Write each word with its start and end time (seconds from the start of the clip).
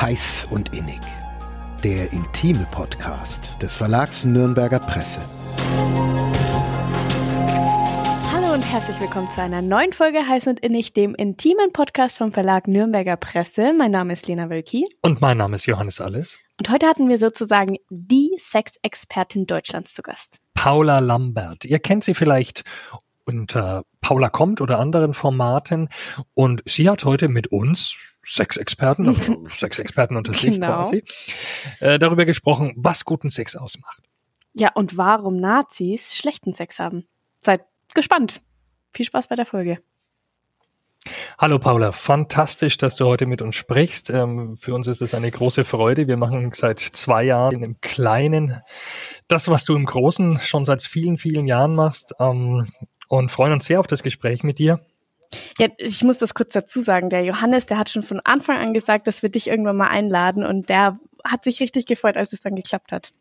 Heiß 0.00 0.48
und 0.50 0.74
Innig. 0.74 1.00
Der 1.82 2.12
intime 2.12 2.68
Podcast 2.70 3.62
des 3.62 3.72
Verlags 3.72 4.26
Nürnberger 4.26 4.78
Presse. 4.78 5.22
Hallo 8.30 8.52
und 8.52 8.60
herzlich 8.60 9.00
willkommen 9.00 9.30
zu 9.30 9.40
einer 9.40 9.62
neuen 9.62 9.94
Folge 9.94 10.28
Heiß 10.28 10.48
und 10.48 10.60
Innig, 10.60 10.92
dem 10.92 11.14
intimen 11.14 11.72
Podcast 11.72 12.18
vom 12.18 12.30
Verlag 12.30 12.68
Nürnberger 12.68 13.16
Presse. 13.16 13.72
Mein 13.72 13.90
Name 13.90 14.12
ist 14.12 14.28
Lena 14.28 14.50
Wölki. 14.50 14.84
Und 15.00 15.22
mein 15.22 15.38
Name 15.38 15.56
ist 15.56 15.64
Johannes 15.64 16.02
Alles. 16.02 16.38
Und 16.58 16.68
heute 16.68 16.86
hatten 16.86 17.08
wir 17.08 17.16
sozusagen 17.16 17.78
die 17.88 18.36
Sexexpertin 18.38 19.46
Deutschlands 19.46 19.94
zu 19.94 20.02
Gast. 20.02 20.40
Paula 20.52 20.98
Lambert. 20.98 21.64
Ihr 21.64 21.78
kennt 21.78 22.04
sie 22.04 22.12
vielleicht 22.12 22.64
unter 23.24 23.84
Paula 24.02 24.28
kommt 24.28 24.60
oder 24.60 24.78
anderen 24.78 25.14
Formaten. 25.14 25.88
Und 26.34 26.62
sie 26.66 26.90
hat 26.90 27.06
heute 27.06 27.28
mit 27.28 27.48
uns 27.48 27.96
Sexexperten, 28.26 29.08
also 29.08 29.46
Sexexperten 29.48 30.16
unter 30.16 30.34
sich 30.34 30.52
genau. 30.52 30.66
quasi, 30.66 31.04
äh, 31.80 31.98
darüber 31.98 32.24
gesprochen, 32.24 32.74
was 32.76 33.04
guten 33.04 33.30
Sex 33.30 33.54
ausmacht. 33.56 34.02
Ja, 34.54 34.72
und 34.74 34.96
warum 34.96 35.36
Nazis 35.36 36.16
schlechten 36.16 36.52
Sex 36.52 36.78
haben. 36.78 37.06
Seid 37.38 37.62
gespannt. 37.94 38.40
Viel 38.92 39.06
Spaß 39.06 39.28
bei 39.28 39.36
der 39.36 39.46
Folge. 39.46 39.78
Hallo 41.38 41.58
Paula, 41.58 41.92
fantastisch, 41.92 42.78
dass 42.78 42.96
du 42.96 43.04
heute 43.04 43.26
mit 43.26 43.42
uns 43.42 43.54
sprichst. 43.54 44.10
Ähm, 44.10 44.56
für 44.56 44.74
uns 44.74 44.86
ist 44.86 45.02
es 45.02 45.14
eine 45.14 45.30
große 45.30 45.64
Freude. 45.64 46.08
Wir 46.08 46.16
machen 46.16 46.50
seit 46.52 46.80
zwei 46.80 47.24
Jahren 47.24 47.62
im 47.62 47.80
Kleinen 47.80 48.60
das, 49.28 49.48
was 49.48 49.64
du 49.64 49.76
im 49.76 49.84
Großen 49.84 50.38
schon 50.38 50.64
seit 50.64 50.82
vielen, 50.82 51.18
vielen 51.18 51.46
Jahren 51.46 51.74
machst 51.74 52.14
ähm, 52.18 52.66
und 53.08 53.30
freuen 53.30 53.52
uns 53.52 53.66
sehr 53.66 53.78
auf 53.78 53.86
das 53.86 54.02
Gespräch 54.02 54.42
mit 54.42 54.58
dir. 54.58 54.80
Ja, 55.58 55.68
ich 55.78 56.02
muss 56.02 56.18
das 56.18 56.34
kurz 56.34 56.52
dazu 56.52 56.80
sagen. 56.80 57.10
Der 57.10 57.24
Johannes, 57.24 57.66
der 57.66 57.78
hat 57.78 57.90
schon 57.90 58.02
von 58.02 58.20
Anfang 58.20 58.58
an 58.58 58.74
gesagt, 58.74 59.06
dass 59.06 59.22
wir 59.22 59.30
dich 59.30 59.48
irgendwann 59.48 59.76
mal 59.76 59.88
einladen 59.88 60.44
und 60.44 60.68
der 60.68 60.98
hat 61.24 61.44
sich 61.44 61.60
richtig 61.60 61.86
gefreut, 61.86 62.16
als 62.16 62.32
es 62.32 62.40
dann 62.40 62.54
geklappt 62.54 62.92
hat. 62.92 63.12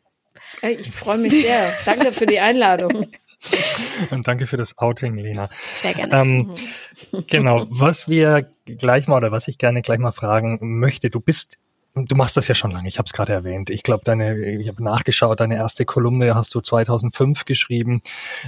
Ich 0.61 0.91
freue 0.91 1.17
mich 1.17 1.31
sehr. 1.31 1.71
Danke 1.85 2.11
für 2.11 2.25
die 2.25 2.39
Einladung. 2.39 3.07
Und 4.11 4.27
danke 4.27 4.47
für 4.47 4.57
das 4.57 4.77
Outing, 4.77 5.17
Lena. 5.17 5.49
Sehr 5.51 5.93
gerne. 5.93 6.15
Ähm, 6.15 6.51
genau, 7.27 7.67
was 7.69 8.09
wir 8.09 8.47
gleich 8.65 9.07
mal 9.07 9.17
oder 9.17 9.31
was 9.31 9.47
ich 9.47 9.57
gerne 9.57 9.81
gleich 9.81 9.99
mal 9.99 10.11
fragen 10.11 10.57
möchte, 10.79 11.09
du 11.09 11.19
bist 11.19 11.57
Du 11.95 12.15
machst 12.15 12.35
das 12.35 12.49
ja 12.49 12.55
schon 12.55 12.71
lange, 12.71 12.89
ich 12.89 12.97
habe 12.97 13.05
es 13.05 13.13
gerade 13.13 13.31
erwähnt. 13.31 13.69
Ich 13.69 13.81
glaube, 13.81 14.03
deine, 14.03 14.37
ich 14.37 14.67
habe 14.67 14.83
nachgeschaut, 14.83 15.39
deine 15.39 15.55
erste 15.55 15.85
Kolumne 15.85 16.35
hast 16.35 16.53
du 16.53 16.59
2005 16.59 17.45
geschrieben. 17.45 18.01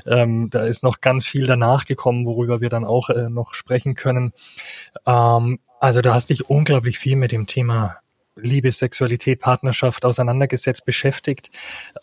Ähm, 0.06 0.50
da 0.50 0.66
ist 0.66 0.84
noch 0.84 1.00
ganz 1.00 1.26
viel 1.26 1.46
danach 1.46 1.86
gekommen, 1.86 2.26
worüber 2.26 2.60
wir 2.60 2.68
dann 2.68 2.84
auch 2.84 3.10
äh, 3.10 3.30
noch 3.30 3.54
sprechen 3.54 3.96
können. 3.96 4.34
Ähm, 5.06 5.60
also 5.80 6.02
da 6.02 6.14
hast 6.14 6.30
dich 6.30 6.50
unglaublich 6.50 7.00
viel 7.00 7.16
mit 7.16 7.32
dem 7.32 7.48
Thema 7.48 7.98
Liebe, 8.36 8.72
Sexualität, 8.72 9.40
Partnerschaft 9.40 10.04
auseinandergesetzt, 10.04 10.84
beschäftigt. 10.86 11.50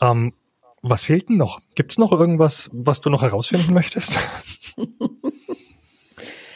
Ähm, 0.01 0.33
was 0.81 1.05
fehlt 1.05 1.29
denn 1.29 1.37
noch? 1.37 1.61
Gibt 1.75 1.93
es 1.93 1.99
noch 1.99 2.13
irgendwas, 2.13 2.71
was 2.73 3.03
du 3.03 3.11
noch 3.11 3.23
herausfinden 3.23 3.75
möchtest? 3.75 4.19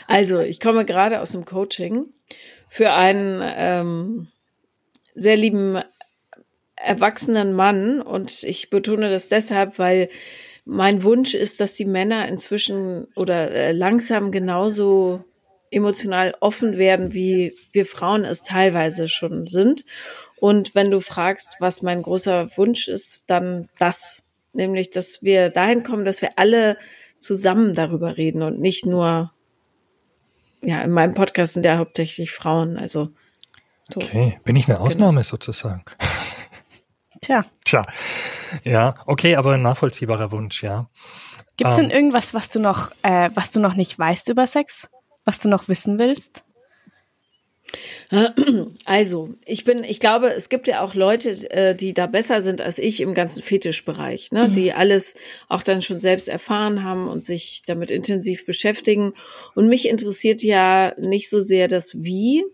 Also, 0.06 0.41
ich 0.41 0.61
komme 0.61 0.86
gerade 0.86 1.20
aus 1.20 1.33
dem 1.33 1.44
Coaching 1.44 2.06
für 2.69 2.92
einen 2.92 3.42
ähm, 3.44 4.28
sehr 5.19 5.36
lieben 5.36 5.83
erwachsenen 6.77 7.55
Mann 7.55 8.00
und 8.00 8.42
ich 8.44 8.70
betone 8.70 9.11
das 9.11 9.28
deshalb, 9.28 9.78
weil 9.78 10.08
mein 10.64 11.02
Wunsch 11.02 11.34
ist, 11.34 11.60
dass 11.60 11.75
die 11.75 11.84
Männer 11.84 12.28
inzwischen 12.28 13.08
oder 13.16 13.50
äh, 13.50 13.72
langsam 13.72 14.30
genauso 14.30 15.25
emotional 15.70 16.34
offen 16.41 16.77
werden, 16.77 17.12
wie 17.12 17.55
wir 17.72 17.84
Frauen 17.84 18.25
es 18.25 18.42
teilweise 18.42 19.09
schon 19.09 19.47
sind. 19.47 19.84
Und 20.41 20.75
wenn 20.75 20.91
du 20.91 21.00
fragst, 21.00 21.56
was 21.59 21.82
mein 21.82 22.03
großer 22.03 22.56
Wunsch 22.56 22.88
ist, 22.88 23.28
dann 23.28 23.69
das, 23.78 24.22
nämlich, 24.53 24.91
dass 24.91 25.22
wir 25.22 25.50
dahin 25.50 25.82
kommen, 25.82 26.04
dass 26.04 26.22
wir 26.22 26.32
alle 26.37 26.78
zusammen 27.19 27.75
darüber 27.75 28.16
reden 28.16 28.43
und 28.43 28.60
nicht 28.60 28.87
nur, 28.87 29.32
ja, 30.62 30.82
in 30.82 30.91
meinem 30.91 31.14
Podcast 31.14 31.54
sind 31.54 31.64
ja 31.64 31.78
hauptsächlich 31.78 32.31
Frauen, 32.31 32.76
also 32.76 33.10
so. 33.93 34.00
Okay, 34.00 34.38
bin 34.44 34.56
ich 34.56 34.69
eine 34.69 34.76
genau. 34.76 34.87
Ausnahme 34.87 35.21
genau. 35.21 35.31
sozusagen? 35.31 35.84
Tja. 37.21 37.44
Tja. 37.65 37.84
Ja, 38.65 38.94
okay, 39.06 39.37
aber 39.37 39.54
ein 39.54 39.62
nachvollziehbarer 39.62 40.31
Wunsch, 40.31 40.62
ja. 40.62 40.88
Gibt 41.56 41.72
es 41.72 41.78
ähm, 41.78 41.88
denn 41.88 41.97
irgendwas, 41.97 42.34
was 42.34 42.50
du 42.50 42.60
noch, 42.60 42.93
äh, 43.03 43.31
was 43.34 43.50
du 43.50 43.60
noch 43.60 43.75
nicht 43.75 43.99
weißt 43.99 44.28
über 44.28 44.47
Sex? 44.47 44.88
Was 45.25 45.41
du 45.41 45.49
noch 45.49 45.69
wissen 45.69 45.99
willst? 45.99 46.44
Also, 48.87 49.34
ich 49.44 49.65
bin, 49.65 49.84
ich 49.84 50.00
glaube, 50.00 50.28
es 50.28 50.49
gibt 50.49 50.66
ja 50.66 50.81
auch 50.81 50.94
Leute, 50.94 51.50
äh, 51.50 51.75
die 51.75 51.93
da 51.93 52.06
besser 52.06 52.41
sind 52.41 52.62
als 52.62 52.78
ich 52.78 53.03
im 53.03 53.12
ganzen 53.12 53.43
Fetischbereich, 53.43 54.32
ne? 54.32 54.49
Mhm. 54.49 54.53
die 54.55 54.72
alles 54.72 55.16
auch 55.49 55.62
dann 55.62 55.82
schon 55.82 56.00
selbst 56.00 56.28
erfahren 56.28 56.84
haben 56.84 57.09
und 57.09 57.22
sich 57.22 57.65
damit 57.66 57.91
intensiv 57.91 58.47
beschäftigen. 58.47 59.12
Und 59.55 59.69
mich 59.69 59.88
interessiert 59.88 60.43
ja 60.43 60.94
nicht 60.99 61.28
so 61.28 61.41
sehr 61.41 61.69
das 61.69 62.03
Wie, 62.03 62.44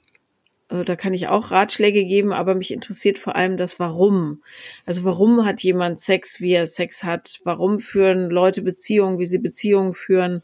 äh, 0.75 0.85
da 0.85 0.97
kann 0.97 1.15
ich 1.15 1.29
auch 1.29 1.51
Ratschläge 1.51 2.05
geben, 2.05 2.33
aber 2.33 2.55
mich 2.55 2.73
interessiert 2.73 3.19
vor 3.19 3.37
allem 3.37 3.57
das 3.57 3.79
Warum. 3.79 4.43
Also 4.85 5.05
warum 5.05 5.45
hat 5.45 5.62
jemand 5.62 6.01
Sex, 6.01 6.41
wie 6.41 6.53
er 6.53 6.67
Sex 6.67 7.05
hat? 7.05 7.41
Warum 7.45 7.81
führen 7.81 8.31
Leute 8.31 8.62
Beziehungen, 8.62 9.19
wie 9.19 9.27
sie 9.27 9.39
Beziehungen 9.39 9.93
führen? 9.93 10.43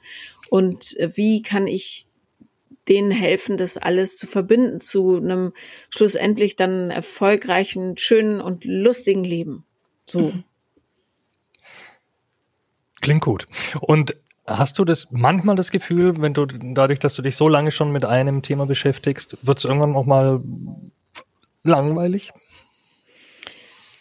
Und 0.49 0.97
äh, 0.99 1.17
wie 1.17 1.43
kann 1.43 1.67
ich 1.67 2.07
denen 2.89 3.11
helfen, 3.11 3.57
das 3.57 3.77
alles 3.77 4.17
zu 4.17 4.27
verbinden 4.27 4.81
zu 4.81 5.17
einem 5.17 5.53
schlussendlich 5.91 6.57
dann 6.57 6.91
erfolgreichen, 6.91 7.97
schönen 7.97 8.41
und 8.41 8.65
lustigen 8.65 9.25
Leben? 9.25 9.65
So. 10.07 10.21
Mhm. 10.21 10.45
Klingt 13.01 13.23
gut. 13.23 13.47
Und 13.81 14.17
Hast 14.47 14.79
du 14.79 14.85
das 14.85 15.09
manchmal 15.11 15.57
das 15.57 15.71
Gefühl, 15.71 16.21
wenn 16.21 16.35
du 16.35 16.47
dadurch, 16.47 16.99
dass 16.99 17.15
du 17.15 17.23
dich 17.23 17.37
so 17.37 17.49
lange 17.49 17.71
schon 17.71 17.93
mit 17.93 18.05
einem 18.05 18.43
Thema 18.43 18.67
beschäftigst, 18.67 19.37
wird 19.43 19.59
es 19.59 19.65
irgendwann 19.65 19.95
auch 19.95 20.07
mal 20.07 20.41
langweilig? 21.63 22.33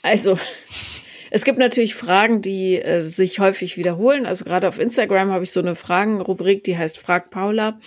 Also, 0.01 0.39
es 1.31 1.44
gibt 1.44 1.59
natürlich 1.59 1.95
Fragen, 1.95 2.41
die 2.41 2.81
äh, 2.81 3.01
sich 3.01 3.39
häufig 3.39 3.77
wiederholen. 3.77 4.25
Also 4.25 4.45
gerade 4.45 4.67
auf 4.67 4.79
Instagram 4.79 5.31
habe 5.31 5.44
ich 5.44 5.51
so 5.51 5.59
eine 5.59 5.75
Fragenrubrik, 5.75 6.63
die 6.63 6.77
heißt 6.77 6.97
Frag 6.97 7.29
Paula. 7.29 7.79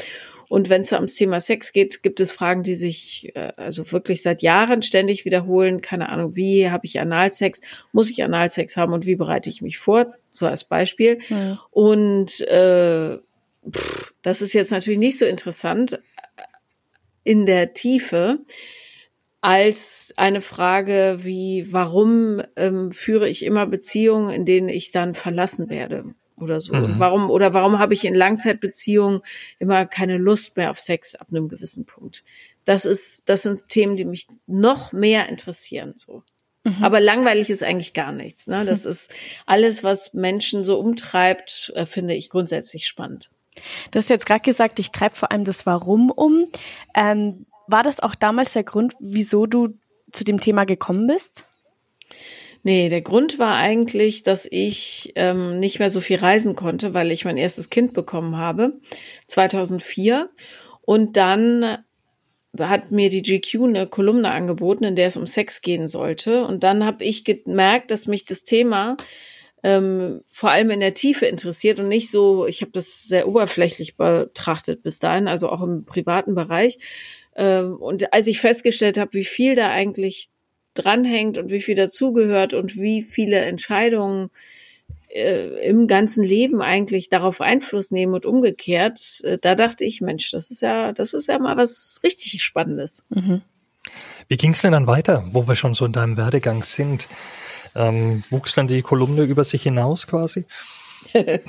Und 0.53 0.69
wenn 0.69 0.83
es 0.83 0.93
ums 0.93 1.15
Thema 1.15 1.41
Sex 1.41 1.73
geht, 1.73 2.03
gibt 2.03 2.21
es 2.21 2.31
Fragen, 2.31 2.63
die 2.63 2.77
sich 2.77 3.35
äh, 3.35 3.55
also 3.57 3.91
wirklich 3.91 4.21
seit 4.21 4.43
Jahren 4.43 4.83
ständig 4.83 5.25
wiederholen. 5.25 5.81
Keine 5.81 6.11
Ahnung, 6.11 6.37
wie 6.37 6.71
habe 6.71 6.85
ich 6.85 7.01
Analsex? 7.01 7.63
Muss 7.93 8.11
ich 8.11 8.23
Analsex 8.23 8.77
haben 8.77 8.93
und 8.93 9.07
wie 9.07 9.17
bereite 9.17 9.49
ich 9.49 9.63
mich 9.63 9.79
vor? 9.79 10.13
So 10.31 10.47
als 10.47 10.65
Beispiel. 10.65 11.21
Ja. 11.31 11.59
Und 11.71 12.43
äh, 12.43 13.17
pff, 13.67 14.13
das 14.21 14.43
ist 14.43 14.53
jetzt 14.53 14.73
natürlich 14.73 14.99
nicht 14.99 15.17
so 15.17 15.25
interessant 15.25 15.99
in 17.25 17.47
der 17.47 17.73
Tiefe 17.73 18.41
als 19.41 20.13
eine 20.19 20.43
Frage 20.43 21.21
wie, 21.21 21.73
warum 21.73 22.43
ähm, 22.57 22.93
führe 22.93 23.27
ich 23.27 23.47
immer 23.47 23.65
Beziehungen, 23.65 24.29
in 24.29 24.45
denen 24.45 24.69
ich 24.69 24.91
dann 24.91 25.15
verlassen 25.15 25.71
werde? 25.71 26.15
Oder 26.43 26.61
so. 26.61 26.75
Mhm. 26.75 26.85
Und 26.85 26.99
warum 26.99 27.31
oder 27.31 27.55
warum 27.55 27.79
habe 27.79 27.95
ich 27.95 28.05
in 28.05 28.15
Langzeitbeziehungen 28.15 29.23
immer 29.59 29.87
keine 29.87 30.19
Lust 30.19 30.57
mehr 30.57 30.71
auf 30.71 30.81
Sex 30.81 31.15
ab 31.15 31.29
einem 31.31 31.49
gewissen 31.49 31.87
Punkt? 31.87 32.25
Das 32.65 32.85
ist, 32.85 33.29
das 33.29 33.43
sind 33.43 33.69
Themen, 33.69 33.97
die 33.97 34.05
mich 34.05 34.29
noch 34.47 34.93
mehr 34.93 35.29
interessieren, 35.29 35.95
so. 35.97 36.23
Mhm. 36.65 36.85
Aber 36.85 37.01
langweilig 37.01 37.51
ist 37.51 37.65
eigentlich 37.65 37.93
gar 37.93 38.13
nichts. 38.13 38.47
Ne? 38.47 38.65
Das 38.65 38.85
ist 38.85 39.13
alles, 39.47 39.83
was 39.83 40.15
Menschen 40.15 40.65
so 40.65 40.79
umtreibt, 40.79 41.73
äh, 41.75 41.87
finde 41.87 42.15
ich 42.15 42.31
grundsätzlich 42.31 42.87
spannend. 42.87 43.31
Du 43.91 43.99
hast 43.99 44.09
jetzt 44.09 44.27
gerade 44.27 44.43
gesagt, 44.43 44.79
ich 44.79 44.93
treibe 44.93 45.15
vor 45.15 45.31
allem 45.31 45.45
das 45.45 45.67
Warum 45.67 46.11
um. 46.11 46.49
Ähm, 46.95 47.47
war 47.67 47.83
das 47.83 48.01
auch 48.01 48.15
damals 48.15 48.53
der 48.53 48.65
Grund, 48.65 48.95
wieso 49.01 49.47
du 49.47 49.75
zu 50.11 50.25
dem 50.25 50.41
Thema 50.41 50.65
gekommen 50.65 51.07
bist? 51.07 51.47
Nee, 52.65 52.89
der 52.89 53.03
Grund 53.03 53.41
war 53.41 53.57
eigentlich, 53.57 54.23
dass 54.23 54.47
ich 54.49 55.13
ähm, 55.17 55.59
nicht 55.59 55.81
mehr 55.81 55.91
so 55.91 56.01
viel 56.01 56.19
reisen 56.19 56.55
konnte, 56.55 56.95
weil 56.95 57.11
ich 57.11 57.25
mein 57.25 57.37
erstes 57.37 57.71
Kind 57.71 57.93
bekommen 57.93 58.37
habe, 58.37 58.75
2004. 59.27 60.31
Und 60.83 61.17
dann 61.17 61.79
hat 62.59 62.93
mir 62.93 63.09
die 63.09 63.23
GQ 63.23 63.65
eine 63.65 63.87
Kolumne 63.87 64.31
angeboten, 64.31 64.85
in 64.85 64.97
der 64.97 65.09
es 65.09 65.17
um 65.17 65.27
Sex 65.27 65.63
gehen 65.63 65.89
sollte. 65.89 66.45
Und 66.45 66.63
dann 66.63 66.85
habe 66.85 67.05
ich 67.05 67.25
gemerkt, 67.25 67.91
dass 67.91 68.07
mich 68.07 68.25
das 68.25 68.45
Thema 68.45 68.97
ähm, 69.63 70.23
vor 70.29 70.51
allem 70.51 70.71
in 70.71 70.81
der 70.81 70.95
Tiefe 70.95 71.27
interessiert 71.27 71.81
und 71.81 71.89
nicht 71.89 72.11
so, 72.11 72.47
ich 72.47 72.63
habe 72.63 72.73
das 72.73 73.05
sehr 73.05 73.29
oberflächlich 73.29 73.97
betrachtet 73.97 74.83
bis 74.83 74.99
dahin, 74.99 75.29
also 75.29 75.49
auch 75.49 75.63
im 75.63 75.85
privaten 75.85 76.35
Bereich. 76.35 76.79
Ähm, 77.37 77.77
und 77.77 78.13
als 78.13 78.27
ich 78.27 78.41
festgestellt 78.41 78.99
habe, 78.99 79.15
wie 79.15 79.25
viel 79.25 79.55
da 79.55 79.71
eigentlich 79.71 80.32
dranhängt 80.75 81.39
und 81.39 81.51
wie 81.51 81.61
viel 81.61 81.75
dazugehört 81.75 82.55
und 82.55 82.77
wie 82.77 83.03
viele 83.03 83.41
Entscheidungen 83.41 84.31
äh, 85.09 85.69
im 85.69 85.87
ganzen 85.87 86.25
Leben 86.25 86.63
eigentlich 86.63 87.09
darauf 87.09 87.41
Einfluss 87.41 87.91
nehmen 87.91 88.15
und 88.15 88.27
umgekehrt, 88.27 89.21
äh, 89.25 89.39
da 89.39 89.55
dachte 89.55 89.85
ich, 89.85 90.01
Mensch, 90.01 90.31
das 90.31 90.51
ist 90.51 90.63
ja, 90.63 90.93
das 90.93 91.15
ist 91.15 91.29
ja 91.29 91.39
mal 91.39 91.57
was 91.57 92.01
richtig 92.03 92.43
Spannendes. 92.43 93.05
Mhm. 93.11 93.43
Wie 94.29 94.37
ging 94.37 94.53
es 94.53 94.63
denn 94.63 94.73
dann 94.73 94.87
weiter, 94.87 95.25
wo 95.33 95.47
wir 95.47 95.57
schon 95.57 95.75
so 95.75 95.85
in 95.85 95.93
deinem 95.93 96.17
Werdegang 96.17 96.63
sind? 96.63 97.09
Ähm, 97.75 98.23
wuchs 98.31 98.55
dann 98.55 98.69
die 98.69 98.83
Kolumne 98.83 99.23
über 99.23 99.45
sich 99.45 99.63
hinaus 99.63 100.07
quasi? 100.07 100.47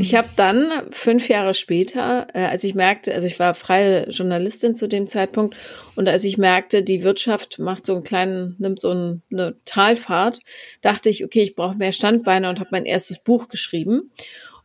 ich 0.00 0.14
habe 0.14 0.28
dann 0.36 0.70
fünf 0.90 1.28
Jahre 1.28 1.54
später, 1.54 2.28
äh, 2.34 2.44
als 2.44 2.64
ich 2.64 2.74
merkte, 2.74 3.14
also 3.14 3.26
ich 3.26 3.38
war 3.38 3.54
freie 3.54 4.08
Journalistin 4.08 4.76
zu 4.76 4.88
dem 4.88 5.08
Zeitpunkt 5.08 5.56
und 5.94 6.08
als 6.08 6.24
ich 6.24 6.38
merkte, 6.38 6.82
die 6.82 7.02
Wirtschaft 7.02 7.58
macht 7.58 7.84
so 7.86 7.94
einen 7.94 8.04
kleinen, 8.04 8.56
nimmt 8.58 8.80
so 8.80 8.92
ein, 8.92 9.22
eine 9.30 9.56
Talfahrt, 9.64 10.40
dachte 10.80 11.08
ich, 11.08 11.24
okay, 11.24 11.42
ich 11.42 11.54
brauche 11.54 11.76
mehr 11.76 11.92
Standbeine 11.92 12.48
und 12.48 12.60
habe 12.60 12.70
mein 12.72 12.86
erstes 12.86 13.22
Buch 13.22 13.48
geschrieben. 13.48 14.10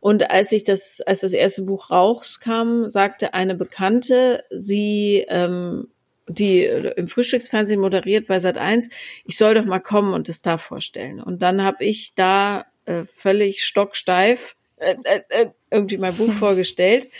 Und 0.00 0.30
als 0.30 0.52
ich 0.52 0.64
das, 0.64 1.00
als 1.00 1.20
das 1.20 1.32
erste 1.32 1.62
Buch 1.62 1.90
rauskam, 1.90 2.88
sagte 2.88 3.32
eine 3.32 3.54
Bekannte, 3.54 4.44
sie 4.50 5.24
ähm, 5.28 5.88
die 6.28 6.64
im 6.64 7.06
Frühstücksfernsehen 7.06 7.80
moderiert 7.80 8.26
bei 8.26 8.38
Sat 8.38 8.56
1, 8.56 8.88
ich 9.24 9.36
soll 9.36 9.54
doch 9.54 9.64
mal 9.64 9.80
kommen 9.80 10.14
und 10.14 10.28
es 10.28 10.42
da 10.42 10.56
vorstellen. 10.56 11.20
Und 11.20 11.42
dann 11.42 11.62
habe 11.62 11.84
ich 11.84 12.14
da 12.14 12.66
äh, 12.86 13.04
völlig 13.04 13.64
stocksteif 13.64 14.56
äh, 14.76 14.96
äh, 15.04 15.22
äh 15.28 15.50
irgendwie 15.70 15.98
mein 15.98 16.14
Buch 16.14 16.32
vorgestellt. 16.38 17.10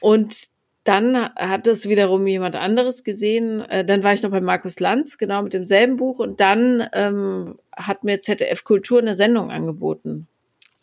Und 0.00 0.48
dann 0.84 1.32
hat 1.36 1.68
es 1.68 1.88
wiederum 1.88 2.26
jemand 2.26 2.56
anderes 2.56 3.04
gesehen. 3.04 3.60
Äh, 3.62 3.84
dann 3.84 4.02
war 4.02 4.12
ich 4.12 4.22
noch 4.22 4.30
bei 4.30 4.40
Markus 4.40 4.80
Lanz, 4.80 5.16
genau 5.16 5.42
mit 5.42 5.52
demselben 5.52 5.96
Buch. 5.96 6.18
Und 6.18 6.40
dann 6.40 6.88
ähm, 6.92 7.58
hat 7.76 8.02
mir 8.02 8.20
ZDF 8.20 8.64
Kultur 8.64 8.98
eine 8.98 9.14
Sendung 9.14 9.50
angeboten 9.50 10.26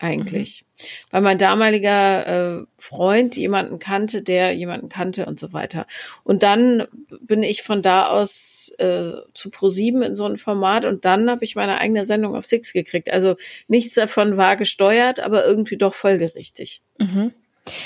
eigentlich. 0.00 0.64
Mhm. 0.64 0.84
Weil 1.10 1.20
mein 1.22 1.38
damaliger 1.38 2.26
äh, 2.60 2.64
Freund 2.78 3.36
jemanden 3.36 3.78
kannte, 3.78 4.22
der 4.22 4.52
jemanden 4.52 4.88
kannte 4.88 5.26
und 5.26 5.38
so 5.38 5.52
weiter. 5.52 5.86
Und 6.24 6.42
dann 6.42 6.86
bin 7.20 7.42
ich 7.42 7.62
von 7.62 7.82
da 7.82 8.08
aus 8.08 8.72
äh, 8.78 9.12
zu 9.34 9.50
ProSieben 9.50 10.02
in 10.02 10.14
so 10.14 10.24
ein 10.24 10.36
Format 10.36 10.84
und 10.84 11.04
dann 11.04 11.30
habe 11.30 11.44
ich 11.44 11.54
meine 11.54 11.78
eigene 11.78 12.04
Sendung 12.04 12.34
auf 12.34 12.46
Six 12.46 12.72
gekriegt. 12.72 13.12
Also 13.12 13.36
nichts 13.68 13.94
davon 13.94 14.36
war 14.36 14.56
gesteuert, 14.56 15.20
aber 15.20 15.44
irgendwie 15.44 15.76
doch 15.76 15.94
folgerichtig. 15.94 16.82
Mhm. 16.98 17.32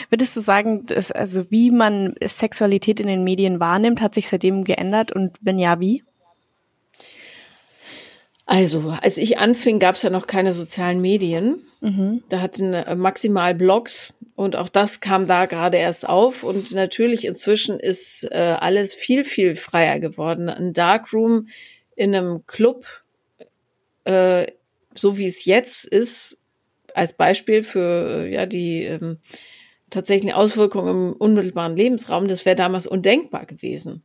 Würdest 0.09 0.37
du 0.37 0.41
sagen, 0.41 0.87
dass, 0.87 1.11
also 1.11 1.51
wie 1.51 1.71
man 1.71 2.15
Sexualität 2.23 3.01
in 3.01 3.09
den 3.09 3.25
Medien 3.25 3.61
wahrnimmt, 3.61 4.01
hat 4.01 4.15
sich 4.15 4.29
seitdem 4.29 4.65
geändert 4.65 5.13
und 5.13 5.37
wenn 5.43 5.59
ja, 5.59 5.81
wie? 5.81 6.05
Also, 8.47 8.95
als 9.01 9.17
ich 9.17 9.39
anfing, 9.39 9.79
gab 9.79 9.95
es 9.95 10.03
ja 10.03 10.11
noch 10.11 10.27
keine 10.27 10.53
sozialen 10.53 11.01
Medien. 11.01 11.63
Mhm. 11.81 12.23
Da 12.29 12.41
hatten 12.41 12.75
äh, 12.75 12.95
maximal 12.95 13.55
Blogs 13.55 14.13
und 14.37 14.57
auch 14.57 14.69
das 14.69 15.01
kam 15.01 15.27
da 15.27 15.47
gerade 15.47 15.79
erst 15.79 16.07
auf. 16.07 16.45
Und 16.45 16.73
natürlich 16.73 17.25
inzwischen 17.25 17.81
ist 17.81 18.29
äh, 18.31 18.57
alles 18.59 18.93
viel, 18.93 19.25
viel 19.25 19.55
freier 19.55 19.99
geworden. 19.99 20.49
Ein 20.51 20.75
Darkroom 20.75 21.47
in 21.97 22.15
einem 22.15 22.47
Club, 22.47 22.85
äh, 24.05 24.47
so 24.95 25.17
wie 25.17 25.27
es 25.27 25.47
jetzt 25.47 25.87
ist, 25.87 26.39
als 26.93 27.15
Beispiel 27.15 27.63
für 27.63 28.27
ja 28.27 28.47
die 28.47 28.85
ähm, 28.85 29.19
tatsächlichen 29.91 30.37
Auswirkungen 30.37 30.89
im 30.89 31.13
unmittelbaren 31.13 31.77
Lebensraum, 31.77 32.29
das 32.29 32.45
wäre 32.45 32.57
damals 32.57 32.87
undenkbar 32.87 33.47
gewesen 33.47 34.03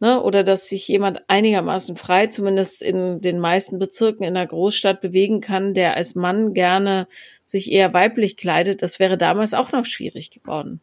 ne, 0.00 0.22
oder 0.22 0.44
dass 0.44 0.68
sich 0.68 0.86
jemand 0.88 1.28
einigermaßen 1.28 1.96
frei, 1.96 2.28
zumindest 2.28 2.82
in 2.82 3.20
den 3.20 3.38
meisten 3.38 3.78
Bezirken 3.78 4.24
in 4.24 4.34
der 4.34 4.46
Großstadt 4.46 5.00
bewegen 5.00 5.40
kann, 5.40 5.74
der 5.74 5.96
als 5.96 6.14
Mann 6.14 6.54
gerne 6.54 7.06
sich 7.44 7.72
eher 7.72 7.94
weiblich 7.94 8.36
kleidet, 8.36 8.82
das 8.82 8.98
wäre 8.98 9.18
damals 9.18 9.54
auch 9.54 9.72
noch 9.72 9.84
schwierig 9.84 10.30
geworden. 10.30 10.80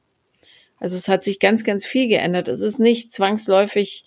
Also 0.80 0.98
es 0.98 1.08
hat 1.08 1.24
sich 1.24 1.40
ganz, 1.40 1.64
ganz 1.64 1.86
viel 1.86 2.08
geändert. 2.08 2.48
Es 2.48 2.62
ist 2.62 2.80
nicht 2.80 3.12
zwangsläufig 3.12 4.06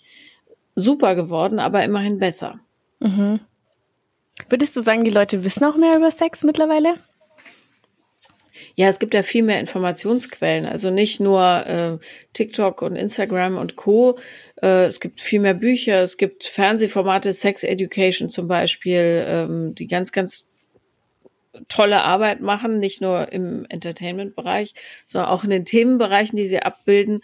super 0.75 1.15
geworden, 1.15 1.59
aber 1.59 1.83
immerhin 1.83 2.19
besser. 2.19 2.59
Mhm. 2.99 3.39
Würdest 4.47 4.75
du 4.75 4.81
sagen, 4.81 5.03
die 5.03 5.11
Leute 5.11 5.43
wissen 5.43 5.65
auch 5.65 5.75
mehr 5.75 5.97
über 5.97 6.11
Sex 6.11 6.43
mittlerweile? 6.43 6.95
Ja, 8.75 8.87
es 8.87 8.99
gibt 8.99 9.13
ja 9.13 9.23
viel 9.23 9.43
mehr 9.43 9.59
Informationsquellen. 9.59 10.65
Also 10.65 10.89
nicht 10.89 11.19
nur 11.19 11.41
äh, 11.67 11.97
TikTok 12.33 12.81
und 12.81 12.95
Instagram 12.95 13.57
und 13.57 13.75
Co. 13.75 14.17
Äh, 14.61 14.85
es 14.85 14.99
gibt 14.99 15.21
viel 15.21 15.39
mehr 15.39 15.53
Bücher. 15.53 16.01
Es 16.01 16.17
gibt 16.17 16.43
Fernsehformate, 16.43 17.33
Sex 17.33 17.63
Education 17.63 18.29
zum 18.29 18.47
Beispiel, 18.47 19.25
ähm, 19.27 19.75
die 19.75 19.87
ganz, 19.87 20.11
ganz 20.11 20.47
tolle 21.67 22.03
Arbeit 22.03 22.41
machen, 22.41 22.79
nicht 22.79 23.01
nur 23.01 23.31
im 23.31 23.65
Entertainment-Bereich, 23.69 24.73
sondern 25.05 25.31
auch 25.31 25.43
in 25.43 25.49
den 25.49 25.65
Themenbereichen, 25.65 26.37
die 26.37 26.47
sie 26.47 26.59
abbilden. 26.59 27.21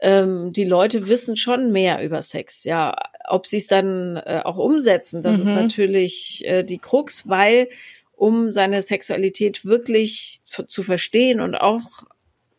Ähm, 0.00 0.52
die 0.52 0.64
Leute 0.64 1.08
wissen 1.08 1.36
schon 1.36 1.72
mehr 1.72 2.02
über 2.04 2.22
Sex. 2.22 2.64
Ja, 2.64 2.96
ob 3.28 3.46
sie 3.46 3.58
es 3.58 3.68
dann 3.68 4.16
äh, 4.16 4.42
auch 4.44 4.58
umsetzen, 4.58 5.22
das 5.22 5.36
mhm. 5.36 5.42
ist 5.42 5.50
natürlich 5.50 6.44
äh, 6.46 6.64
die 6.64 6.78
Krux, 6.78 7.28
weil 7.28 7.68
um 8.16 8.52
seine 8.52 8.82
Sexualität 8.82 9.64
wirklich 9.64 10.42
zu 10.44 10.82
verstehen 10.82 11.40
und 11.40 11.56
auch 11.56 12.04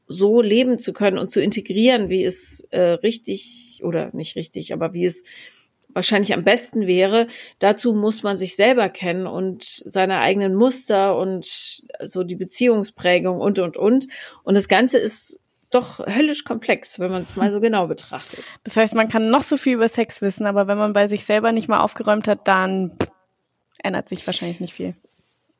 so 0.07 0.41
leben 0.41 0.79
zu 0.79 0.91
können 0.91 1.17
und 1.17 1.31
zu 1.31 1.41
integrieren, 1.41 2.09
wie 2.09 2.25
es 2.25 2.67
äh, 2.71 2.81
richtig 2.81 3.62
oder 3.81 4.09
nicht 4.13 4.35
richtig, 4.35 4.73
aber 4.73 4.93
wie 4.93 5.05
es 5.05 5.23
wahrscheinlich 5.93 6.33
am 6.33 6.43
besten 6.43 6.87
wäre. 6.87 7.27
Dazu 7.59 7.93
muss 7.93 8.23
man 8.23 8.37
sich 8.37 8.55
selber 8.55 8.89
kennen 8.89 9.27
und 9.27 9.63
seine 9.63 10.19
eigenen 10.19 10.55
Muster 10.55 11.17
und 11.17 11.81
so 12.03 12.23
die 12.23 12.35
Beziehungsprägung 12.35 13.39
und, 13.39 13.59
und, 13.59 13.77
und. 13.77 14.07
Und 14.43 14.55
das 14.55 14.67
Ganze 14.67 14.97
ist 14.97 15.39
doch 15.71 16.05
höllisch 16.05 16.43
komplex, 16.43 16.99
wenn 16.99 17.11
man 17.11 17.23
es 17.23 17.35
mal 17.35 17.51
so 17.51 17.59
genau 17.59 17.87
betrachtet. 17.87 18.43
Das 18.63 18.77
heißt, 18.77 18.95
man 18.95 19.07
kann 19.07 19.29
noch 19.29 19.41
so 19.41 19.57
viel 19.57 19.73
über 19.73 19.89
Sex 19.89 20.21
wissen, 20.21 20.45
aber 20.45 20.67
wenn 20.67 20.77
man 20.77 20.93
bei 20.93 21.07
sich 21.07 21.25
selber 21.25 21.51
nicht 21.51 21.67
mal 21.67 21.81
aufgeräumt 21.81 22.27
hat, 22.27 22.47
dann 22.47 22.97
ändert 23.81 24.07
sich 24.07 24.25
wahrscheinlich 24.25 24.59
nicht 24.59 24.73
viel. 24.73 24.95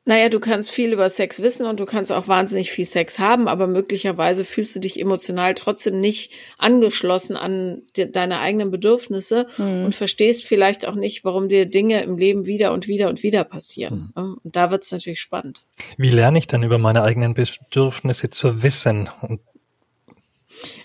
Naja, 0.06 0.28
du 0.28 0.38
kannst 0.38 0.70
viel 0.70 0.92
über 0.92 1.08
Sex 1.08 1.40
wissen 1.40 1.66
und 1.66 1.80
du 1.80 1.86
kannst 1.86 2.12
auch 2.12 2.28
wahnsinnig 2.28 2.70
viel 2.70 2.84
Sex 2.84 3.18
haben, 3.18 3.48
aber 3.48 3.66
möglicherweise 3.66 4.44
fühlst 4.44 4.76
du 4.76 4.80
dich 4.80 5.00
emotional 5.00 5.54
trotzdem 5.54 5.98
nicht 5.98 6.32
angeschlossen 6.58 7.36
an 7.36 7.82
de 7.96 8.10
deine 8.10 8.40
eigenen 8.40 8.70
Bedürfnisse 8.70 9.46
mhm. 9.56 9.86
und 9.86 9.94
verstehst 9.94 10.44
vielleicht 10.44 10.86
auch 10.86 10.94
nicht, 10.94 11.24
warum 11.24 11.48
dir 11.48 11.64
Dinge 11.64 12.02
im 12.02 12.16
Leben 12.16 12.44
wieder 12.44 12.72
und 12.72 12.86
wieder 12.86 13.08
und 13.08 13.22
wieder 13.22 13.44
passieren. 13.44 14.12
Mhm. 14.14 14.38
Und 14.44 14.56
da 14.56 14.70
wird 14.70 14.84
es 14.84 14.92
natürlich 14.92 15.20
spannend. 15.20 15.64
Wie 15.96 16.10
lerne 16.10 16.36
ich 16.38 16.46
dann 16.46 16.62
über 16.62 16.76
meine 16.76 17.02
eigenen 17.02 17.32
Bedürfnisse 17.32 18.28
zu 18.28 18.62
wissen? 18.62 19.08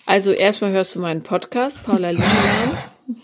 Also 0.05 0.31
erstmal 0.31 0.71
hörst 0.71 0.95
du 0.95 0.99
meinen 0.99 1.23
Podcast, 1.23 1.83
Paula 1.83 2.11
Liebermann. 2.11 2.77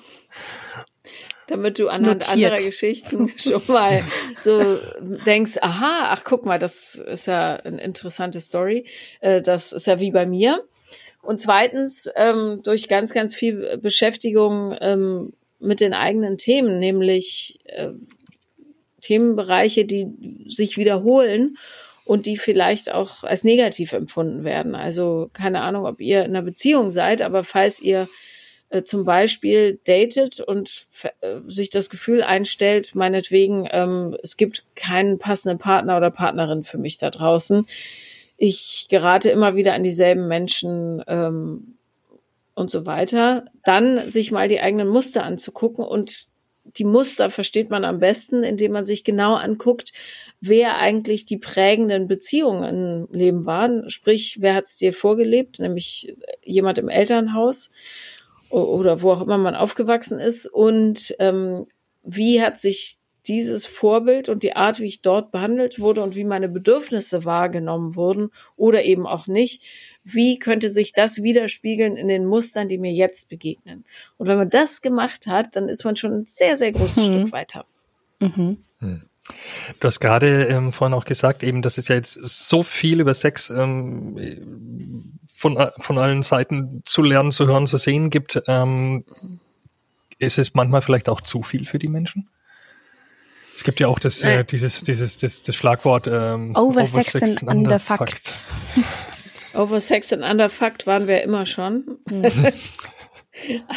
damit 1.48 1.80
du 1.80 1.88
anhand 1.88 2.28
Notiert. 2.28 2.52
anderer 2.52 2.66
Geschichten 2.66 3.32
schon 3.38 3.62
mal 3.68 4.04
so 4.40 4.80
denkst, 5.26 5.58
aha, 5.62 6.08
ach 6.10 6.24
guck 6.24 6.46
mal, 6.46 6.60
das 6.60 6.96
ist 6.96 7.28
ja 7.28 7.56
eine 7.58 7.82
interessante 7.82 8.40
Story. 8.40 8.86
Äh, 9.20 9.42
das 9.42 9.72
ist 9.72 9.88
ja 9.88 10.00
wie 10.00 10.12
bei 10.12 10.26
mir. 10.26 10.64
Und 11.22 11.40
zweitens, 11.40 12.10
ähm, 12.16 12.62
durch 12.64 12.88
ganz, 12.88 13.14
ganz 13.14 13.34
viel 13.34 13.78
Beschäftigung 13.78 14.76
ähm, 14.80 15.34
mit 15.60 15.80
den 15.80 15.94
eigenen 15.94 16.38
Themen, 16.38 16.80
nämlich 16.80 17.60
äh, 17.66 17.90
Themenbereiche, 19.02 19.86
die 19.86 20.08
sich 20.48 20.78
wiederholen 20.78 21.58
und 22.06 22.28
die 22.28 22.38
vielleicht 22.38 22.92
auch 22.92 23.24
als 23.24 23.44
negativ 23.44 23.94
empfunden 23.94 24.44
werden. 24.44 24.76
Also 24.76 25.30
keine 25.34 25.62
Ahnung, 25.62 25.86
ob 25.86 26.00
ihr 26.00 26.20
in 26.24 26.32
einer 26.36 26.44
Beziehung 26.44 26.92
seid, 26.92 27.22
aber 27.22 27.44
falls 27.44 27.82
ihr 27.82 28.08
äh, 28.70 28.84
zum 28.84 29.06
Beispiel 29.06 29.80
datet 29.86 30.40
und 30.40 30.88
äh, 31.22 31.40
sich 31.46 31.70
das 31.70 31.90
Gefühl 31.90 32.24
einstellt, 32.24 32.96
meinetwegen, 32.96 33.68
ähm, 33.72 34.18
es 34.24 34.38
gibt 34.38 34.66
keinen 34.76 35.20
passenden 35.20 35.58
Partner 35.58 35.98
oder 35.98 36.12
Partnerin 36.12 36.64
für 36.64 36.78
mich 36.78 36.98
da 36.98 37.10
draußen. 37.10 37.66
Ich 38.38 38.88
gerate 38.90 39.30
immer 39.30 39.56
wieder 39.56 39.74
an 39.74 39.84
dieselben 39.84 40.28
Menschen 40.28 41.04
ähm, 41.08 41.76
und 42.54 42.72
so 42.72 42.86
weiter. 42.86 43.46
Dann 43.64 44.00
sich 44.00 44.32
mal 44.32 44.48
die 44.48 44.60
eigenen 44.60 44.88
Muster 44.88 45.24
anzugucken 45.24 45.86
und 45.86 46.28
die 46.78 46.84
Muster 46.84 47.30
versteht 47.30 47.70
man 47.70 47.86
am 47.86 48.00
besten, 48.00 48.44
indem 48.44 48.72
man 48.72 48.86
sich 48.86 49.04
genau 49.04 49.36
anguckt, 49.36 49.94
wer 50.42 50.78
eigentlich 50.78 51.26
die 51.26 51.38
prägenden 51.38 52.08
Beziehungen 52.08 53.08
im 53.08 53.16
Leben 53.16 53.46
waren. 53.46 53.90
Sprich, 53.90 54.38
wer 54.42 54.56
hat 54.56 54.66
es 54.66 54.78
dir 54.78 54.92
vorgelebt, 54.92 55.60
nämlich 55.60 56.16
jemand 56.44 56.80
im 56.80 56.90
Elternhaus 56.90 57.72
oder 58.64 59.02
wo 59.02 59.12
auch 59.12 59.22
immer 59.22 59.38
man 59.38 59.56
aufgewachsen 59.56 60.20
ist 60.20 60.46
und 60.46 61.16
ähm, 61.20 61.68
wie 62.04 62.42
hat 62.42 62.60
sich 62.60 62.98
dieses 63.28 63.66
Vorbild 63.66 64.30
und 64.30 64.44
die 64.44 64.56
Art, 64.56 64.80
wie 64.80 64.86
ich 64.86 65.02
dort 65.02 65.32
behandelt 65.32 65.80
wurde 65.80 66.04
und 66.04 66.16
wie 66.16 66.24
meine 66.24 66.48
Bedürfnisse 66.48 67.26
wahrgenommen 67.26 67.96
wurden 67.96 68.30
oder 68.56 68.84
eben 68.84 69.08
auch 69.08 69.26
nicht, 69.28 69.64
wie 70.04 70.38
könnte 70.38 70.70
sich 70.70 70.94
das 70.94 71.24
widerspiegeln 71.24 71.98
in 71.98 72.08
den 72.08 72.26
Mustern, 72.26 72.70
die 72.70 72.78
mir 72.78 72.92
jetzt 72.92 73.30
begegnen. 73.30 73.84
Und 74.18 74.28
wenn 74.28 74.38
man 74.38 74.50
das 74.50 74.84
gemacht 74.84 75.26
hat, 75.28 75.56
dann 75.56 75.68
ist 75.70 75.84
man 75.84 75.96
schon 75.96 76.12
ein 76.14 76.26
sehr, 76.26 76.56
sehr 76.56 76.72
großes 76.72 77.08
mhm. 77.08 77.14
Stück 77.14 77.32
weiter. 77.32 77.66
Mhm. 78.20 78.58
Mhm. 78.80 79.02
Du 79.80 79.88
hast 79.88 80.00
gerade 80.00 80.46
ähm, 80.46 80.72
vorhin 80.72 80.94
auch 80.94 81.06
gesagt, 81.06 81.44
eben, 81.44 81.64
dass 81.64 81.80
es 81.80 81.88
ja 81.88 81.96
jetzt 81.96 82.20
so 82.22 82.62
viel 82.62 83.00
über 83.00 83.16
Sex 83.16 83.50
ähm, 83.50 84.16
von, 85.36 85.58
von 85.80 85.98
allen 85.98 86.22
Seiten 86.22 86.82
zu 86.86 87.02
lernen, 87.02 87.32
zu 87.32 87.46
hören, 87.46 87.68
zu 87.68 87.78
sehen 87.78 88.10
gibt. 88.10 88.42
Ähm, 88.48 89.04
ist 90.18 90.38
es 90.38 90.54
manchmal 90.54 90.82
vielleicht 90.82 91.10
auch 91.10 91.20
zu 91.20 91.44
viel 91.44 91.66
für 91.66 91.78
die 91.78 91.90
Menschen? 91.90 92.30
Es 93.54 93.64
gibt 93.64 93.80
ja 93.80 93.88
auch 93.88 94.00
das, 94.00 94.22
äh, 94.24 94.44
dieses, 94.44 94.82
dieses, 94.84 95.18
das, 95.18 95.44
das 95.44 95.56
Schlagwort 95.56 96.08
ähm, 96.08 96.56
Oversex 96.56 97.16
and 97.16 97.44
Underfucked. 97.44 98.46
Oversex 99.54 100.12
and 100.14 100.24
Underfucked 100.24 100.88
waren 100.88 101.08
wir 101.08 101.22
immer 101.24 101.46
schon. 101.46 101.98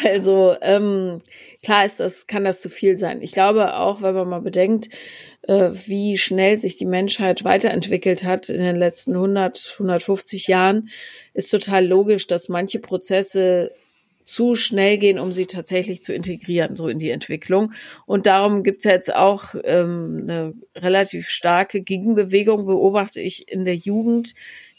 also 0.04 0.56
ähm, 0.62 1.22
klar 1.62 1.84
ist 1.84 2.00
das, 2.00 2.26
kann 2.26 2.44
das 2.44 2.60
zu 2.60 2.70
viel 2.70 2.96
sein. 2.96 3.22
Ich 3.22 3.32
glaube 3.32 3.74
auch, 3.74 4.02
wenn 4.02 4.14
man 4.14 4.28
mal 4.28 4.40
bedenkt, 4.40 4.86
äh, 4.86 4.88
wie 5.48 6.18
schnell 6.18 6.58
sich 6.58 6.76
die 6.76 6.84
Menschheit 6.84 7.42
weiterentwickelt 7.42 8.22
hat 8.22 8.50
in 8.50 8.62
den 8.62 8.76
letzten 8.76 9.14
100, 9.14 9.76
150 9.78 10.46
Jahren, 10.46 10.90
ist 11.32 11.50
total 11.50 11.86
logisch, 11.86 12.26
dass 12.26 12.50
manche 12.50 12.80
Prozesse 12.80 13.72
zu 14.28 14.56
schnell 14.56 14.98
gehen, 14.98 15.18
um 15.18 15.32
sie 15.32 15.46
tatsächlich 15.46 16.02
zu 16.02 16.12
integrieren, 16.12 16.76
so 16.76 16.88
in 16.88 16.98
die 16.98 17.08
Entwicklung. 17.08 17.72
Und 18.04 18.26
darum 18.26 18.62
gibt's 18.62 18.84
ja 18.84 18.90
jetzt 18.90 19.14
auch 19.14 19.54
ähm, 19.64 20.20
eine 20.24 20.52
relativ 20.76 21.30
starke 21.30 21.80
Gegenbewegung, 21.80 22.66
beobachte 22.66 23.22
ich 23.22 23.50
in 23.50 23.64
der 23.64 23.76
Jugend, 23.76 24.34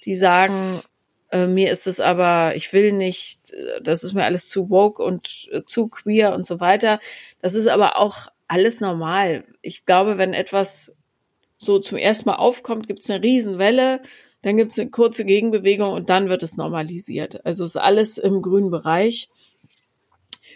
die 0.05 0.13
sagen, 0.13 0.81
äh, 1.31 1.47
mir 1.47 1.71
ist 1.71 1.87
es 1.87 1.99
aber, 1.99 2.55
ich 2.55 2.71
will 2.73 2.91
nicht, 2.91 3.51
äh, 3.53 3.81
das 3.81 4.03
ist 4.03 4.13
mir 4.13 4.25
alles 4.25 4.47
zu 4.47 4.69
woke 4.69 5.01
und 5.01 5.49
äh, 5.51 5.63
zu 5.65 5.87
queer 5.87 6.35
und 6.35 6.45
so 6.45 6.59
weiter. 6.59 6.99
Das 7.41 7.55
ist 7.55 7.67
aber 7.67 7.97
auch 7.97 8.27
alles 8.49 8.81
normal. 8.81 9.45
Ich 9.61 9.85
glaube, 9.85 10.17
wenn 10.17 10.33
etwas 10.33 10.97
so 11.57 11.79
zum 11.79 11.97
ersten 11.97 12.29
Mal 12.29 12.35
aufkommt, 12.35 12.87
gibt's 12.87 13.09
eine 13.09 13.23
Riesenwelle 13.23 14.01
dann 14.41 14.57
gibt 14.57 14.71
es 14.71 14.79
eine 14.79 14.89
kurze 14.89 15.25
Gegenbewegung 15.25 15.91
und 15.91 16.09
dann 16.09 16.29
wird 16.29 16.43
es 16.43 16.57
normalisiert. 16.57 17.45
Also 17.45 17.63
ist 17.63 17.75
alles 17.75 18.17
im 18.17 18.41
grünen 18.41 18.71
Bereich. 18.71 19.29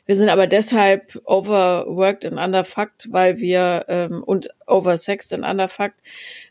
Wir 0.06 0.16
sind 0.16 0.30
aber 0.30 0.48
deshalb 0.48 1.22
overworked 1.26 2.26
and 2.26 2.38
underfucked, 2.38 3.08
weil 3.12 3.40
wir 3.40 3.86
ähm, 3.88 4.24
und 4.24 4.50
oversexed 4.68 5.34
and 5.34 5.46
underfucked, 5.46 6.02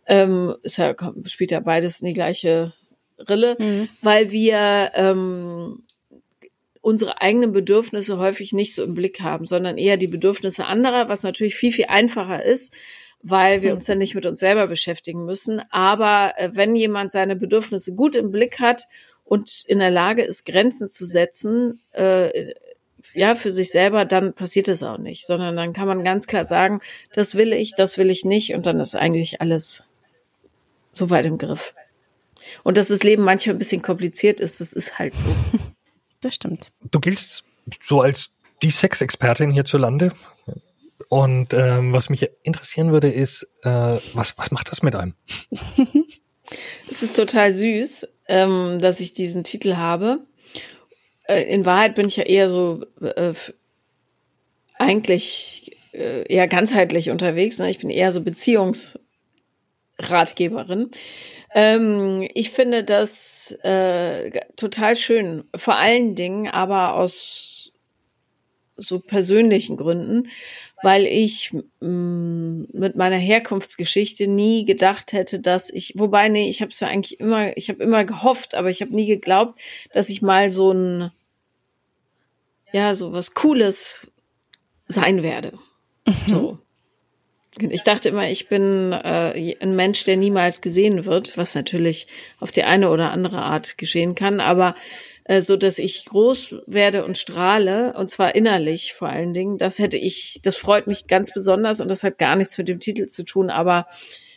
ähm, 0.06 0.54
ist 0.62 0.78
ja, 0.78 0.94
spielt 1.24 1.50
ja 1.50 1.60
beides 1.60 2.00
in 2.00 2.08
die 2.08 2.14
gleiche 2.14 2.72
Rille, 3.18 3.56
mhm. 3.58 3.88
weil 4.00 4.30
wir 4.30 4.92
ähm, 4.94 5.84
unsere 6.82 7.22
eigenen 7.22 7.52
Bedürfnisse 7.52 8.18
häufig 8.18 8.52
nicht 8.52 8.74
so 8.74 8.82
im 8.82 8.94
Blick 8.94 9.20
haben, 9.20 9.46
sondern 9.46 9.78
eher 9.78 9.96
die 9.96 10.08
Bedürfnisse 10.08 10.66
anderer, 10.66 11.08
was 11.08 11.22
natürlich 11.22 11.54
viel, 11.54 11.72
viel 11.72 11.86
einfacher 11.86 12.44
ist, 12.44 12.76
weil 13.22 13.62
wir 13.62 13.70
hm. 13.70 13.76
uns 13.76 13.86
dann 13.86 13.98
nicht 13.98 14.14
mit 14.14 14.26
uns 14.26 14.40
selber 14.40 14.66
beschäftigen 14.66 15.24
müssen. 15.24 15.62
Aber 15.70 16.34
äh, 16.36 16.50
wenn 16.52 16.76
jemand 16.76 17.12
seine 17.12 17.36
Bedürfnisse 17.36 17.94
gut 17.94 18.16
im 18.16 18.32
Blick 18.32 18.58
hat 18.58 18.88
und 19.24 19.64
in 19.66 19.78
der 19.78 19.92
Lage 19.92 20.22
ist, 20.22 20.44
Grenzen 20.44 20.88
zu 20.88 21.06
setzen, 21.06 21.80
äh, 21.92 22.52
ja, 23.14 23.34
für 23.34 23.52
sich 23.52 23.70
selber, 23.70 24.04
dann 24.04 24.32
passiert 24.32 24.68
es 24.68 24.82
auch 24.82 24.98
nicht, 24.98 25.26
sondern 25.26 25.56
dann 25.56 25.72
kann 25.72 25.86
man 25.88 26.04
ganz 26.04 26.26
klar 26.26 26.44
sagen, 26.44 26.80
das 27.14 27.36
will 27.36 27.52
ich, 27.52 27.74
das 27.76 27.98
will 27.98 28.10
ich 28.10 28.24
nicht 28.24 28.54
und 28.54 28.66
dann 28.66 28.80
ist 28.80 28.94
eigentlich 28.94 29.40
alles 29.40 29.84
so 30.92 31.10
weit 31.10 31.26
im 31.26 31.38
Griff. 31.38 31.74
Und 32.64 32.76
dass 32.76 32.88
das 32.88 33.02
Leben 33.02 33.22
manchmal 33.22 33.54
ein 33.54 33.58
bisschen 33.58 33.82
kompliziert 33.82 34.40
ist, 34.40 34.60
das 34.60 34.72
ist 34.72 34.98
halt 34.98 35.16
so. 35.16 35.30
Das 36.22 36.36
stimmt. 36.36 36.72
Du 36.90 37.00
giltst 37.00 37.44
so 37.80 38.00
als 38.00 38.38
die 38.62 38.70
Sexexpertin 38.70 39.50
hierzulande. 39.50 40.12
Und 41.08 41.52
ähm, 41.52 41.92
was 41.92 42.08
mich 42.08 42.30
interessieren 42.44 42.92
würde, 42.92 43.10
ist, 43.10 43.42
äh, 43.64 43.98
was, 44.14 44.38
was 44.38 44.50
macht 44.50 44.70
das 44.70 44.82
mit 44.82 44.94
einem? 44.94 45.14
es 46.90 47.02
ist 47.02 47.16
total 47.16 47.52
süß, 47.52 48.08
ähm, 48.28 48.78
dass 48.80 49.00
ich 49.00 49.12
diesen 49.12 49.44
Titel 49.44 49.76
habe. 49.76 50.20
Äh, 51.24 51.42
in 51.42 51.66
Wahrheit 51.66 51.96
bin 51.96 52.06
ich 52.06 52.16
ja 52.16 52.24
eher 52.24 52.48
so 52.48 52.86
äh, 53.00 53.34
eigentlich 54.78 55.76
äh, 55.92 56.22
eher 56.32 56.46
ganzheitlich 56.46 57.10
unterwegs. 57.10 57.58
Ne? 57.58 57.68
Ich 57.68 57.78
bin 57.78 57.90
eher 57.90 58.12
so 58.12 58.22
Beziehungsratgeberin. 58.22 60.90
Ähm, 61.54 62.28
ich 62.34 62.50
finde 62.50 62.84
das 62.84 63.52
äh, 63.62 64.30
total 64.56 64.96
schön, 64.96 65.44
vor 65.54 65.76
allen 65.76 66.14
Dingen 66.14 66.48
aber 66.48 66.94
aus 66.94 67.72
so 68.76 68.98
persönlichen 68.98 69.76
Gründen, 69.76 70.28
weil 70.82 71.06
ich 71.06 71.52
mh, 71.52 71.88
mm, 71.88 72.68
mit 72.72 72.96
meiner 72.96 73.16
Herkunftsgeschichte 73.16 74.26
nie 74.26 74.64
gedacht 74.64 75.12
hätte, 75.12 75.40
dass 75.40 75.70
ich, 75.70 75.94
wobei 75.96 76.28
nee, 76.28 76.48
ich 76.48 76.62
habe 76.62 76.70
es 76.70 76.80
ja 76.80 76.88
eigentlich 76.88 77.20
immer, 77.20 77.56
ich 77.56 77.68
habe 77.68 77.82
immer 77.82 78.04
gehofft, 78.04 78.54
aber 78.54 78.70
ich 78.70 78.80
habe 78.80 78.94
nie 78.94 79.06
geglaubt, 79.06 79.60
dass 79.92 80.08
ich 80.08 80.22
mal 80.22 80.50
so 80.50 80.72
ein, 80.72 81.10
ja, 82.72 82.94
so 82.94 83.12
was 83.12 83.34
Cooles 83.34 84.10
sein 84.88 85.22
werde. 85.22 85.52
Mhm. 86.06 86.14
So. 86.26 86.58
Ich 87.58 87.82
dachte 87.82 88.08
immer, 88.08 88.30
ich 88.30 88.48
bin 88.48 88.92
äh, 88.92 89.56
ein 89.60 89.76
Mensch, 89.76 90.04
der 90.04 90.16
niemals 90.16 90.62
gesehen 90.62 91.04
wird, 91.04 91.36
was 91.36 91.54
natürlich 91.54 92.06
auf 92.40 92.50
die 92.50 92.64
eine 92.64 92.88
oder 92.88 93.10
andere 93.10 93.42
Art 93.42 93.76
geschehen 93.76 94.14
kann, 94.14 94.40
aber 94.40 94.74
äh, 95.24 95.42
so 95.42 95.56
dass 95.56 95.78
ich 95.78 96.06
groß 96.06 96.54
werde 96.66 97.04
und 97.04 97.18
strahle 97.18 97.92
und 97.94 98.08
zwar 98.08 98.34
innerlich 98.34 98.94
vor 98.94 99.08
allen 99.08 99.34
Dingen. 99.34 99.58
Das 99.58 99.78
hätte 99.78 99.98
ich, 99.98 100.40
das 100.42 100.56
freut 100.56 100.86
mich 100.86 101.06
ganz 101.06 101.32
besonders 101.32 101.80
und 101.80 101.88
das 101.88 102.02
hat 102.04 102.18
gar 102.18 102.36
nichts 102.36 102.56
mit 102.56 102.68
dem 102.68 102.80
Titel 102.80 103.06
zu 103.06 103.22
tun, 103.22 103.50
aber 103.50 103.86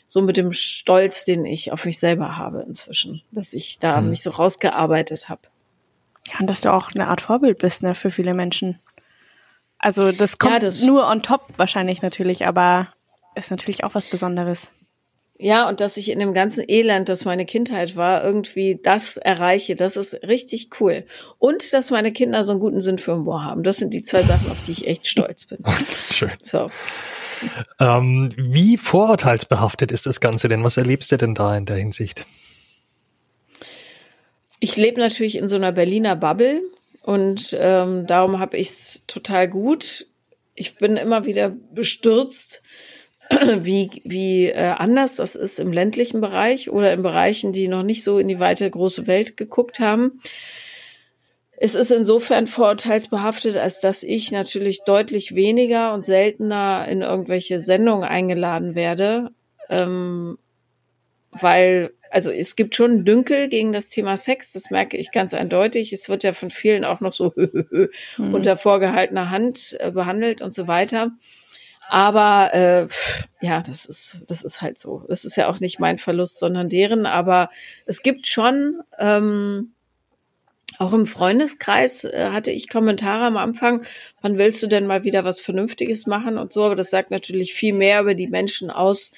so 0.08 0.22
mit 0.22 0.38
dem 0.38 0.52
Stolz, 0.52 1.26
den 1.26 1.46
ich 1.46 1.72
auf 1.72 1.86
mich 1.86 2.00
selber 2.00 2.38
habe 2.38 2.64
inzwischen, 2.68 3.22
dass 3.32 3.54
ich 3.54 3.80
da 3.80 4.02
mhm. 4.02 4.10
mich 4.10 4.22
so 4.22 4.30
rausgearbeitet 4.30 5.30
habe. 5.30 5.42
Ja, 6.28 6.40
und 6.40 6.50
dass 6.50 6.62
du 6.62 6.74
auch 6.74 6.92
eine 6.92 7.08
Art 7.08 7.22
Vorbild 7.22 7.60
bist, 7.60 7.84
ne, 7.84 7.94
für 7.94 8.12
viele 8.12 8.34
Menschen. 8.34 8.80
Also 9.78 10.12
das 10.12 10.38
kommt 10.38 10.54
ja, 10.54 10.60
das 10.60 10.82
nur 10.82 11.08
on 11.08 11.22
top 11.22 11.48
wahrscheinlich 11.58 12.02
natürlich, 12.02 12.48
aber 12.48 12.90
ist 13.36 13.52
natürlich 13.52 13.84
auch 13.84 13.96
was 13.96 14.08
Besonderes. 14.08 14.72
Ja, 15.38 15.68
und 15.68 15.82
dass 15.82 15.98
ich 15.98 16.10
in 16.10 16.20
dem 16.20 16.34
ganzen 16.34 16.64
Elend, 16.66 17.10
das 17.10 17.26
meine 17.26 17.46
Kindheit 17.46 17.98
war, 17.98 18.24
irgendwie 18.24 18.80
das 18.82 19.18
erreiche, 19.18 19.76
das 19.76 19.98
ist 19.98 20.14
richtig 20.24 20.70
cool. 20.80 21.06
Und 21.40 21.74
dass 21.74 21.92
meine 21.92 22.14
Kinder 22.14 22.46
so 22.46 22.54
einen 22.54 22.62
guten 22.62 22.80
Sinn 22.80 23.00
für 23.00 23.16
Humor 23.16 23.44
haben. 23.44 23.64
Das 23.64 23.78
sind 23.78 23.94
die 23.94 24.04
zwei 24.04 24.24
Sachen, 24.24 24.50
auf 24.50 24.64
die 24.66 24.72
ich 24.72 24.88
echt 24.88 25.08
stolz 25.08 25.46
bin. 25.46 25.60
Schön. 26.12 26.32
So. 26.42 26.72
Ähm, 27.80 28.34
wie 28.38 28.78
vorurteilsbehaftet 28.78 29.92
ist 29.92 30.06
das 30.06 30.22
Ganze 30.22 30.48
denn? 30.48 30.64
Was 30.64 30.78
erlebst 30.78 31.12
du 31.12 31.18
denn 31.18 31.36
da 31.36 31.58
in 31.58 31.66
der 31.66 31.76
Hinsicht? 31.76 32.26
Ich 34.62 34.78
lebe 34.78 35.02
natürlich 35.02 35.36
in 35.36 35.50
so 35.50 35.58
einer 35.58 35.74
Berliner 35.74 36.16
Bubble 36.16 36.62
und 37.02 37.56
ähm, 37.60 38.08
darum 38.08 38.40
habe 38.40 38.56
ich 38.56 38.70
es 38.70 39.04
total 39.06 39.50
gut. 39.50 40.08
Ich 40.56 40.78
bin 40.78 40.96
immer 40.96 41.26
wieder 41.26 41.50
bestürzt, 41.50 42.64
wie, 43.62 44.02
wie 44.04 44.48
äh, 44.48 44.76
anders 44.78 45.18
das 45.18 45.36
ist 45.36 45.60
im 45.60 45.72
ländlichen 45.72 46.22
Bereich 46.22 46.70
oder 46.70 46.94
in 46.94 47.04
Bereichen, 47.04 47.54
die 47.54 47.68
noch 47.68 47.84
nicht 47.84 48.04
so 48.04 48.20
in 48.20 48.28
die 48.28 48.40
weite 48.40 48.70
große 48.70 49.08
Welt 49.08 49.38
geguckt 49.38 49.80
haben. 49.80 50.20
Es 51.58 51.74
ist 51.74 51.92
insofern 51.92 52.48
vorurteilsbehaftet, 52.48 53.56
als 53.58 53.80
dass 53.80 54.04
ich 54.04 54.32
natürlich 54.32 54.84
deutlich 54.86 55.36
weniger 55.36 55.94
und 55.94 56.04
seltener 56.04 56.86
in 56.90 57.02
irgendwelche 57.02 57.62
Sendungen 57.62 58.04
eingeladen 58.04 58.76
werde, 58.76 59.32
ähm, 59.70 60.38
weil, 61.32 61.92
also 62.12 62.30
es 62.30 62.56
gibt 62.56 62.76
schon 62.76 63.06
Dünkel 63.06 63.48
gegen 63.48 63.72
das 63.72 63.90
Thema 63.90 64.18
Sex, 64.18 64.52
das 64.52 64.70
merke 64.70 64.98
ich 64.98 65.12
ganz 65.12 65.34
eindeutig. 65.34 65.94
Es 65.94 66.10
wird 66.10 66.24
ja 66.24 66.34
von 66.34 66.50
vielen 66.50 66.84
auch 66.84 67.00
noch 67.00 67.14
so 67.14 67.34
mhm. 68.18 68.34
unter 68.34 68.58
vorgehaltener 68.58 69.30
Hand 69.30 69.78
äh, 69.80 69.92
behandelt 69.92 70.42
und 70.42 70.54
so 70.54 70.68
weiter. 70.68 71.12
Aber 71.90 72.54
äh, 72.54 72.88
ja, 73.42 73.62
das 73.62 73.86
ist, 73.86 74.26
das 74.28 74.44
ist 74.44 74.62
halt 74.62 74.78
so. 74.78 75.04
Das 75.08 75.24
ist 75.26 75.36
ja 75.36 75.48
auch 75.48 75.60
nicht 75.60 75.80
mein 75.80 75.98
Verlust, 75.98 76.40
sondern 76.40 76.70
deren. 76.70 77.06
Aber 77.06 77.50
es 77.86 78.02
gibt 78.02 78.28
schon, 78.28 78.82
ähm, 78.98 79.72
auch 80.78 80.94
im 80.94 81.06
Freundeskreis 81.06 82.04
äh, 82.04 82.30
hatte 82.32 82.52
ich 82.52 82.70
Kommentare 82.70 83.26
am 83.26 83.38
Anfang, 83.38 83.86
wann 84.22 84.38
willst 84.38 84.62
du 84.64 84.68
denn 84.68 84.88
mal 84.88 85.04
wieder 85.04 85.24
was 85.24 85.40
Vernünftiges 85.40 86.06
machen 86.06 86.38
und 86.38 86.52
so. 86.52 86.64
Aber 86.64 86.76
das 86.76 86.90
sagt 86.90 87.12
natürlich 87.12 87.54
viel 87.54 87.74
mehr 87.74 88.02
über 88.02 88.16
die 88.16 88.28
Menschen 88.28 88.72
aus, 88.72 89.12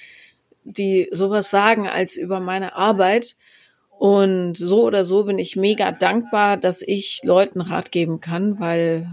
die 0.64 1.08
sowas 1.10 1.50
sagen, 1.50 1.88
als 1.88 2.16
über 2.16 2.40
meine 2.40 2.74
Arbeit. 2.74 3.36
Und 3.98 4.56
so 4.56 4.84
oder 4.84 5.04
so 5.04 5.24
bin 5.24 5.38
ich 5.40 5.56
mega 5.56 5.90
dankbar, 5.90 6.56
dass 6.56 6.82
ich 6.82 7.22
Leuten 7.24 7.60
Rat 7.60 7.90
geben 7.90 8.20
kann, 8.20 8.60
weil 8.60 9.10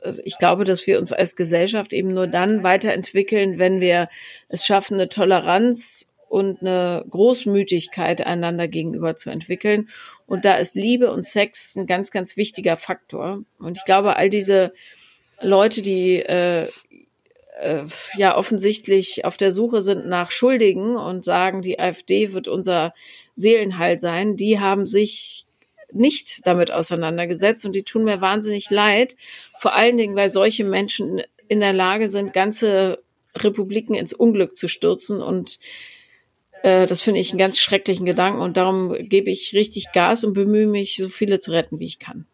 also 0.00 0.22
ich 0.24 0.38
glaube, 0.38 0.64
dass 0.64 0.86
wir 0.86 0.98
uns 0.98 1.12
als 1.12 1.36
Gesellschaft 1.36 1.92
eben 1.92 2.14
nur 2.14 2.26
dann 2.26 2.62
weiterentwickeln, 2.62 3.58
wenn 3.58 3.80
wir 3.80 4.08
es 4.48 4.64
schaffen, 4.64 4.94
eine 4.94 5.08
Toleranz 5.08 6.12
und 6.28 6.60
eine 6.60 7.04
Großmütigkeit 7.08 8.26
einander 8.26 8.68
gegenüber 8.68 9.16
zu 9.16 9.30
entwickeln. 9.30 9.88
Und 10.26 10.44
da 10.44 10.56
ist 10.56 10.74
Liebe 10.74 11.10
und 11.10 11.24
Sex 11.24 11.76
ein 11.76 11.86
ganz, 11.86 12.10
ganz 12.10 12.36
wichtiger 12.36 12.76
Faktor. 12.76 13.42
Und 13.58 13.78
ich 13.78 13.84
glaube, 13.84 14.16
all 14.16 14.28
diese 14.28 14.72
Leute, 15.40 15.82
die 15.82 16.16
äh, 16.16 16.68
äh, 17.60 17.84
ja 18.16 18.36
offensichtlich 18.36 19.24
auf 19.24 19.36
der 19.36 19.52
Suche 19.52 19.82
sind 19.82 20.06
nach 20.06 20.30
Schuldigen 20.30 20.96
und 20.96 21.24
sagen, 21.24 21.62
die 21.62 21.78
AfD 21.78 22.32
wird 22.32 22.48
unser 22.48 22.92
Seelenheil 23.34 23.98
sein, 23.98 24.36
die 24.36 24.60
haben 24.60 24.86
sich 24.86 25.45
nicht 25.92 26.46
damit 26.46 26.70
auseinandergesetzt 26.70 27.64
und 27.66 27.72
die 27.72 27.82
tun 27.82 28.04
mir 28.04 28.20
wahnsinnig 28.20 28.70
leid. 28.70 29.16
Vor 29.58 29.74
allen 29.74 29.96
Dingen, 29.96 30.16
weil 30.16 30.28
solche 30.28 30.64
Menschen 30.64 31.22
in 31.48 31.60
der 31.60 31.72
Lage 31.72 32.08
sind, 32.08 32.32
ganze 32.32 33.02
Republiken 33.36 33.94
ins 33.94 34.12
Unglück 34.12 34.56
zu 34.56 34.68
stürzen 34.68 35.22
und 35.22 35.58
äh, 36.62 36.86
das 36.86 37.02
finde 37.02 37.20
ich 37.20 37.30
einen 37.30 37.38
ganz 37.38 37.60
schrecklichen 37.60 38.06
Gedanken 38.06 38.40
und 38.40 38.56
darum 38.56 38.94
gebe 38.98 39.30
ich 39.30 39.54
richtig 39.54 39.92
Gas 39.92 40.24
und 40.24 40.32
bemühe 40.32 40.66
mich, 40.66 40.96
so 40.96 41.08
viele 41.08 41.38
zu 41.38 41.52
retten, 41.52 41.78
wie 41.78 41.86
ich 41.86 41.98
kann. 41.98 42.26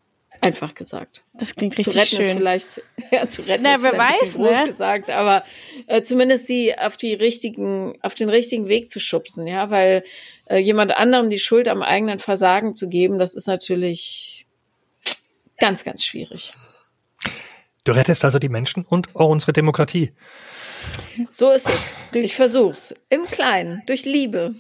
Einfach 0.42 0.75
gesagt. 0.75 1.22
Das 1.34 1.54
klingt 1.54 1.78
richtig 1.78 1.94
zu 1.94 1.99
retten 1.99 2.16
schön. 2.16 2.26
Ist 2.26 2.37
vielleicht, 2.37 2.82
ja, 3.12 3.28
zu 3.28 3.42
retten 3.42 3.62
Na, 3.62 3.76
ist 3.76 3.82
wer 3.84 3.92
vielleicht 3.92 4.12
weiß, 4.12 4.20
ein 4.20 4.25
bisschen 4.25 4.44
groß 4.44 4.61
ne? 4.61 4.66
gesagt, 4.66 5.11
aber 5.11 5.44
äh, 5.87 6.02
zumindest 6.02 6.49
die 6.49 6.76
auf 6.76 6.96
die 6.96 7.14
richtigen, 7.14 7.96
auf 8.02 8.16
den 8.16 8.28
richtigen 8.28 8.66
Weg 8.66 8.90
zu 8.90 8.99
schubsen, 8.99 9.46
ja, 9.46 9.70
weil 9.70 10.02
äh, 10.46 10.56
jemand 10.58 10.96
anderem 10.96 11.30
die 11.30 11.38
Schuld 11.38 11.68
am 11.68 11.80
eigenen 11.80 12.18
Versagen 12.18 12.75
zu 12.75 12.88
geben, 12.88 13.20
das 13.20 13.37
ist 13.37 13.46
natürlich 13.46 14.46
ganz, 15.58 15.84
ganz 15.84 16.04
schwierig. 16.04 16.52
Du 17.84 17.92
rettest 17.92 18.25
also 18.25 18.40
die 18.40 18.49
Menschen 18.49 18.84
und 18.84 19.14
auch 19.14 19.28
unsere 19.28 19.52
Demokratie. 19.52 20.11
So 21.30 21.52
ist 21.52 21.68
es. 21.68 21.96
Ich 22.14 22.34
versuch's. 22.34 22.96
Im 23.11 23.26
Kleinen, 23.26 23.82
durch 23.87 24.04
Liebe. 24.04 24.56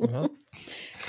Ja. 0.00 0.28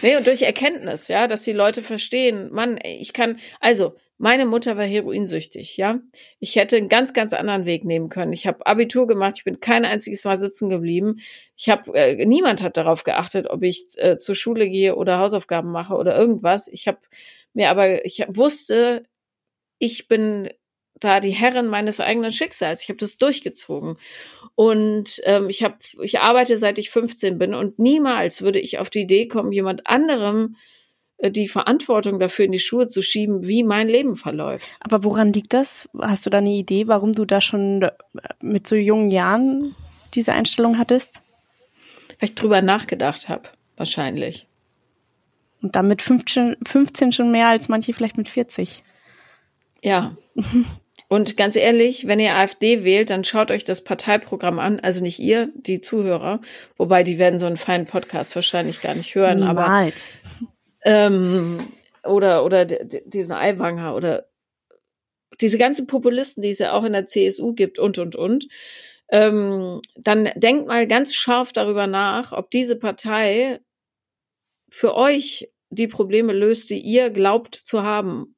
Nee, 0.02 0.18
und 0.18 0.28
durch 0.28 0.42
Erkenntnis, 0.42 1.08
ja, 1.08 1.28
dass 1.28 1.44
die 1.44 1.54
Leute 1.54 1.82
verstehen, 1.82 2.52
Mann, 2.52 2.78
ich 2.84 3.14
kann, 3.14 3.40
also, 3.62 3.96
meine 4.18 4.46
Mutter 4.46 4.78
war 4.78 4.86
heroinsüchtig, 4.86 5.78
ja. 5.78 6.00
Ich 6.40 6.56
hätte 6.56 6.78
einen 6.78 6.90
ganz, 6.90 7.14
ganz 7.14 7.34
anderen 7.34 7.66
Weg 7.66 7.84
nehmen 7.84 8.10
können. 8.10 8.34
Ich 8.34 8.48
habe 8.48 8.66
Abitur 8.66 9.08
gemacht, 9.08 9.36
ich 9.38 9.44
bin 9.44 9.60
kein 9.60 9.86
einziges 9.86 10.24
Mal 10.24 10.36
sitzen 10.38 10.70
geblieben. 10.70 11.20
Ich 11.58 11.70
habe, 11.70 11.94
äh, 11.94 12.26
niemand 12.26 12.62
hat 12.62 12.78
darauf 12.78 13.04
geachtet, 13.04 13.48
ob 13.50 13.64
ich 13.64 13.86
äh, 13.98 14.18
zur 14.18 14.36
Schule 14.36 14.70
gehe 14.70 14.96
oder 14.96 15.20
Hausaufgaben 15.20 15.72
mache 15.72 15.96
oder 15.96 16.18
irgendwas. 16.18 16.68
Ich 16.68 16.88
habe 16.88 17.00
mir 17.54 17.70
aber, 17.70 18.06
ich 18.06 18.24
wusste, 18.30 19.04
ich 19.80 20.08
bin 20.08 20.50
da 21.04 21.20
die 21.20 21.32
Herrin 21.32 21.68
meines 21.68 22.00
eigenen 22.00 22.32
Schicksals. 22.32 22.84
Ich 22.84 22.90
habe 22.90 22.98
das 22.98 23.18
durchgezogen. 23.18 23.98
Und 24.56 25.22
ähm, 25.26 25.50
ich 25.50 25.64
habe, 25.64 25.78
ich 26.02 26.20
arbeite 26.20 26.58
seit 26.58 26.78
ich 26.78 26.90
15 26.92 27.38
bin 27.38 27.54
und 27.54 27.80
niemals 27.80 28.42
würde 28.42 28.60
ich 28.60 28.80
auf 28.80 28.90
die 28.90 29.02
Idee 29.02 29.28
kommen, 29.28 29.52
jemand 29.52 29.88
anderem 29.88 30.56
die 31.30 31.48
Verantwortung 31.48 32.20
dafür 32.20 32.46
in 32.46 32.52
die 32.52 32.60
Schuhe 32.60 32.88
zu 32.88 33.02
schieben, 33.02 33.48
wie 33.48 33.64
mein 33.64 33.88
Leben 33.88 34.16
verläuft. 34.16 34.70
Aber 34.80 35.04
woran 35.04 35.34
liegt 35.34 35.54
das? 35.54 35.90
Hast 36.00 36.26
du 36.26 36.30
da 36.30 36.40
eine 36.40 36.52
Idee, 36.52 36.88
warum 36.88 37.14
du 37.14 37.26
da 37.26 37.42
schon 37.42 37.84
äh, 37.84 37.92
mit 38.42 38.68
so 38.68 38.76
jungen 38.76 39.12
Jahren 39.12 39.76
diese 40.14 40.34
Einstellung 40.34 40.78
hattest? 40.78 41.22
Weil 42.20 42.30
ich 42.30 42.36
drüber 42.36 42.62
nachgedacht 42.62 43.30
habe, 43.30 43.50
wahrscheinlich. 43.78 44.48
Und 45.62 45.76
dann 45.76 45.88
mit 45.88 46.02
15, 46.02 46.58
15 46.66 47.12
schon 47.14 47.32
mehr 47.32 47.48
als 47.48 47.70
manche 47.70 47.94
vielleicht 47.94 48.18
mit 48.18 48.28
40. 48.28 48.84
Ja. 49.82 50.16
Und 51.10 51.38
ganz 51.38 51.56
ehrlich, 51.56 52.08
wenn 52.08 52.20
ihr 52.20 52.36
AfD 52.36 52.84
wählt, 52.84 53.12
dann 53.12 53.24
schaut 53.24 53.52
euch 53.52 53.64
das 53.64 53.84
Parteiprogramm 53.84 54.58
an. 54.58 54.80
Also 54.80 55.04
nicht 55.04 55.20
ihr, 55.20 55.50
die 55.56 55.80
Zuhörer. 55.80 56.42
Wobei 56.76 57.04
die 57.04 57.20
werden 57.20 57.38
so 57.38 57.46
einen 57.46 57.58
feinen 57.58 57.86
Podcast 57.86 58.36
wahrscheinlich 58.36 58.82
gar 58.82 58.96
nicht 58.96 59.14
hören. 59.14 59.44
Aber 59.44 59.64
Niemals. 59.64 60.18
Ähm, 60.86 61.68
oder 62.04 62.44
oder 62.46 62.66
diesen 62.66 63.34
Aiwanger 63.34 63.96
oder 63.96 64.28
diese 65.42 65.58
ganzen 65.58 65.88
Populisten, 65.88 66.42
die 66.42 66.50
es 66.50 66.60
ja 66.60 66.74
auch 66.74 66.84
in 66.84 66.94
der 66.94 67.08
CSU 67.08 67.54
gibt 67.54 67.80
und 67.80 67.98
und 67.98 68.16
und. 68.16 68.48
Ähm, 69.10 69.82
dann 69.96 70.30
denkt 70.36 70.68
mal 70.68 70.88
ganz 70.88 71.14
scharf 71.14 71.54
darüber 71.54 71.88
nach, 71.88 72.32
ob 72.32 72.50
diese 72.52 72.78
Partei 72.78 73.60
für 74.70 74.96
euch 74.96 75.52
die 75.70 75.88
Probleme 75.88 76.34
löst, 76.34 76.70
die 76.70 76.80
ihr 76.80 77.10
glaubt 77.10 77.56
zu 77.56 77.84
haben. 77.84 78.36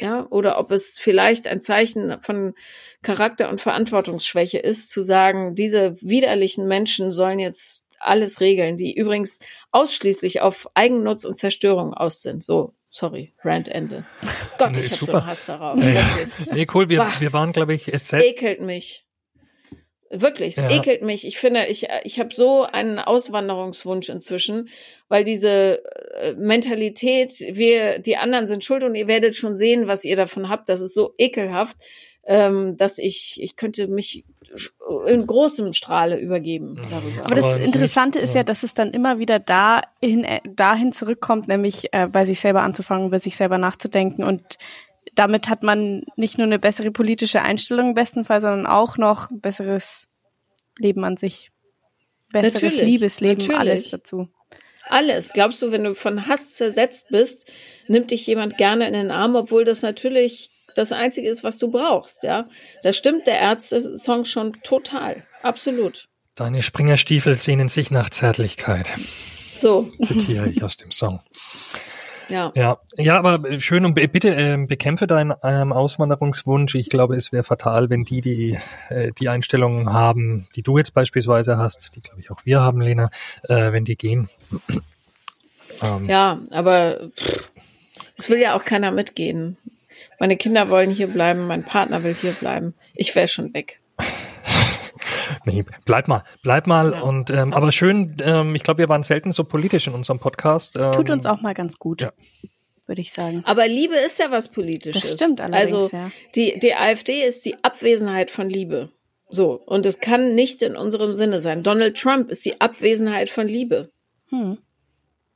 Ja, 0.00 0.26
oder 0.30 0.58
ob 0.58 0.70
es 0.70 0.98
vielleicht 0.98 1.46
ein 1.46 1.60
Zeichen 1.60 2.22
von 2.22 2.54
Charakter- 3.02 3.50
und 3.50 3.60
Verantwortungsschwäche 3.60 4.58
ist, 4.58 4.90
zu 4.90 5.02
sagen, 5.02 5.54
diese 5.54 6.00
widerlichen 6.00 6.66
Menschen 6.66 7.12
sollen 7.12 7.38
jetzt 7.38 7.86
alles 8.00 8.40
regeln, 8.40 8.76
die 8.76 8.94
übrigens 8.94 9.40
ausschließlich 9.70 10.40
auf 10.40 10.66
Eigennutz 10.74 11.24
und 11.24 11.34
Zerstörung 11.34 11.94
aus 11.94 12.22
sind. 12.22 12.42
So, 12.42 12.74
sorry, 12.88 13.32
Rant 13.44 13.68
Ende. 13.68 14.04
Gott, 14.58 14.72
Nee, 14.72 14.80
ich 14.80 14.92
habe 14.92 15.04
so 15.04 15.12
einen 15.12 15.26
Hass 15.26 15.46
darauf. 15.46 15.78
Ja. 15.84 16.02
Nee, 16.52 16.66
cool, 16.74 16.88
wir, 16.88 16.98
Bah. 16.98 17.12
wir 17.20 17.32
waren, 17.32 17.52
glaube 17.52 17.74
ich, 17.74 17.88
Es 17.88 18.12
ekelt 18.12 18.60
mich. 18.60 19.04
Wirklich, 20.12 20.56
es 20.56 20.62
Ja. 20.64 20.70
ekelt 20.70 21.02
mich. 21.02 21.24
Ich 21.24 21.38
finde, 21.38 21.66
ich, 21.66 21.86
ich 22.02 22.18
habe 22.18 22.34
so 22.34 22.64
einen 22.64 22.98
Auswanderungswunsch 22.98 24.08
inzwischen, 24.08 24.68
weil 25.08 25.22
diese 25.22 25.84
äh, 26.20 26.34
Mentalität, 26.34 27.38
wir, 27.38 28.00
die 28.00 28.16
anderen 28.16 28.48
sind 28.48 28.64
schuld 28.64 28.82
und 28.82 28.96
ihr 28.96 29.06
werdet 29.06 29.36
schon 29.36 29.54
sehen, 29.54 29.86
was 29.86 30.04
ihr 30.04 30.16
davon 30.16 30.48
habt. 30.48 30.68
Das 30.68 30.80
ist 30.80 30.94
so 30.94 31.14
ekelhaft, 31.16 31.76
ähm, 32.24 32.76
dass 32.76 32.98
ich, 32.98 33.38
ich 33.40 33.54
könnte 33.54 33.86
mich 33.86 34.24
in 35.06 35.26
großem 35.28 35.72
Strahle 35.74 36.18
übergeben 36.18 36.76
darüber. 36.90 37.24
Aber 37.24 37.36
das 37.36 37.54
Interessante 37.54 38.18
ist 38.18 38.34
ja, 38.34 38.42
dass 38.42 38.64
es 38.64 38.74
dann 38.74 38.90
immer 38.90 39.20
wieder 39.20 39.38
dahin, 39.38 40.24
äh, 40.24 40.40
dahin 40.44 40.90
zurückkommt, 40.90 41.46
nämlich 41.46 41.92
äh, 41.92 42.08
bei 42.08 42.26
sich 42.26 42.40
selber 42.40 42.62
anzufangen, 42.62 43.06
über 43.06 43.20
sich 43.20 43.36
selber 43.36 43.58
nachzudenken. 43.58 44.24
Und 44.24 44.58
damit 45.20 45.50
hat 45.50 45.62
man 45.62 46.02
nicht 46.16 46.38
nur 46.38 46.46
eine 46.46 46.58
bessere 46.58 46.90
politische 46.90 47.42
Einstellung 47.42 47.88
im 47.88 47.94
besten 47.94 48.24
Fall, 48.24 48.40
sondern 48.40 48.66
auch 48.66 48.96
noch 48.96 49.30
ein 49.30 49.42
besseres 49.42 50.08
Leben 50.78 51.04
an 51.04 51.18
sich. 51.18 51.50
Besseres 52.32 52.62
Natürlich, 52.62 52.82
Liebesleben, 52.82 53.46
natürlich. 53.46 53.60
alles 53.60 53.90
dazu. 53.90 54.28
Alles. 54.88 55.34
Glaubst 55.34 55.60
du, 55.60 55.72
wenn 55.72 55.84
du 55.84 55.94
von 55.94 56.26
Hass 56.26 56.52
zersetzt 56.52 57.08
bist, 57.10 57.52
nimmt 57.86 58.12
dich 58.12 58.26
jemand 58.26 58.56
gerne 58.56 58.86
in 58.86 58.94
den 58.94 59.10
Arm, 59.10 59.36
obwohl 59.36 59.66
das 59.66 59.82
natürlich 59.82 60.52
das 60.74 60.90
Einzige 60.90 61.28
ist, 61.28 61.44
was 61.44 61.58
du 61.58 61.70
brauchst, 61.70 62.22
ja? 62.22 62.48
Da 62.82 62.94
stimmt 62.94 63.26
der 63.26 63.40
Ärzte-Song 63.40 64.24
schon 64.24 64.54
total. 64.62 65.26
Absolut. 65.42 66.08
Deine 66.34 66.62
Springerstiefel 66.62 67.36
sehnen 67.36 67.68
sich 67.68 67.90
nach 67.90 68.08
Zärtlichkeit, 68.08 68.90
So, 69.54 69.92
zitiere 70.02 70.48
ich 70.48 70.64
aus 70.64 70.78
dem 70.78 70.92
Song. 70.92 71.20
ja. 72.30 72.52
Ja, 72.54 72.78
ja, 72.96 73.18
aber 73.18 73.60
schön 73.60 73.84
und 73.84 73.94
bitte 73.94 74.28
ähm, 74.30 74.66
bekämpfe 74.66 75.06
deinen 75.06 75.34
ähm, 75.42 75.72
Auswanderungswunsch. 75.72 76.74
Ich 76.74 76.88
glaube, 76.88 77.16
es 77.16 77.32
wäre 77.32 77.44
fatal, 77.44 77.90
wenn 77.90 78.04
die 78.04 78.20
die 78.20 78.58
äh, 78.88 79.12
die 79.18 79.28
Einstellungen 79.28 79.92
haben, 79.92 80.46
die 80.56 80.62
du 80.62 80.78
jetzt 80.78 80.94
beispielsweise 80.94 81.58
hast, 81.58 81.96
die 81.96 82.00
glaube 82.00 82.20
ich 82.20 82.30
auch 82.30 82.44
wir 82.44 82.60
haben, 82.60 82.80
Lena, 82.80 83.10
äh, 83.48 83.72
wenn 83.72 83.84
die 83.84 83.96
gehen. 83.96 84.28
ähm, 85.82 86.08
Ja, 86.08 86.40
aber 86.50 87.10
es 88.16 88.28
will 88.28 88.38
ja 88.38 88.54
auch 88.54 88.64
keiner 88.64 88.90
mitgehen. 88.90 89.56
Meine 90.18 90.36
Kinder 90.36 90.68
wollen 90.68 90.90
hier 90.90 91.08
bleiben, 91.08 91.46
mein 91.46 91.64
Partner 91.64 92.02
will 92.02 92.14
hier 92.14 92.32
bleiben. 92.32 92.74
Ich 92.94 93.14
wäre 93.14 93.28
schon 93.28 93.52
weg. 93.54 93.80
Nee, 95.44 95.64
bleib 95.84 96.08
mal, 96.08 96.22
bleib 96.42 96.66
mal 96.66 96.92
Ja. 96.92 97.00
und 97.00 97.30
ähm, 97.30 97.52
aber 97.52 97.72
schön. 97.72 98.16
Ähm, 98.22 98.54
ich 98.54 98.62
glaube, 98.62 98.78
wir 98.78 98.88
waren 98.88 99.02
selten 99.02 99.32
so 99.32 99.44
politisch 99.44 99.86
in 99.86 99.94
unserem 99.94 100.18
Podcast. 100.18 100.76
Ähm, 100.76 100.92
Tut 100.92 101.10
uns 101.10 101.26
auch 101.26 101.40
mal 101.40 101.54
ganz 101.54 101.78
gut, 101.78 102.00
ja. 102.02 102.12
würde 102.86 103.00
ich 103.00 103.12
sagen. 103.12 103.42
Aber 103.44 103.66
Liebe 103.68 103.94
ist 103.96 104.18
ja 104.18 104.30
was 104.30 104.48
Politisches. 104.48 105.02
Das 105.02 105.12
stimmt 105.12 105.40
allerdings, 105.40 105.72
Also 105.72 105.96
ja. 105.96 106.10
die, 106.34 106.58
die 106.58 106.74
AfD 106.74 107.22
ist 107.24 107.44
die 107.46 107.62
Abwesenheit 107.62 108.30
von 108.30 108.48
Liebe. 108.48 108.90
So, 109.28 109.52
und 109.64 109.86
es 109.86 110.00
kann 110.00 110.34
nicht 110.34 110.60
in 110.62 110.74
unserem 110.74 111.14
Sinne 111.14 111.40
sein. 111.40 111.62
Donald 111.62 111.96
Trump 111.96 112.30
ist 112.30 112.44
die 112.44 112.60
Abwesenheit 112.60 113.30
von 113.30 113.46
Liebe. 113.46 113.90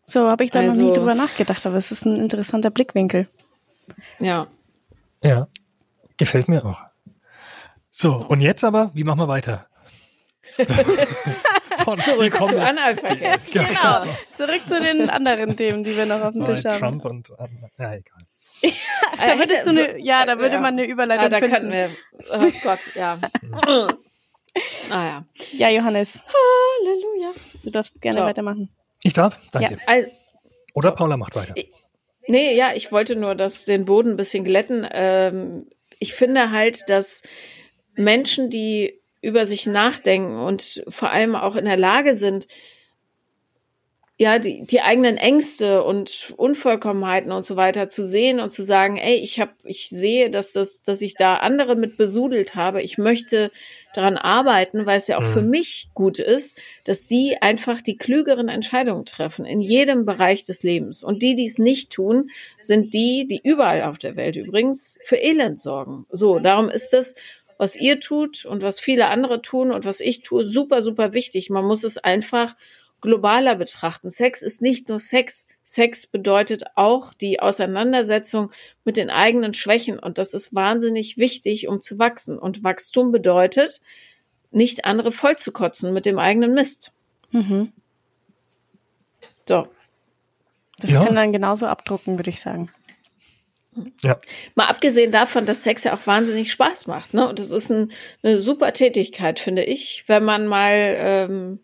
So 0.06 0.28
habe 0.28 0.44
ich 0.44 0.50
da 0.50 0.60
noch 0.62 0.70
Also- 0.70 0.82
nie 0.82 0.92
drüber 0.92 1.14
nachgedacht, 1.14 1.64
aber 1.66 1.76
es 1.76 1.92
ist 1.92 2.04
ein 2.04 2.16
interessanter 2.16 2.70
Blickwinkel. 2.70 3.28
Ja. 4.18 4.48
Ja, 5.22 5.46
gefällt 6.16 6.48
mir 6.48 6.64
auch. 6.64 6.82
So, 7.90 8.16
und 8.16 8.40
jetzt 8.40 8.64
aber, 8.64 8.90
wie 8.94 9.04
machen 9.04 9.20
wir 9.20 9.28
weiter? 9.28 9.66
Von, 11.84 11.98
Zurück 11.98 12.36
zu 12.36 12.58
Analverkehr. 12.60 13.38
Genau. 13.50 14.04
Zurück 14.32 14.62
zu 14.68 14.80
den 14.80 15.10
anderen 15.10 15.56
Themen, 15.56 15.82
die 15.84 15.96
wir 15.96 16.06
noch 16.06 16.20
auf 16.22 16.32
dem 16.32 16.44
Tisch 16.44 16.64
haben. 16.64 16.78
Trump 16.78 17.04
und 17.04 17.28
ja, 17.78 17.94
egal. 17.94 18.22
Da 19.20 19.38
würdest 19.38 19.66
du 19.66 19.70
eine, 19.70 19.98
ja, 20.00 20.24
da 20.26 20.38
würde 20.38 20.54
Ja. 20.56 20.60
man 20.60 20.74
eine 20.74 20.84
Überleitung 20.86 21.26
Ah, 21.26 21.28
da 21.28 21.38
finden. 21.38 21.52
könnten 21.52 21.72
wir. 21.72 21.90
Oh 22.32 22.50
Gott, 22.62 22.78
ja. 22.94 23.18
ah 24.90 25.04
ja. 25.06 25.24
Ja, 25.52 25.68
Johannes, 25.70 26.20
Halleluja. 26.26 27.32
du 27.62 27.70
darfst 27.70 28.00
gerne 28.00 28.18
So. 28.20 28.24
weitermachen. 28.24 28.70
Ich 29.02 29.12
darf? 29.12 29.38
Danke. 29.52 29.76
Ja. 29.86 29.94
Oder 30.74 30.92
Paula 30.92 31.16
macht 31.16 31.36
weiter. 31.36 31.54
Nee, 32.26 32.54
ja, 32.56 32.72
ich 32.74 32.90
wollte 32.90 33.16
nur 33.16 33.34
das, 33.34 33.64
den 33.66 33.84
Boden 33.84 34.12
ein 34.12 34.16
bisschen 34.16 34.44
glätten. 34.44 34.86
Ähm, 34.90 35.66
ich 35.98 36.14
finde 36.14 36.50
halt, 36.50 36.88
dass 36.88 37.22
Menschen, 37.94 38.48
die 38.50 39.00
über 39.24 39.46
sich 39.46 39.66
nachdenken 39.66 40.38
und 40.38 40.84
vor 40.88 41.10
allem 41.10 41.34
auch 41.34 41.56
in 41.56 41.64
der 41.64 41.76
Lage 41.76 42.14
sind, 42.14 42.46
ja, 44.16 44.38
die, 44.38 44.64
die 44.64 44.80
eigenen 44.80 45.16
Ängste 45.16 45.82
und 45.82 46.32
Unvollkommenheiten 46.36 47.32
und 47.32 47.44
so 47.44 47.56
weiter 47.56 47.88
zu 47.88 48.04
sehen 48.04 48.38
und 48.38 48.50
zu 48.50 48.62
sagen, 48.62 48.96
ey, 48.96 49.16
ich 49.16 49.40
habe, 49.40 49.50
ich 49.64 49.88
sehe, 49.88 50.30
dass 50.30 50.52
das, 50.52 50.82
dass 50.82 51.02
ich 51.02 51.14
da 51.14 51.34
andere 51.34 51.74
mit 51.74 51.96
besudelt 51.96 52.54
habe. 52.54 52.80
Ich 52.80 52.96
möchte 52.96 53.50
daran 53.92 54.16
arbeiten, 54.16 54.86
weil 54.86 54.98
es 54.98 55.08
ja 55.08 55.18
auch 55.18 55.22
mhm. 55.22 55.32
für 55.32 55.42
mich 55.42 55.88
gut 55.94 56.20
ist, 56.20 56.60
dass 56.84 57.08
die 57.08 57.42
einfach 57.42 57.82
die 57.82 57.96
klügeren 57.96 58.48
Entscheidungen 58.48 59.04
treffen 59.04 59.44
in 59.44 59.60
jedem 59.60 60.06
Bereich 60.06 60.44
des 60.44 60.62
Lebens. 60.62 61.02
Und 61.02 61.20
die, 61.22 61.34
die 61.34 61.46
es 61.46 61.58
nicht 61.58 61.92
tun, 61.92 62.30
sind 62.60 62.94
die, 62.94 63.26
die 63.26 63.40
überall 63.42 63.82
auf 63.82 63.98
der 63.98 64.14
Welt 64.14 64.36
übrigens 64.36 64.96
für 65.02 65.16
Elend 65.16 65.58
sorgen. 65.58 66.06
So, 66.12 66.38
darum 66.38 66.68
ist 66.68 66.90
das 66.90 67.16
was 67.58 67.76
ihr 67.76 68.00
tut 68.00 68.44
und 68.44 68.62
was 68.62 68.80
viele 68.80 69.08
andere 69.08 69.42
tun 69.42 69.70
und 69.70 69.84
was 69.84 70.00
ich 70.00 70.22
tue, 70.22 70.44
super, 70.44 70.82
super 70.82 71.12
wichtig. 71.12 71.50
Man 71.50 71.64
muss 71.64 71.84
es 71.84 71.98
einfach 71.98 72.56
globaler 73.00 73.54
betrachten. 73.54 74.08
Sex 74.08 74.40
ist 74.40 74.62
nicht 74.62 74.88
nur 74.88 74.98
Sex. 74.98 75.46
Sex 75.62 76.06
bedeutet 76.06 76.64
auch 76.74 77.12
die 77.12 77.38
Auseinandersetzung 77.38 78.50
mit 78.84 78.96
den 78.96 79.10
eigenen 79.10 79.52
Schwächen. 79.52 79.98
Und 79.98 80.16
das 80.16 80.32
ist 80.32 80.54
wahnsinnig 80.54 81.18
wichtig, 81.18 81.68
um 81.68 81.82
zu 81.82 81.98
wachsen. 81.98 82.38
Und 82.38 82.64
Wachstum 82.64 83.12
bedeutet, 83.12 83.82
nicht 84.50 84.84
andere 84.86 85.12
vollzukotzen 85.12 85.92
mit 85.92 86.06
dem 86.06 86.18
eigenen 86.18 86.54
Mist. 86.54 86.92
Mhm. 87.30 87.72
So. 89.46 89.68
Das 90.78 90.90
ja. 90.90 91.04
kann 91.04 91.14
dann 91.14 91.32
genauso 91.32 91.66
abdrucken, 91.66 92.18
würde 92.18 92.30
ich 92.30 92.40
sagen. 92.40 92.70
Ja. 94.02 94.18
Mal 94.54 94.66
abgesehen 94.66 95.12
davon, 95.12 95.46
dass 95.46 95.62
Sex 95.62 95.84
ja 95.84 95.94
auch 95.94 96.06
wahnsinnig 96.06 96.52
Spaß 96.52 96.86
macht, 96.86 97.14
ne? 97.14 97.28
Und 97.28 97.38
das 97.38 97.50
ist 97.50 97.70
ein, 97.70 97.92
eine 98.22 98.38
super 98.38 98.72
Tätigkeit, 98.72 99.38
finde 99.38 99.64
ich, 99.64 100.04
wenn 100.06 100.24
man 100.24 100.46
mal 100.46 100.72
ähm, 100.72 101.60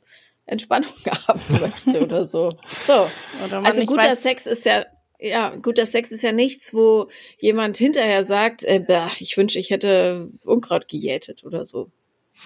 Entspannung 0.47 0.93
haben 1.29 1.41
möchte 1.61 2.03
oder 2.03 2.25
so. 2.25 2.49
So. 2.87 3.09
Oder 3.45 3.65
also 3.65 3.85
guter 3.85 4.11
weiß. 4.11 4.23
Sex 4.23 4.47
ist 4.47 4.65
ja 4.65 4.85
ja, 5.21 5.51
guter 5.51 5.87
Sex 5.87 6.11
ist 6.11 6.23
ja 6.23 6.33
nichts, 6.33 6.73
wo 6.73 7.09
jemand 7.39 7.77
hinterher 7.77 8.23
sagt, 8.23 8.65
äh, 8.65 8.81
bah, 8.81 9.11
ich 9.19 9.37
wünsche, 9.37 9.59
ich 9.59 9.71
hätte 9.71 10.31
Unkraut 10.45 10.89
gejätet 10.89 11.45
oder 11.45 11.65
so. 11.65 11.91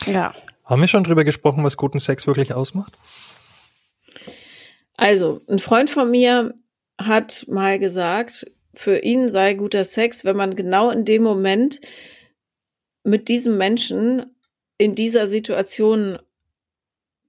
Ja. 0.07 0.35
Haben 0.65 0.81
wir 0.81 0.89
schon 0.89 1.05
drüber 1.05 1.25
gesprochen, 1.25 1.63
was 1.63 1.77
guten 1.77 2.01
Sex 2.01 2.27
wirklich 2.27 2.53
ausmacht? 2.53 2.95
Also, 4.97 5.41
ein 5.49 5.59
Freund 5.59 5.91
von 5.91 6.11
mir 6.11 6.55
hat 6.99 7.47
mal 7.49 7.79
gesagt, 7.79 8.51
für 8.75 8.99
ihn 8.99 9.29
sei 9.29 9.55
guter 9.55 9.85
Sex, 9.85 10.25
wenn 10.25 10.37
man 10.37 10.57
genau 10.57 10.91
in 10.91 11.05
dem 11.05 11.23
Moment 11.23 11.81
mit 13.03 13.29
diesem 13.29 13.57
Menschen 13.59 14.35
in 14.79 14.95
dieser 14.95 15.27
Situation 15.27 16.19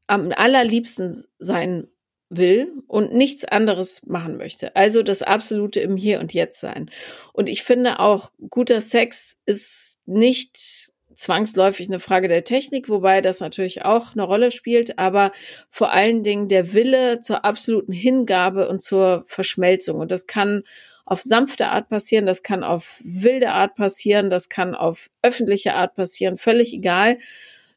am 0.08 0.31
allerliebsten 0.36 1.15
sein 1.39 1.88
will 2.29 2.71
und 2.88 3.13
nichts 3.13 3.45
anderes 3.45 4.05
machen 4.08 4.38
möchte. 4.38 4.75
Also 4.75 5.03
das 5.03 5.21
absolute 5.21 5.79
im 5.79 5.95
Hier 5.97 6.19
und 6.19 6.34
Jetzt 6.34 6.60
sein. 6.60 6.89
Und 7.34 7.49
ich 7.49 7.63
finde 7.63 7.99
auch, 7.99 8.31
guter 8.49 8.81
Sex 8.81 9.41
ist 9.45 9.99
nicht 10.05 10.91
zwangsläufig 11.13 11.88
eine 11.88 11.99
Frage 11.99 12.27
der 12.27 12.43
Technik, 12.43 12.89
wobei 12.89 13.21
das 13.21 13.39
natürlich 13.39 13.86
auch 13.86 14.13
eine 14.13 14.23
Rolle 14.23 14.51
spielt, 14.51 14.99
aber 14.99 15.31
vor 15.69 15.93
allen 15.93 16.23
Dingen 16.23 16.49
der 16.49 16.73
Wille 16.73 17.19
zur 17.21 17.45
absoluten 17.45 17.93
Hingabe 17.93 18.67
und 18.67 18.81
zur 18.81 19.23
Verschmelzung. 19.25 19.99
Und 19.99 20.12
das 20.12 20.27
kann 20.27 20.63
auf 21.05 21.21
sanfte 21.21 21.67
Art 21.67 21.89
passieren, 21.89 22.25
das 22.25 22.43
kann 22.43 22.63
auf 22.63 22.99
wilde 23.03 23.51
Art 23.51 23.75
passieren, 23.75 24.29
das 24.29 24.49
kann 24.49 24.75
auf 24.75 25.09
öffentliche 25.21 25.75
Art 25.75 25.95
passieren, 25.95 26.37
völlig 26.37 26.73
egal 26.73 27.17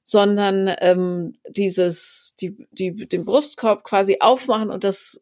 sondern 0.08 0.74
ähm, 0.80 1.34
dieses, 1.50 2.34
die, 2.40 2.56
die, 2.70 3.06
den 3.06 3.26
Brustkorb 3.26 3.84
quasi 3.84 4.16
aufmachen 4.20 4.70
und 4.70 4.82
das 4.82 5.20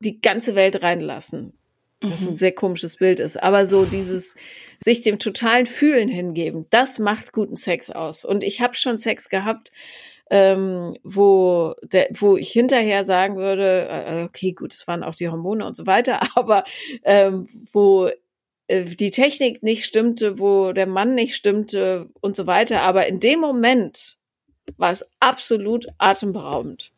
die 0.00 0.20
ganze 0.20 0.56
Welt 0.56 0.82
reinlassen. 0.82 1.52
Was 2.00 2.22
mhm. 2.22 2.30
ein 2.30 2.38
sehr 2.38 2.50
komisches 2.50 2.96
Bild 2.96 3.20
ist. 3.20 3.40
Aber 3.40 3.66
so 3.66 3.84
dieses 3.84 4.34
sich 4.78 5.02
dem 5.02 5.20
totalen 5.20 5.64
Fühlen 5.64 6.08
hingeben, 6.08 6.66
das 6.70 6.98
macht 6.98 7.32
guten 7.32 7.54
Sex 7.54 7.88
aus. 7.88 8.24
Und 8.24 8.42
ich 8.42 8.60
habe 8.60 8.74
schon 8.74 8.98
Sex 8.98 9.28
gehabt, 9.28 9.70
ähm, 10.30 10.96
wo, 11.04 11.74
der, 11.82 12.08
wo 12.14 12.36
ich 12.36 12.50
hinterher 12.50 13.04
sagen 13.04 13.36
würde, 13.36 13.88
äh, 13.88 14.24
okay, 14.24 14.52
gut, 14.52 14.74
es 14.74 14.86
waren 14.88 15.04
auch 15.04 15.14
die 15.14 15.28
Hormone 15.28 15.64
und 15.64 15.76
so 15.76 15.86
weiter, 15.86 16.20
aber 16.34 16.64
ähm, 17.04 17.48
wo 17.72 18.10
äh, 18.68 18.84
die 18.84 19.10
Technik 19.10 19.62
nicht 19.62 19.84
stimmte, 19.84 20.38
wo 20.38 20.72
der 20.72 20.86
Mann 20.86 21.14
nicht 21.14 21.34
stimmte 21.34 22.08
und 22.20 22.36
so 22.36 22.46
weiter. 22.46 22.82
Aber 22.82 23.06
in 23.06 23.20
dem 23.20 23.40
Moment 23.40 24.16
war 24.76 24.90
es 24.90 25.08
absolut 25.20 25.86
atemberaubend. 25.98 26.92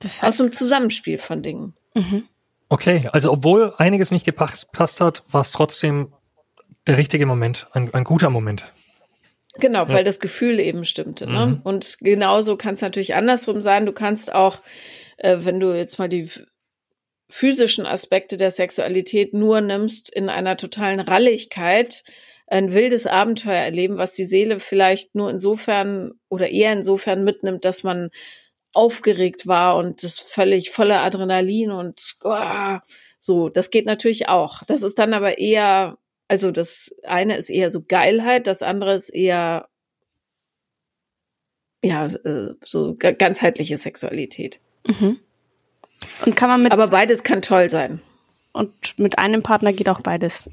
Das 0.00 0.22
heißt, 0.22 0.24
Aus 0.24 0.36
dem 0.36 0.52
Zusammenspiel 0.52 1.18
von 1.18 1.42
Dingen. 1.42 1.74
Mhm. 1.94 2.24
Okay, 2.68 3.08
also 3.12 3.32
obwohl 3.32 3.72
einiges 3.78 4.10
nicht 4.10 4.24
gepasst 4.24 5.00
hat, 5.00 5.22
war 5.30 5.40
es 5.40 5.52
trotzdem 5.52 6.12
der 6.86 6.98
richtige 6.98 7.26
Moment, 7.26 7.68
ein, 7.72 7.92
ein 7.94 8.04
guter 8.04 8.30
Moment. 8.30 8.72
Genau, 9.56 9.82
ja. 9.84 9.88
weil 9.88 10.04
das 10.04 10.20
Gefühl 10.20 10.58
eben 10.58 10.84
stimmte. 10.84 11.26
Ne? 11.26 11.46
Mhm. 11.46 11.60
Und 11.62 11.98
genauso 12.00 12.56
kann 12.56 12.74
es 12.74 12.80
natürlich 12.80 13.14
andersrum 13.14 13.60
sein. 13.60 13.86
Du 13.86 13.92
kannst 13.92 14.34
auch, 14.34 14.60
äh, 15.16 15.38
wenn 15.40 15.60
du 15.60 15.72
jetzt 15.72 15.98
mal 15.98 16.08
die 16.08 16.28
physischen 17.28 17.86
Aspekte 17.86 18.36
der 18.36 18.50
Sexualität 18.50 19.32
nur 19.32 19.60
nimmst 19.60 20.12
in 20.12 20.28
einer 20.28 20.56
totalen 20.56 21.00
Ralligkeit, 21.00 22.04
ein 22.46 22.74
wildes 22.74 23.06
Abenteuer 23.06 23.64
erleben, 23.64 23.96
was 23.96 24.14
die 24.14 24.24
Seele 24.24 24.60
vielleicht 24.60 25.14
nur 25.14 25.30
insofern 25.30 26.12
oder 26.28 26.50
eher 26.50 26.72
insofern 26.72 27.24
mitnimmt, 27.24 27.64
dass 27.64 27.82
man 27.82 28.10
aufgeregt 28.74 29.46
war 29.46 29.76
und 29.76 30.02
das 30.02 30.20
völlig 30.20 30.70
voller 30.70 31.02
Adrenalin 31.02 31.70
und 31.70 32.16
oh, 32.24 32.78
so, 33.18 33.48
das 33.48 33.70
geht 33.70 33.86
natürlich 33.86 34.28
auch. 34.28 34.62
Das 34.64 34.82
ist 34.82 34.98
dann 34.98 35.14
aber 35.14 35.38
eher, 35.38 35.96
also 36.34 36.50
das 36.50 36.96
eine 37.04 37.36
ist 37.36 37.48
eher 37.48 37.70
so 37.70 37.84
Geilheit, 37.86 38.48
das 38.48 38.60
andere 38.62 38.96
ist 38.96 39.10
eher 39.10 39.68
ja, 41.80 42.06
äh, 42.06 42.54
so 42.64 42.96
ganzheitliche 42.98 43.76
Sexualität. 43.76 44.58
Mhm. 44.84 45.20
Und 46.26 46.34
kann 46.34 46.48
man 46.48 46.62
mit. 46.62 46.72
Aber 46.72 46.88
beides 46.88 47.22
kann 47.22 47.40
toll 47.40 47.70
sein. 47.70 48.00
Und 48.52 48.98
mit 48.98 49.16
einem 49.16 49.44
Partner 49.44 49.72
geht 49.72 49.88
auch 49.88 50.00
beides. 50.00 50.50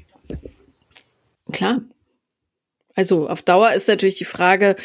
Klar. 1.50 1.80
Also 2.94 3.28
auf 3.28 3.42
Dauer 3.42 3.72
ist 3.72 3.88
natürlich 3.88 4.18
die 4.18 4.24
Frage, 4.24 4.76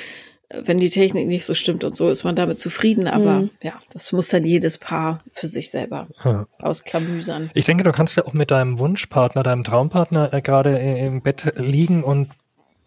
wenn 0.50 0.80
die 0.80 0.90
Technik 0.90 1.28
nicht 1.28 1.46
so 1.46 1.54
stimmt 1.54 1.84
und 1.84 1.96
so, 1.96 2.10
ist 2.10 2.24
man 2.24 2.36
damit 2.36 2.60
zufrieden. 2.60 3.08
Aber 3.08 3.42
mhm. 3.42 3.50
ja, 3.62 3.74
das 3.92 4.14
muss 4.14 4.30
dann 4.30 4.44
jedes 4.44 4.78
Paar 4.78 5.22
für 5.32 5.48
sich 5.48 5.70
selber 5.70 6.08
ja. 6.24 6.48
ausklamüsern. 6.60 7.52
Ich 7.54 7.66
denke, 7.66 7.84
du 7.84 7.92
kannst 7.92 8.16
ja 8.16 8.26
auch 8.26 8.34
mit 8.34 8.52
deinem 8.52 8.80
Wunschpartner, 8.80 9.44
deinem 9.44 9.64
Traumpartner 9.64 10.34
äh, 10.34 10.42
gerade 10.42 10.78
im 10.78 11.22
Bett 11.22 11.54
liegen 11.58 12.04
und 12.04 12.30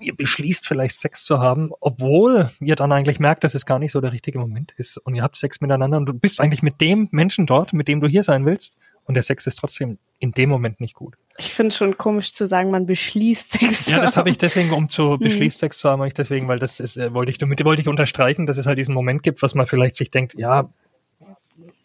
ihr 0.00 0.16
beschließt 0.16 0.66
vielleicht 0.66 0.98
Sex 0.98 1.24
zu 1.24 1.40
haben, 1.40 1.72
obwohl 1.80 2.50
ihr 2.60 2.76
dann 2.76 2.90
eigentlich 2.90 3.20
merkt, 3.20 3.44
dass 3.44 3.54
es 3.54 3.66
gar 3.66 3.78
nicht 3.78 3.92
so 3.92 4.00
der 4.00 4.12
richtige 4.12 4.38
Moment 4.38 4.72
ist 4.76 4.96
und 4.96 5.14
ihr 5.14 5.22
habt 5.22 5.36
Sex 5.36 5.60
miteinander 5.60 5.98
und 5.98 6.06
du 6.06 6.14
bist 6.14 6.40
eigentlich 6.40 6.62
mit 6.62 6.80
dem 6.80 7.08
Menschen 7.10 7.44
dort, 7.44 7.74
mit 7.74 7.86
dem 7.86 8.00
du 8.00 8.08
hier 8.08 8.22
sein 8.22 8.46
willst 8.46 8.78
und 9.04 9.14
der 9.14 9.22
Sex 9.22 9.46
ist 9.46 9.56
trotzdem 9.56 9.98
in 10.18 10.32
dem 10.32 10.50
Moment 10.50 10.80
nicht 10.80 10.94
gut. 10.94 11.16
Ich 11.38 11.54
finde 11.54 11.74
schon 11.74 11.96
komisch 11.96 12.32
zu 12.34 12.46
sagen, 12.46 12.70
man 12.70 12.86
beschließt 12.86 13.52
Sex. 13.52 13.90
Ja, 13.90 14.00
das 14.00 14.16
habe 14.16 14.28
ich 14.30 14.38
deswegen, 14.38 14.72
um 14.72 14.88
zu 14.88 15.12
hm. 15.12 15.18
beschließt 15.18 15.58
Sex 15.58 15.78
zu 15.78 15.88
haben, 15.88 16.04
ich 16.04 16.14
deswegen, 16.14 16.48
weil 16.48 16.58
das 16.58 16.80
ist, 16.80 16.96
äh, 16.96 17.14
wollte 17.14 17.30
ich 17.30 17.38
damit 17.38 17.64
wollte 17.64 17.82
ich 17.82 17.88
unterstreichen, 17.88 18.46
dass 18.46 18.58
es 18.58 18.66
halt 18.66 18.78
diesen 18.78 18.94
Moment 18.94 19.22
gibt, 19.22 19.42
was 19.42 19.54
man 19.54 19.66
vielleicht 19.66 19.96
sich 19.96 20.10
denkt, 20.10 20.34
ja, 20.34 20.68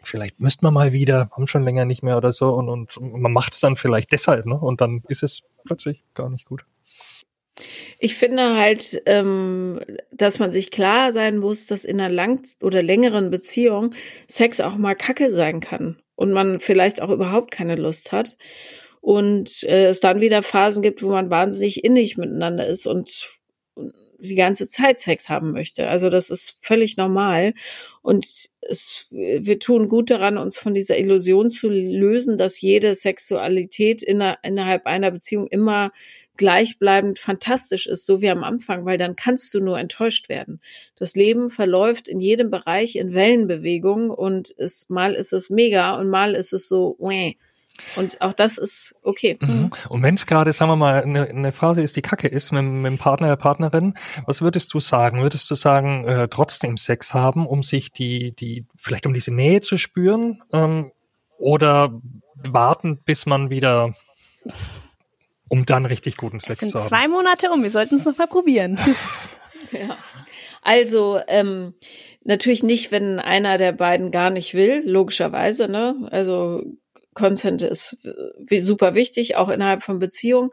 vielleicht 0.04 0.39
müsste 0.39 0.65
man 0.65 0.73
mal 0.73 0.93
wieder, 0.93 1.30
haben 1.32 1.47
schon 1.47 1.63
länger 1.63 1.86
nicht 1.86 2.04
mehr 2.04 2.17
oder 2.17 2.34
so 2.34 2.54
und, 2.54 2.69
und 2.69 3.21
man 3.21 3.32
macht 3.32 3.54
es 3.54 3.60
dann 3.60 3.75
vielleicht 3.75 4.12
deshalb, 4.12 4.45
ne? 4.45 4.56
Und 4.56 4.82
dann 4.82 5.04
ist 5.08 5.23
es 5.23 5.43
plötzlich 5.63 6.04
gar 6.13 6.30
nicht 6.30 6.45
gut. 6.45 6.65
Ich 8.00 8.15
finde 8.15 8.56
halt, 8.56 9.02
ähm, 9.06 9.80
dass 10.12 10.39
man 10.39 10.52
sich 10.52 10.72
klar 10.72 11.13
sein 11.13 11.38
muss, 11.38 11.68
dass 11.68 11.86
in 11.86 12.00
einer 12.00 12.13
lang 12.13 12.46
oder 12.62 12.82
längeren 12.84 13.32
Beziehung 13.32 13.94
Sex 14.28 14.60
auch 14.60 14.76
mal 14.76 14.96
Kacke 14.96 15.32
sein 15.32 15.62
kann 15.62 16.02
und 16.15 16.32
man 16.32 16.60
vielleicht 16.60 17.02
auch 17.02 17.10
überhaupt 17.10 17.52
keine 17.52 17.76
Lust 17.76 18.12
hat 18.12 18.38
und 19.02 19.63
äh, 19.63 19.86
es 19.86 20.00
dann 20.00 20.20
wieder 20.20 20.44
Phasen 20.44 20.82
gibt, 20.84 21.04
wo 21.04 21.10
man 21.10 21.32
wahnsinnig 21.32 21.84
innig 21.84 22.18
miteinander 22.18 22.68
ist 22.68 22.88
und 22.88 23.39
die 24.19 24.36
ganze 24.36 24.67
Zeit 24.67 24.99
Sex 24.99 25.30
haben 25.30 25.51
möchte. 25.51 25.88
Also 25.88 26.10
das 26.10 26.30
ist 26.30 26.58
völlig 26.60 26.97
normal 26.97 27.54
und 28.01 28.25
es, 28.62 29.08
wir 29.12 29.60
tun 29.60 29.88
gut 29.88 30.10
daran, 30.10 30.38
uns 30.38 30.58
von 30.58 30.73
dieser 30.73 30.97
Illusion 30.97 31.51
zu 31.51 31.69
lösen, 31.69 32.38
dass 32.38 32.62
jede 32.62 32.95
Sexualität 32.95 34.01
inner, 34.01 34.39
innerhalb 34.43 34.88
einer 34.88 35.12
Beziehung 35.12 35.47
immer 35.47 35.91
gleichbleibend 36.38 37.19
fantastisch 37.19 37.88
ist, 37.88 38.06
so 38.06 38.21
wie 38.21 38.30
am 38.30 38.43
Anfang, 38.43 38.86
weil 38.86 38.97
dann 38.97 39.15
kannst 39.15 39.54
du 39.54 39.60
nur 39.60 39.80
enttäuscht 39.80 40.30
werden. 40.30 40.60
Das 40.95 41.15
Leben 41.15 41.49
verläuft 41.49 42.08
in 42.08 42.19
jedem 42.19 42.49
Bereich 42.49 42.95
in 42.95 43.13
Wellenbewegung 43.13 44.10
und 44.10 44.54
es, 44.58 44.89
mal 44.89 45.13
ist 45.13 45.34
es 45.34 45.49
mega 45.49 45.97
und 45.97 46.10
mal 46.10 46.36
ist 46.36 46.54
es 46.54 46.67
so, 46.67 46.97
Wäh. 46.99 47.38
Und 47.96 48.22
auch 48.22 48.34
das 48.34 48.58
ist 48.58 48.96
okay. 49.04 49.38
Mhm. 49.42 49.70
Und 49.90 50.04
wenn 50.04 50.16
es 50.16 50.26
gerade, 50.26 50.54
sagen 50.54 50.72
wir 50.72 50.76
mal, 50.76 51.04
eine, 51.04 51.28
eine 51.30 51.52
Phase 51.52 51.82
ist, 51.82 51.96
die 51.96 52.02
Kacke 52.02 52.28
ist 52.28 52.52
mit, 52.52 52.64
mit 52.64 52.86
dem 52.86 52.98
Partner, 52.98 53.28
der 53.28 53.36
Partnerin, 53.36 53.96
was 54.26 54.42
würdest 54.42 54.74
du 54.74 54.80
sagen? 54.80 55.22
Würdest 55.22 55.50
du 55.50 55.56
sagen, 55.56 56.06
äh, 56.06 56.28
trotzdem 56.28 56.78
Sex 56.78 57.14
haben, 57.14 57.46
um 57.46 57.64
sich 57.64 57.92
die, 57.92 58.36
die, 58.36 58.66
vielleicht 58.76 59.06
um 59.06 59.14
diese 59.14 59.34
Nähe 59.34 59.62
zu 59.62 59.78
spüren? 59.78 60.42
Ähm, 60.54 60.92
oder 61.38 62.02
warten, 62.36 62.98
bis 62.98 63.26
man 63.26 63.50
wieder, 63.50 63.94
um 65.50 65.66
dann 65.66 65.86
richtig 65.86 66.18
guten 66.18 66.40
Sex 66.40 66.62
es 66.62 66.70
zu 66.70 66.78
haben? 66.78 66.84
sind 66.84 66.90
zwei 66.90 67.08
Monate 67.08 67.52
um, 67.52 67.64
wir 67.64 67.72
sollten 67.72 67.96
es 67.96 68.06
noch 68.06 68.18
mal 68.18 68.28
probieren. 68.28 68.80
Ja. 69.72 69.98
Also 70.62 71.20
ähm, 71.28 71.74
natürlich 72.24 72.64
nicht, 72.64 72.92
wenn 72.92 73.20
einer 73.20 73.58
der 73.58 73.72
beiden 73.72 74.12
gar 74.12 74.30
nicht 74.30 74.54
will, 74.54 74.84
logischerweise. 74.86 75.68
Ne? 75.68 76.08
Also 76.12 76.64
Consent 77.15 77.63
ist 77.63 77.97
äh, 78.06 78.60
super 78.60 78.93
wichtig, 78.93 79.36
auch 79.36 79.49
innerhalb 79.49 79.82
von 79.82 79.97
Beziehungen. 79.97 80.51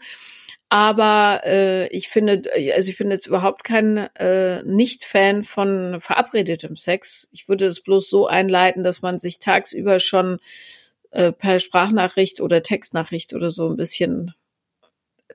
Aber 0.71 1.43
äh, 1.45 1.89
ich 1.89 2.09
finde, 2.09 2.43
also 2.75 2.91
ich 2.91 2.97
bin 2.97 3.11
jetzt 3.11 3.27
überhaupt 3.27 3.63
kein 3.63 3.99
äh, 4.17 4.63
Nicht-Fan 4.63 5.45
von 5.45 6.01
verabredetem 6.01 6.77
Sex. 6.77 7.29
Ich 7.31 7.47
würde 7.47 7.67
es 7.67 7.83
bloß 7.83 8.09
so 8.09 8.27
einleiten, 8.27 8.83
dass 8.83 9.03
man 9.03 9.19
sich 9.19 9.39
tagsüber 9.39 9.99
schon 9.99 10.39
äh, 11.11 11.31
per 11.31 11.61
Sprachnachricht 11.61 12.41
oder 12.41 12.63
Textnachricht 12.63 13.35
oder 13.35 13.51
so 13.51 13.69
ein 13.69 13.77
bisschen 13.77 14.33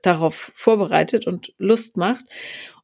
darauf 0.02 0.34
vorbereitet 0.34 1.28
und 1.28 1.54
Lust 1.58 1.96
macht. 1.96 2.24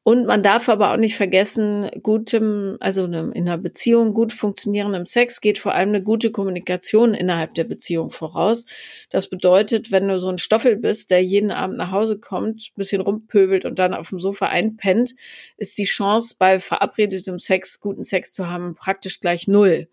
Und 0.06 0.26
man 0.26 0.42
darf 0.42 0.68
aber 0.68 0.92
auch 0.92 0.98
nicht 0.98 1.16
vergessen, 1.16 1.90
gutem, 2.02 2.76
also 2.78 3.06
in 3.06 3.32
einer 3.34 3.56
Beziehung, 3.56 4.12
gut 4.12 4.34
funktionierendem 4.34 5.06
Sex 5.06 5.40
geht 5.40 5.58
vor 5.58 5.72
allem 5.72 5.88
eine 5.88 6.02
gute 6.02 6.30
Kommunikation 6.30 7.14
innerhalb 7.14 7.54
der 7.54 7.64
Beziehung 7.64 8.10
voraus. 8.10 8.66
Das 9.08 9.28
bedeutet, 9.28 9.92
wenn 9.92 10.06
du 10.06 10.18
so 10.18 10.28
ein 10.28 10.36
Stoffel 10.36 10.76
bist, 10.76 11.10
der 11.10 11.24
jeden 11.24 11.50
Abend 11.50 11.78
nach 11.78 11.90
Hause 11.90 12.18
kommt, 12.18 12.70
bisschen 12.76 13.00
rumpöbelt 13.00 13.64
und 13.64 13.78
dann 13.78 13.94
auf 13.94 14.10
dem 14.10 14.20
Sofa 14.20 14.48
einpennt, 14.48 15.14
ist 15.56 15.78
die 15.78 15.84
Chance, 15.84 16.34
bei 16.38 16.58
verabredetem 16.58 17.38
Sex 17.38 17.80
guten 17.80 18.02
Sex 18.02 18.34
zu 18.34 18.46
haben, 18.50 18.74
praktisch 18.74 19.20
gleich 19.20 19.48
null. 19.48 19.88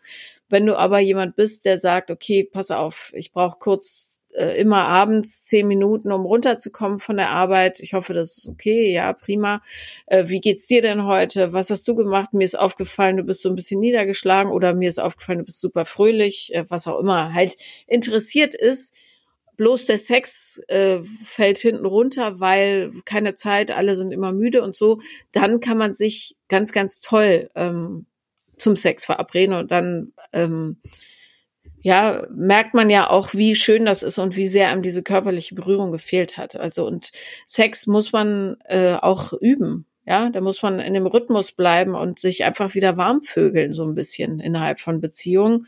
Wenn 0.50 0.65
du 0.65 0.76
aber 0.76 1.00
jemand 1.00 1.38
bist, 1.38 1.65
der 1.65 1.78
sagt, 1.78 2.12
okay, 2.12 2.43
pass 2.43 2.69
auf, 2.69 3.13
ich 3.15 3.32
brauche 3.32 3.60
kurz 3.60 4.20
äh, 4.34 4.60
immer 4.60 4.84
abends 4.86 5.46
zehn 5.46 5.67
Minuten, 5.67 6.12
um 6.12 6.26
runterzukommen 6.26 7.00
von 7.00 7.17
der 7.17 7.30
Arbeit. 7.30 7.80
Ich 7.80 7.94
hoffe, 7.94 8.13
das 8.13 8.38
ist 8.38 8.48
okay. 8.48 8.91
Ja, 8.91 9.13
prima. 9.13 9.62
Äh, 10.06 10.28
wie 10.28 10.41
geht's 10.41 10.67
dir 10.67 10.82
denn 10.82 11.06
heute? 11.06 11.54
Was 11.54 11.70
hast 11.70 11.88
du 11.88 11.96
gemacht? 11.96 12.34
Mir 12.34 12.44
ist 12.44 12.58
aufgefallen, 12.58 13.17
du 13.17 13.24
bist 13.24 13.41
so 13.41 13.50
ein 13.50 13.56
bisschen 13.56 13.80
niedergeschlagen 13.80 14.52
oder 14.52 14.74
mir 14.74 14.89
ist 14.89 15.00
aufgefallen, 15.00 15.39
du 15.39 15.46
bist 15.46 15.62
super 15.62 15.86
fröhlich, 15.86 16.54
äh, 16.54 16.65
was 16.70 16.88
auch 16.88 17.00
immer 17.00 17.34
halt 17.34 17.58
interessiert 17.88 18.54
ist. 18.54 18.96
Bloß 19.58 19.86
der 19.86 19.98
Sex 19.98 20.62
äh, 20.70 21.00
fällt 21.24 21.58
hinten 21.60 21.86
runter, 21.86 22.39
weil 22.39 22.91
keine 23.06 23.36
Zeit, 23.36 23.70
alle 23.72 23.96
sind 23.96 24.12
immer 24.12 24.32
müde 24.32 24.63
und 24.63 24.76
so. 24.76 25.00
Dann 25.32 25.60
kann 25.60 25.78
man 25.78 25.94
sich 25.94 26.36
ganz, 26.48 26.72
ganz 26.72 27.00
toll 27.00 27.50
ähm, 27.56 28.08
zum 28.58 28.76
Sex 28.76 29.06
verabreden 29.06 29.56
und 29.56 29.72
dann 29.72 30.13
ähm, 30.34 30.78
ja, 31.82 32.26
merkt 32.32 32.74
man 32.74 32.89
ja 32.89 33.10
auch, 33.10 33.34
wie 33.34 33.56
schön 33.56 33.86
das 33.86 34.04
ist 34.04 34.20
und 34.20 34.36
wie 34.36 34.48
sehr 34.48 34.70
einem 34.70 34.84
diese 34.84 35.04
körperliche 35.04 35.56
Berührung 35.56 35.91
gefehlt 35.91 36.38
hat. 36.38 36.56
Also 36.56 36.86
und 36.86 37.12
Sex 37.46 37.88
muss 37.88 38.12
man 38.12 38.58
äh, 38.65 38.94
auch 38.94 39.34
üben. 39.34 39.86
Ja, 40.06 40.30
da 40.30 40.41
muss 40.41 40.62
man 40.63 40.80
in 40.80 40.94
dem 40.94 41.06
Rhythmus 41.06 41.52
bleiben 41.52 41.96
und 41.96 42.20
sich 42.20 42.44
einfach 42.44 42.74
wieder 42.74 42.98
warm 42.98 43.22
vögeln, 43.22 43.74
so 43.74 43.84
ein 43.86 43.96
bisschen 43.96 44.39
innerhalb 44.39 44.80
von 44.80 45.00
Beziehungen. 45.00 45.67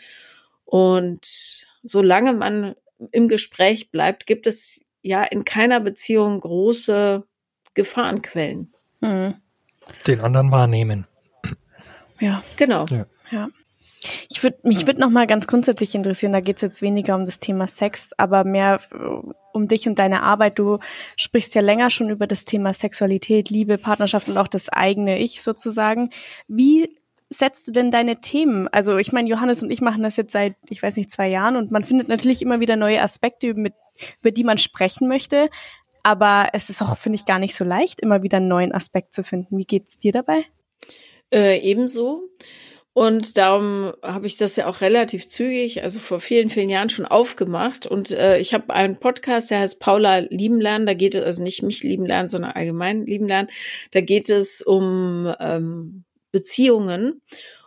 Und 0.66 1.66
solange 1.84 2.34
man 2.34 2.76
im 3.12 3.28
Gespräch 3.28 3.92
bleibt, 3.92 4.26
gibt 4.26 4.48
es 4.48 4.86
ja 5.02 5.24
in 5.24 5.46
keiner 5.46 5.80
Beziehung 5.80 6.40
große 6.40 7.24
Gefahrenquellen. 7.74 8.74
Hm. 9.02 9.36
Den 10.08 10.22
anderen 10.22 10.52
wahrnehmen. 10.52 11.06
Ja, 12.20 12.42
Genau. 12.56 12.86
Ja. 12.86 13.06
ja. 13.32 13.50
Ich 14.30 14.44
würde 14.44 14.58
mich 14.64 14.86
würde 14.88 15.00
noch 15.00 15.10
mal 15.10 15.28
ganz 15.28 15.48
grundsätzlich 15.48 15.96
interessieren. 15.96 16.34
Da 16.34 16.42
geht 16.42 16.58
es 16.58 16.62
jetzt 16.62 16.82
weniger 16.82 17.16
um 17.16 17.26
das 17.26 17.40
Thema 17.40 17.68
Sex, 17.68 18.12
aber 18.18 18.44
mehr 18.44 18.80
äh, 18.92 19.32
um 19.54 19.68
dich 19.68 19.88
und 19.88 20.00
deine 20.00 20.24
Arbeit. 20.24 20.60
Du 20.60 20.80
sprichst 21.16 21.56
ja 21.56 21.62
länger 21.62 21.90
schon 21.90 22.10
über 22.10 22.28
das 22.28 22.46
Thema 22.46 22.74
Sexualität, 22.74 23.50
Liebe, 23.50 23.78
Partnerschaft 23.78 24.28
und 24.28 24.38
auch 24.38 24.48
das 24.48 24.70
eigene 24.70 25.20
Ich 25.20 25.42
sozusagen. 25.42 26.10
Wie 26.48 26.98
setzt 27.30 27.68
du 27.68 27.72
denn 27.72 27.92
deine 27.92 28.22
Themen? 28.22 28.68
Also 28.68 28.98
ich 28.98 29.12
meine, 29.12 29.30
Johannes 29.30 29.64
und 29.64 29.72
ich 29.72 29.82
machen 29.82 30.04
das 30.04 30.18
jetzt 30.18 30.34
seit, 30.34 30.56
ich 30.70 30.82
weiß 30.82 30.98
nicht, 30.98 31.10
zwei 31.10 31.28
Jahren 31.28 31.56
und 31.56 31.72
man 31.72 31.84
findet 31.84 32.08
natürlich 32.08 32.42
immer 32.42 32.60
wieder 32.60 32.76
neue 32.76 33.02
Aspekte, 33.02 33.54
mit, 33.54 33.74
über 34.22 34.32
die 34.32 34.44
man 34.44 34.58
sprechen 34.58 35.08
möchte. 35.08 35.50
Aber 36.04 36.50
es 36.52 36.70
ist 36.70 36.82
auch, 36.82 36.98
finde 36.98 37.18
ich, 37.18 37.26
gar 37.26 37.40
nicht 37.40 37.56
so 37.56 37.64
leicht, 37.64 38.02
immer 38.02 38.24
wieder 38.24 38.38
einen 38.38 38.50
neuen 38.50 38.74
Aspekt 38.74 39.14
zu 39.14 39.24
finden. 39.24 39.58
Wie 39.58 39.66
geht's 39.66 39.98
dir 39.98 40.12
dabei? 40.12 40.46
Äh, 41.34 41.60
ebenso. 41.62 42.30
Und 42.94 43.38
darum 43.38 43.92
habe 44.04 44.28
ich 44.28 44.38
das 44.38 44.56
ja 44.56 44.68
auch 44.68 44.82
relativ 44.82 45.28
zügig, 45.28 45.82
also 45.82 45.98
vor 45.98 46.20
vielen, 46.20 46.52
vielen 46.52 46.70
Jahren 46.70 46.90
schon 46.90 47.08
aufgemacht. 47.08 47.88
Und 47.88 48.12
äh, 48.12 48.38
ich 48.38 48.54
habe 48.54 48.72
einen 48.72 49.00
Podcast, 49.00 49.50
der 49.50 49.62
heißt 49.62 49.80
Paula 49.80 50.20
lieben 50.20 50.62
lernen. 50.62 50.86
Da 50.86 50.94
geht 50.94 51.16
es, 51.16 51.24
also 51.24 51.42
nicht 51.42 51.64
mich 51.64 51.82
lieben 51.82 52.06
lernen, 52.06 52.28
sondern 52.28 52.52
allgemein 52.52 53.06
lieben 53.08 53.28
lernen. 53.28 53.50
Da 53.92 54.02
geht 54.02 54.30
es 54.30 54.62
um 54.62 55.34
ähm, 55.40 56.04
Beziehungen. 56.32 57.22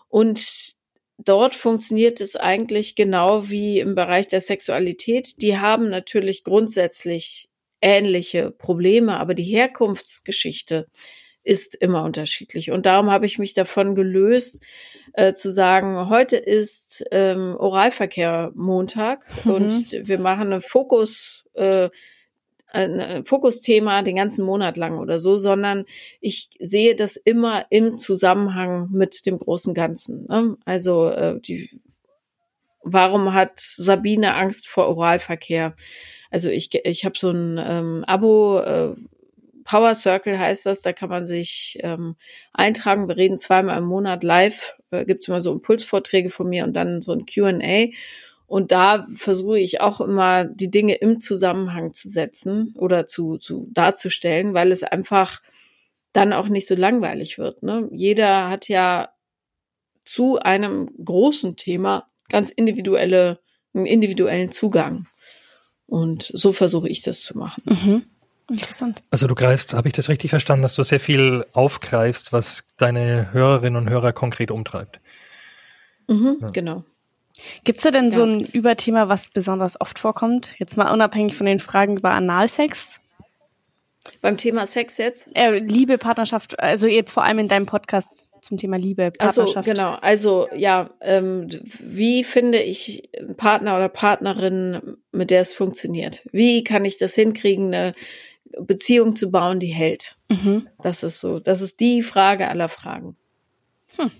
Und 0.09 0.77
dort 1.19 1.57
funktioniert 1.57 2.21
es 2.21 2.37
eigentlich 2.37 2.95
genau 2.95 3.51
wie 3.51 3.81
im 3.81 3.97
Bereich 3.97 4.29
der 4.29 4.41
Sexualität. 4.41 5.43
Die 5.43 5.59
haben 5.59 5.91
natürlich 5.91 6.45
grundsätzlich 6.45 7.49
ähnliche 7.83 8.53
Probleme, 8.53 9.19
aber 9.19 9.35
die 9.35 9.43
Herkunftsgeschichte 9.43 10.87
ist 11.47 11.77
immer 11.77 12.03
unterschiedlich. 12.03 12.73
Und 12.73 12.87
darum 12.87 13.11
habe 13.11 13.25
ich 13.25 13.39
mich 13.39 13.55
davon 13.55 13.95
gelöst, 13.95 14.63
äh, 15.13 15.33
zu 15.33 15.53
sagen, 15.53 16.09
heute 16.09 16.37
ist 16.37 17.05
ähm, 17.13 17.55
Oralverkehr 17.57 18.51
Montag 18.55 19.25
mhm. 19.45 19.51
und 19.53 19.93
wir 19.93 20.19
machen 20.19 20.49
eine 20.49 20.61
Fokus, 20.61 21.49
äh, 21.55 21.89
ein 22.73 23.25
Fokusthema 23.25 24.03
den 24.03 24.17
ganzen 24.17 24.45
Monat 24.45 24.77
lang 24.77 24.99
oder 24.99 25.21
so, 25.21 25.37
sondern 25.37 25.85
ich 26.21 26.51
sehe 26.59 26.97
das 26.97 27.17
immer 27.17 27.65
im 27.71 27.97
Zusammenhang 27.97 28.89
mit 28.91 29.25
dem 29.25 29.39
großen 29.39 29.73
Ganzen. 29.73 30.27
Ne? 30.27 30.57
Also 30.65 31.09
äh, 31.09 31.41
die, 31.41 31.71
warum 32.83 33.33
hat 33.33 33.53
Sabine 33.61 34.35
Angst 34.35 34.67
vor 34.67 34.89
Oralverkehr? 34.89 35.77
Also 36.31 36.51
ich, 36.51 36.75
ich 36.75 37.05
habe 37.05 37.17
so 37.17 37.31
ein 37.31 37.59
ähm, 37.65 38.05
Abo, 38.07 38.59
äh, 38.59 38.97
Power 39.66 39.94
Circle 39.94 40.38
heißt 40.38 40.64
das, 40.64 40.81
da 40.81 40.92
kann 40.92 41.11
man 41.11 41.26
sich 41.26 41.79
ähm, 41.83 42.16
eintragen. 42.52 43.09
Wir 43.09 43.16
reden 43.16 43.37
zweimal 43.37 43.79
im 43.79 43.85
Monat 43.85 44.22
live, 44.22 44.76
äh, 44.90 45.05
gibt 45.05 45.24
es 45.24 45.29
immer 45.29 45.40
so 45.40 45.52
Impulsvorträge 45.52 46.29
von 46.29 46.48
mir 46.48 46.64
und 46.64 46.74
dann 46.74 47.02
so 47.02 47.12
ein 47.12 47.26
QA. 47.26 47.88
Und 48.46 48.70
da 48.70 49.07
versuche 49.14 49.59
ich 49.59 49.81
auch 49.81 50.00
immer 50.00 50.44
die 50.44 50.70
Dinge 50.70 50.94
im 50.94 51.20
Zusammenhang 51.20 51.92
zu 51.92 52.09
setzen 52.09 52.74
oder 52.79 53.07
zu, 53.07 53.38
zu 53.38 53.68
darzustellen, 53.72 54.55
weil 54.55 54.70
es 54.70 54.85
einfach 54.85 55.42
dann 56.12 56.33
auch 56.33 56.48
nicht 56.48 56.68
so 56.68 56.76
langweilig 56.76 57.37
wird. 57.37 57.62
Ne? 57.64 57.88
Jeder 57.90 58.48
hat 58.48 58.68
ja 58.68 59.11
zu 60.05 60.38
einem 60.38 60.88
großen 61.05 61.57
Thema 61.57 62.09
ganz 62.29 62.50
individuelle, 62.50 63.40
einen 63.74 63.87
individuellen 63.87 64.52
Zugang. 64.52 65.09
Und 65.87 66.31
so 66.33 66.52
versuche 66.52 66.88
ich 66.88 67.02
das 67.02 67.22
zu 67.22 67.37
machen. 67.37 67.62
Mhm. 67.66 68.07
Interessant. 68.49 69.03
Also 69.11 69.27
du 69.27 69.35
greifst, 69.35 69.75
habe 69.75 69.89
ich 69.89 69.95
das 69.95 70.09
richtig 70.09 70.31
verstanden, 70.31 70.63
dass 70.63 70.75
du 70.75 70.83
sehr 70.83 71.01
viel 71.01 71.45
aufgreifst, 71.53 72.33
was 72.33 72.65
deine 72.77 73.33
Hörerinnen 73.33 73.77
und 73.77 73.91
Hörer 73.91 74.13
konkret 74.13 74.51
umtreibt? 74.51 75.01
Mhm, 76.07 76.39
ja. 76.41 76.47
Genau. 76.53 76.85
Gibt's 77.65 77.83
da 77.83 77.91
denn 77.91 78.07
ja. 78.07 78.13
so 78.13 78.25
ein 78.25 78.41
Überthema, 78.41 79.09
was 79.09 79.31
besonders 79.31 79.81
oft 79.81 79.99
vorkommt? 79.99 80.55
Jetzt 80.59 80.77
mal 80.77 80.93
unabhängig 80.93 81.35
von 81.35 81.47
den 81.47 81.59
Fragen 81.59 81.97
über 81.97 82.13
Analsex? 82.13 83.01
Beim 84.21 84.37
Thema 84.37 84.67
Sex 84.67 84.99
jetzt? 84.99 85.29
Äh, 85.35 85.59
Liebe, 85.59 85.99
Partnerschaft, 85.99 86.61
also 86.61 86.87
jetzt 86.87 87.11
vor 87.11 87.25
allem 87.25 87.41
in 87.41 87.49
deinem 87.49 87.67
Podcast 87.67 88.31
zum 88.41 88.57
Thema 88.57 88.77
Liebe, 88.77 89.11
Partnerschaft. 89.11 89.57
Ach 89.57 89.65
so, 89.65 89.71
genau. 89.71 89.95
Also 90.01 90.49
ja, 90.55 90.91
ähm, 91.01 91.49
wie 91.81 92.23
finde 92.23 92.63
ich 92.63 93.11
einen 93.19 93.37
Partner 93.37 93.77
oder 93.77 93.89
Partnerin, 93.89 94.97
mit 95.11 95.31
der 95.31 95.41
es 95.41 95.53
funktioniert? 95.53 96.23
Wie 96.31 96.63
kann 96.63 96.85
ich 96.85 96.99
das 96.99 97.15
hinkriegen, 97.15 97.75
eine 97.75 97.93
Beziehung 98.61 99.16
zu 99.16 99.31
bauen, 99.31 99.61
die 99.61 99.69
hält. 99.69 100.16
Mhm. 100.29 100.69
Das 100.83 101.03
ist 101.03 101.21
so, 101.21 101.38
das 101.38 101.61
ist 101.61 101.81
die 101.81 102.03
Frage 102.03 102.49
aller 102.49 102.69
Fragen. 102.69 103.16
Hm. 103.97 104.11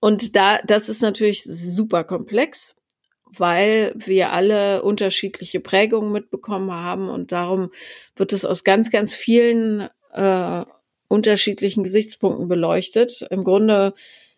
Und 0.00 0.36
da, 0.36 0.58
das 0.62 0.88
ist 0.88 1.00
natürlich 1.00 1.44
super 1.44 2.04
komplex, 2.04 2.76
weil 3.24 3.94
wir 3.96 4.32
alle 4.32 4.82
unterschiedliche 4.82 5.60
Prägungen 5.60 6.12
mitbekommen 6.12 6.70
haben 6.72 7.08
und 7.08 7.32
darum 7.32 7.70
wird 8.14 8.32
es 8.32 8.44
aus 8.44 8.64
ganz, 8.64 8.90
ganz 8.90 9.14
vielen 9.14 9.88
äh, 10.12 10.64
unterschiedlichen 11.08 11.82
Gesichtspunkten 11.82 12.48
beleuchtet. 12.48 13.26
Im 13.30 13.44
Grunde 13.44 13.94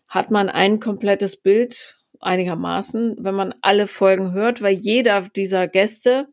hat 0.07 0.31
man 0.31 0.49
ein 0.49 0.79
komplettes 0.79 1.37
Bild 1.37 1.99
einigermaßen, 2.21 3.17
wenn 3.19 3.35
man 3.35 3.55
alle 3.61 3.89
Folgen 3.89 4.33
hört, 4.33 4.63
weil 4.63 4.75
jeder 4.75 5.23
dieser 5.35 5.67
Gäste 5.67 6.29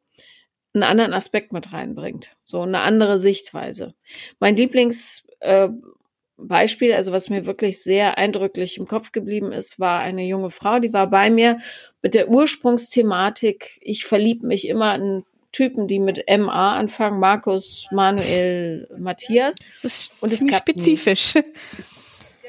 einen 0.73 0.83
anderen 0.83 1.13
Aspekt 1.13 1.53
mit 1.53 1.73
reinbringt, 1.73 2.35
so 2.43 2.61
eine 2.61 2.81
andere 2.81 3.19
Sichtweise. 3.19 3.93
Mein 4.39 4.55
Lieblingsbeispiel, 4.55 6.91
äh, 6.91 6.95
also 6.95 7.11
was 7.11 7.29
mir 7.29 7.45
wirklich 7.45 7.83
sehr 7.83 8.17
eindrücklich 8.17 8.77
im 8.77 8.87
Kopf 8.87 9.11
geblieben 9.11 9.51
ist, 9.51 9.79
war 9.79 9.99
eine 9.99 10.25
junge 10.25 10.49
Frau, 10.49 10.79
die 10.79 10.93
war 10.93 11.09
bei 11.09 11.29
mir 11.29 11.57
mit 12.01 12.15
der 12.15 12.29
Ursprungsthematik, 12.29 13.79
ich 13.81 14.05
verliebe 14.05 14.47
mich 14.47 14.67
immer 14.67 14.95
in 14.95 15.23
Typen, 15.51 15.87
die 15.87 15.99
mit 15.99 16.23
MA 16.29 16.77
anfangen, 16.77 17.19
Markus, 17.19 17.87
Manuel, 17.91 18.87
Matthias. 18.97 19.57
Das 19.57 19.83
ist 19.83 20.13
und 20.21 20.31
ziemlich 20.31 20.55
spezifisch. 20.55 21.33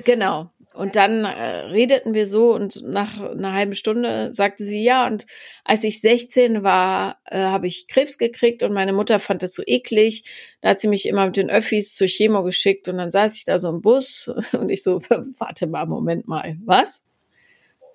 Genau. 0.04 0.51
Und 0.74 0.96
dann 0.96 1.24
äh, 1.24 1.66
redeten 1.66 2.14
wir 2.14 2.26
so 2.26 2.54
und 2.54 2.82
nach 2.82 3.20
einer 3.20 3.52
halben 3.52 3.74
Stunde 3.74 4.30
sagte 4.32 4.64
sie 4.64 4.82
ja. 4.82 5.06
Und 5.06 5.26
als 5.64 5.84
ich 5.84 6.00
16 6.00 6.62
war, 6.62 7.18
äh, 7.26 7.38
habe 7.38 7.66
ich 7.66 7.88
Krebs 7.88 8.18
gekriegt 8.18 8.62
und 8.62 8.72
meine 8.72 8.92
Mutter 8.92 9.18
fand 9.18 9.42
das 9.42 9.54
so 9.54 9.62
eklig. 9.66 10.24
Da 10.60 10.70
hat 10.70 10.80
sie 10.80 10.88
mich 10.88 11.06
immer 11.06 11.26
mit 11.26 11.36
den 11.36 11.50
Öffis 11.50 11.94
zur 11.94 12.06
Chemo 12.06 12.42
geschickt 12.42 12.88
und 12.88 12.98
dann 12.98 13.10
saß 13.10 13.36
ich 13.36 13.44
da 13.44 13.58
so 13.58 13.68
im 13.68 13.82
Bus 13.82 14.30
und 14.52 14.70
ich 14.70 14.82
so, 14.82 15.00
warte 15.38 15.66
mal, 15.66 15.86
Moment 15.86 16.26
mal, 16.26 16.56
was? 16.64 17.04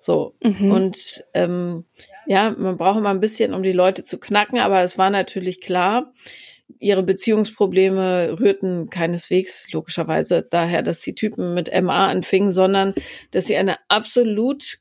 So. 0.00 0.34
Mhm. 0.42 0.70
Und 0.70 1.24
ähm, 1.34 1.84
ja, 2.26 2.54
man 2.56 2.76
braucht 2.76 2.98
immer 2.98 3.10
ein 3.10 3.20
bisschen, 3.20 3.54
um 3.54 3.62
die 3.62 3.72
Leute 3.72 4.04
zu 4.04 4.18
knacken, 4.18 4.58
aber 4.58 4.82
es 4.82 4.98
war 4.98 5.10
natürlich 5.10 5.60
klar, 5.60 6.12
ihre 6.78 7.02
Beziehungsprobleme 7.02 8.38
rührten 8.38 8.90
keineswegs 8.90 9.72
logischerweise 9.72 10.46
daher, 10.48 10.82
dass 10.82 11.00
die 11.00 11.14
Typen 11.14 11.54
mit 11.54 11.70
MA 11.82 12.08
anfingen, 12.08 12.50
sondern 12.50 12.94
dass 13.30 13.46
sie 13.46 13.56
eine 13.56 13.78
absolut 13.88 14.78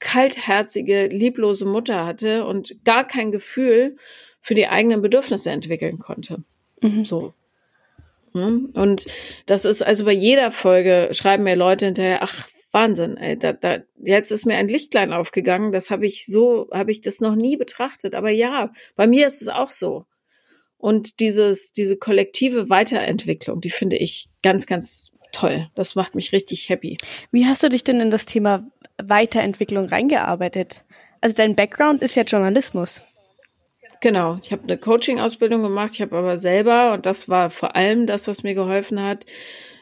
kaltherzige, 0.00 1.06
lieblose 1.06 1.66
Mutter 1.66 2.04
hatte 2.06 2.44
und 2.44 2.84
gar 2.84 3.06
kein 3.06 3.32
Gefühl 3.32 3.96
für 4.40 4.54
die 4.54 4.68
eigenen 4.68 5.02
Bedürfnisse 5.02 5.50
entwickeln 5.50 5.98
konnte. 5.98 6.42
Mhm. 6.80 7.04
So. 7.04 7.34
Hm? 8.32 8.70
Und 8.74 9.06
das 9.46 9.64
ist 9.64 9.82
also 9.82 10.04
bei 10.04 10.12
jeder 10.12 10.50
Folge 10.52 11.08
schreiben 11.12 11.44
mir 11.44 11.56
Leute 11.56 11.86
hinterher, 11.86 12.22
ach, 12.22 12.48
Wahnsinn, 12.72 13.16
ey, 13.16 13.36
da, 13.36 13.52
da, 13.52 13.78
jetzt 13.98 14.30
ist 14.30 14.46
mir 14.46 14.56
ein 14.56 14.68
Lichtlein 14.68 15.12
aufgegangen, 15.12 15.72
das 15.72 15.90
habe 15.90 16.06
ich 16.06 16.26
so, 16.26 16.68
habe 16.72 16.92
ich 16.92 17.00
das 17.00 17.20
noch 17.20 17.34
nie 17.34 17.56
betrachtet. 17.56 18.14
Aber 18.14 18.30
ja, 18.30 18.72
bei 18.94 19.08
mir 19.08 19.26
ist 19.26 19.42
es 19.42 19.48
auch 19.48 19.72
so. 19.72 20.06
Und 20.80 21.20
dieses, 21.20 21.72
diese 21.72 21.96
kollektive 21.96 22.70
Weiterentwicklung, 22.70 23.60
die 23.60 23.70
finde 23.70 23.96
ich 23.96 24.28
ganz, 24.42 24.66
ganz 24.66 25.12
toll. 25.30 25.68
Das 25.74 25.94
macht 25.94 26.14
mich 26.14 26.32
richtig 26.32 26.68
happy. 26.70 26.96
Wie 27.30 27.46
hast 27.46 27.62
du 27.62 27.68
dich 27.68 27.84
denn 27.84 28.00
in 28.00 28.10
das 28.10 28.26
Thema 28.26 28.66
Weiterentwicklung 29.00 29.86
reingearbeitet? 29.86 30.84
Also 31.20 31.36
dein 31.36 31.54
Background 31.54 32.02
ist 32.02 32.16
ja 32.16 32.22
Journalismus. 32.22 33.02
Genau, 34.00 34.38
ich 34.42 34.50
habe 34.50 34.62
eine 34.62 34.78
Coaching-Ausbildung 34.78 35.62
gemacht, 35.62 35.90
ich 35.94 36.00
habe 36.00 36.16
aber 36.16 36.38
selber, 36.38 36.94
und 36.94 37.04
das 37.04 37.28
war 37.28 37.50
vor 37.50 37.76
allem 37.76 38.06
das, 38.06 38.26
was 38.26 38.42
mir 38.42 38.54
geholfen 38.54 39.02
hat, 39.02 39.26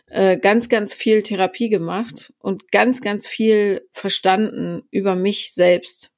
äh, 0.09 0.37
ganz, 0.37 0.69
ganz 0.69 0.93
viel 0.93 1.23
Therapie 1.23 1.69
gemacht 1.69 2.33
und 2.41 2.73
ganz, 2.73 3.01
ganz 3.01 3.29
viel 3.29 3.87
verstanden 3.93 4.83
über 4.91 5.15
mich 5.15 5.53
selbst 5.55 6.11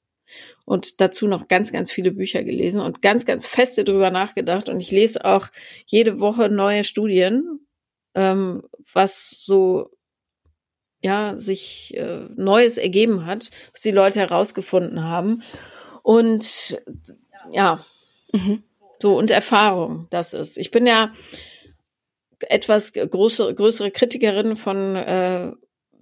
und 0.64 1.00
dazu 1.00 1.26
noch 1.26 1.48
ganz, 1.48 1.72
ganz 1.72 1.90
viele 1.90 2.12
Bücher 2.12 2.42
gelesen 2.44 2.80
und 2.80 3.02
ganz, 3.02 3.26
ganz 3.26 3.46
feste 3.46 3.84
drüber 3.84 4.10
nachgedacht. 4.10 4.68
Und 4.68 4.80
ich 4.80 4.90
lese 4.90 5.24
auch 5.24 5.48
jede 5.86 6.20
Woche 6.20 6.48
neue 6.48 6.84
Studien, 6.84 7.66
ähm, 8.14 8.62
was 8.92 9.30
so 9.44 9.90
ja 11.02 11.36
sich 11.36 11.96
äh, 11.96 12.26
Neues 12.36 12.78
ergeben 12.78 13.26
hat, 13.26 13.50
was 13.72 13.82
die 13.82 13.90
Leute 13.90 14.20
herausgefunden 14.20 15.02
haben. 15.02 15.42
Und 16.02 16.80
ja, 17.50 17.84
mhm. 18.32 18.62
so 18.98 19.16
und 19.16 19.30
Erfahrung, 19.30 20.06
das 20.10 20.34
ist. 20.34 20.58
Ich 20.58 20.70
bin 20.70 20.86
ja 20.86 21.12
etwas 22.40 22.92
große, 22.92 23.54
größere 23.54 23.90
Kritikerin 23.90 24.56
von 24.56 24.96
äh, 24.96 25.52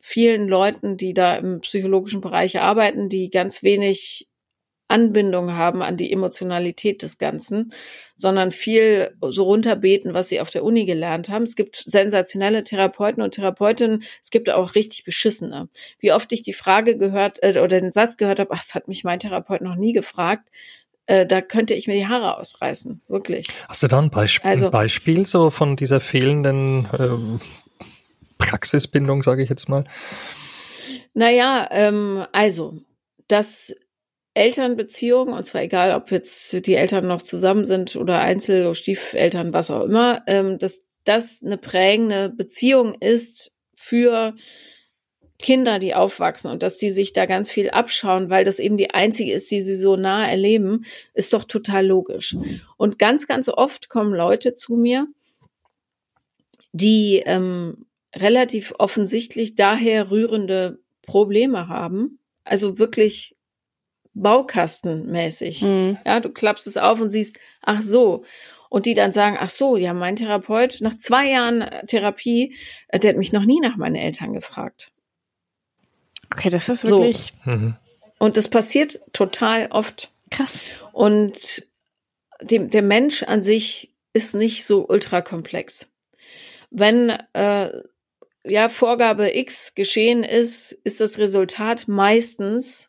vielen 0.01 0.49
Leuten, 0.49 0.97
die 0.97 1.14
da 1.14 1.37
im 1.37 1.61
psychologischen 1.61 2.21
Bereich 2.21 2.61
arbeiten, 2.61 3.09
die 3.09 3.31
ganz 3.31 3.62
wenig 3.62 4.28
Anbindung 4.88 5.55
haben 5.55 5.83
an 5.83 5.96
die 5.96 6.12
Emotionalität 6.12 7.03
des 7.03 7.18
Ganzen, 7.18 7.72
sondern 8.16 8.51
viel 8.51 9.16
so 9.20 9.44
runterbeten, 9.44 10.14
was 10.14 10.29
sie 10.29 10.40
auf 10.40 10.51
der 10.51 10.64
Uni 10.64 10.87
gelernt 10.87 11.29
haben. 11.29 11.44
Es 11.44 11.57
gibt 11.57 11.77
sensationelle 11.77 12.64
Therapeuten 12.64 13.22
und 13.22 13.35
Therapeutinnen, 13.35 14.03
es 14.22 14.31
gibt 14.31 14.51
auch 14.51 14.74
richtig 14.74 15.05
beschissene. 15.05 15.68
Wie 16.01 16.12
oft 16.12 16.33
ich 16.33 16.42
die 16.42 16.53
Frage 16.53 16.96
gehört 16.96 17.42
äh, 17.42 17.61
oder 17.61 17.81
den 17.81 17.92
Satz 17.92 18.16
gehört 18.16 18.40
habe, 18.40 18.51
ach, 18.53 18.59
das 18.59 18.74
hat 18.74 18.88
mich 18.88 19.05
mein 19.05 19.20
Therapeut 19.20 19.61
noch 19.61 19.77
nie 19.77 19.92
gefragt, 19.92 20.48
äh, 21.07 21.27
da 21.27 21.40
könnte 21.40 21.74
ich 21.74 21.87
mir 21.87 21.94
die 21.94 22.07
Haare 22.07 22.38
ausreißen, 22.38 23.01
wirklich. 23.09 23.48
Hast 23.68 23.83
du 23.83 23.87
da 23.87 23.98
ein, 23.98 24.11
Beisp 24.11 24.44
also, 24.44 24.66
ein 24.66 24.72
Beispiel 24.72 25.24
so 25.27 25.51
von 25.51 25.77
dieser 25.77 26.01
fehlenden 26.01 26.87
äh, 26.92 27.38
Praxisbindung, 28.38 29.22
sage 29.22 29.42
ich 29.42 29.48
jetzt 29.48 29.68
mal? 29.68 29.85
Naja, 31.14 31.68
ähm, 31.70 32.27
also 32.33 32.79
das 33.27 33.74
Elternbeziehung, 34.38 35.33
und 35.33 35.44
zwar 35.44 35.62
egal, 35.62 35.94
ob 35.94 36.11
jetzt 36.11 36.66
die 36.66 36.74
Eltern 36.74 37.07
noch 37.07 37.22
zusammen 37.22 37.64
sind 37.66 37.96
oder 37.96 38.20
Einzel- 38.20 38.64
oder 38.64 38.74
Stiefeltern, 38.74 39.53
was 39.53 39.70
auch 39.70 39.85
immer, 39.85 40.22
ähm, 40.27 40.59
dass 40.59 40.81
das 41.05 41.42
eine 41.44 41.59
prägende 41.59 42.31
Beziehung 42.31 42.94
ist 43.01 43.55
für 43.74 44.35
Kinder, 45.38 45.79
die 45.79 45.94
aufwachsen 45.94 46.51
und 46.51 46.62
dass 46.62 46.77
die 46.77 46.90
sich 46.90 47.12
da 47.12 47.27
ganz 47.27 47.51
viel 47.51 47.70
abschauen, 47.70 48.29
weil 48.29 48.44
das 48.44 48.59
eben 48.59 48.77
die 48.77 48.90
einzige 48.90 49.33
ist, 49.33 49.51
die 49.51 49.61
sie 49.61 49.77
so 49.77 49.96
nah 49.96 50.29
erleben, 50.29 50.85
ist 51.14 51.33
doch 51.33 51.44
total 51.44 51.87
logisch. 51.87 52.37
Und 52.77 52.98
ganz, 52.98 53.27
ganz 53.27 53.48
oft 53.48 53.88
kommen 53.88 54.14
Leute 54.14 54.55
zu 54.55 54.77
mir, 54.77 55.07
die 56.72 57.22
ähm, 57.24 57.87
relativ 58.14 58.74
offensichtlich 58.79 59.55
daher 59.55 60.11
rührende 60.11 60.81
Probleme 61.03 61.68
haben, 61.68 62.18
also 62.44 62.79
wirklich 62.79 63.37
baukastenmäßig. 64.14 65.62
Mhm. 65.62 65.99
Ja, 66.05 66.21
du 66.21 66.31
klappst 66.31 66.66
es 66.66 66.77
auf 66.77 67.01
und 67.01 67.11
siehst, 67.11 67.38
ach 67.62 67.83
so. 67.83 68.25
Und 68.71 68.85
die 68.87 68.94
dann 68.94 69.12
sagen, 69.12 69.37
ach 69.40 69.51
so, 69.51 69.77
ja, 69.77 69.94
mein 69.94 70.16
Therapeut, 70.16 70.81
nach 70.81 70.99
zwei 70.99 71.31
Jahren 71.31 71.62
äh, 71.62 71.87
Therapie, 71.87 72.55
äh, 72.88 72.99
der 72.99 73.11
hat 73.11 73.16
mich 73.16 73.33
noch 73.33 73.44
nie 73.44 73.61
nach 73.61 73.77
meinen 73.77 73.97
Eltern 73.97 74.35
gefragt. 74.35 74.92
Okay, 76.31 76.51
das 76.51 76.68
ist 76.68 76.88
wirklich. 76.88 77.33
So. 77.44 77.51
Mhm. 77.51 77.77
Und 78.18 78.37
das 78.37 78.49
passiert 78.49 79.01
total 79.12 79.68
oft. 79.71 80.11
Krass. 80.31 80.61
Und 80.92 81.66
dem, 82.42 82.71
der 82.71 82.83
Mensch 82.83 83.23
an 83.23 83.42
sich 83.42 83.94
ist 84.12 84.35
nicht 84.35 84.66
so 84.66 84.87
ultrakomplex. 84.87 85.92
Wenn 86.71 87.11
äh, 87.33 87.71
ja 88.44 88.68
Vorgabe 88.68 89.35
X 89.37 89.75
geschehen 89.75 90.25
ist, 90.25 90.73
ist 90.73 91.01
das 91.01 91.18
Resultat 91.18 91.88
meistens 91.88 92.88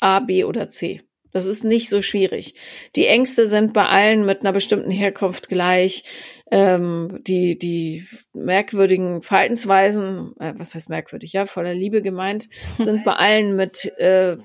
A, 0.00 0.20
B 0.20 0.44
oder 0.44 0.68
C. 0.68 1.02
Das 1.36 1.46
ist 1.46 1.64
nicht 1.64 1.90
so 1.90 2.00
schwierig. 2.00 2.54
Die 2.96 3.06
Ängste 3.06 3.46
sind 3.46 3.74
bei 3.74 3.84
allen 3.84 4.24
mit 4.24 4.40
einer 4.40 4.52
bestimmten 4.52 4.90
Herkunft 4.90 5.48
gleich. 5.50 6.04
Ähm, 6.50 7.18
die, 7.26 7.58
die 7.58 8.06
merkwürdigen 8.32 9.20
Verhaltensweisen, 9.20 10.34
äh, 10.40 10.54
was 10.56 10.74
heißt 10.74 10.88
merkwürdig, 10.88 11.34
ja, 11.34 11.44
voller 11.44 11.74
Liebe 11.74 12.00
gemeint, 12.00 12.48
sind 12.78 13.04
bei 13.04 13.12
allen 13.12 13.54
mit 13.54 13.84
äh, 13.98 14.36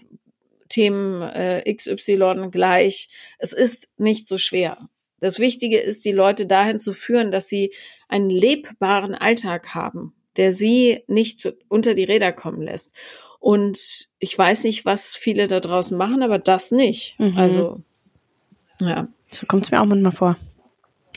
Themen 0.67 1.21
äh, 1.21 1.73
XY 1.73 2.49
gleich. 2.51 3.09
Es 3.37 3.53
ist 3.53 3.87
nicht 3.97 4.27
so 4.27 4.37
schwer. 4.37 4.89
Das 5.21 5.39
Wichtige 5.39 5.79
ist, 5.79 6.03
die 6.03 6.11
Leute 6.11 6.47
dahin 6.47 6.79
zu 6.81 6.91
führen, 6.91 7.31
dass 7.31 7.47
sie 7.47 7.73
einen 8.09 8.29
lebbaren 8.29 9.15
Alltag 9.15 9.75
haben, 9.75 10.13
der 10.35 10.51
sie 10.51 11.03
nicht 11.07 11.53
unter 11.69 11.93
die 11.93 12.03
Räder 12.03 12.33
kommen 12.33 12.61
lässt. 12.61 12.95
Und 13.41 14.07
ich 14.19 14.37
weiß 14.37 14.65
nicht, 14.65 14.85
was 14.85 15.15
viele 15.15 15.47
da 15.47 15.59
draußen 15.59 15.97
machen, 15.97 16.21
aber 16.21 16.37
das 16.37 16.71
nicht. 16.71 17.19
Mhm. 17.19 17.37
Also, 17.37 17.81
ja. 18.79 19.07
So 19.27 19.47
kommt 19.47 19.65
es 19.65 19.71
mir 19.71 19.81
auch 19.81 19.85
manchmal 19.85 20.11
vor. 20.11 20.37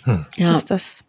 Hm. 0.05 0.25
Ja. 0.37 0.57
Ist 0.57 0.71
das. 0.71 1.05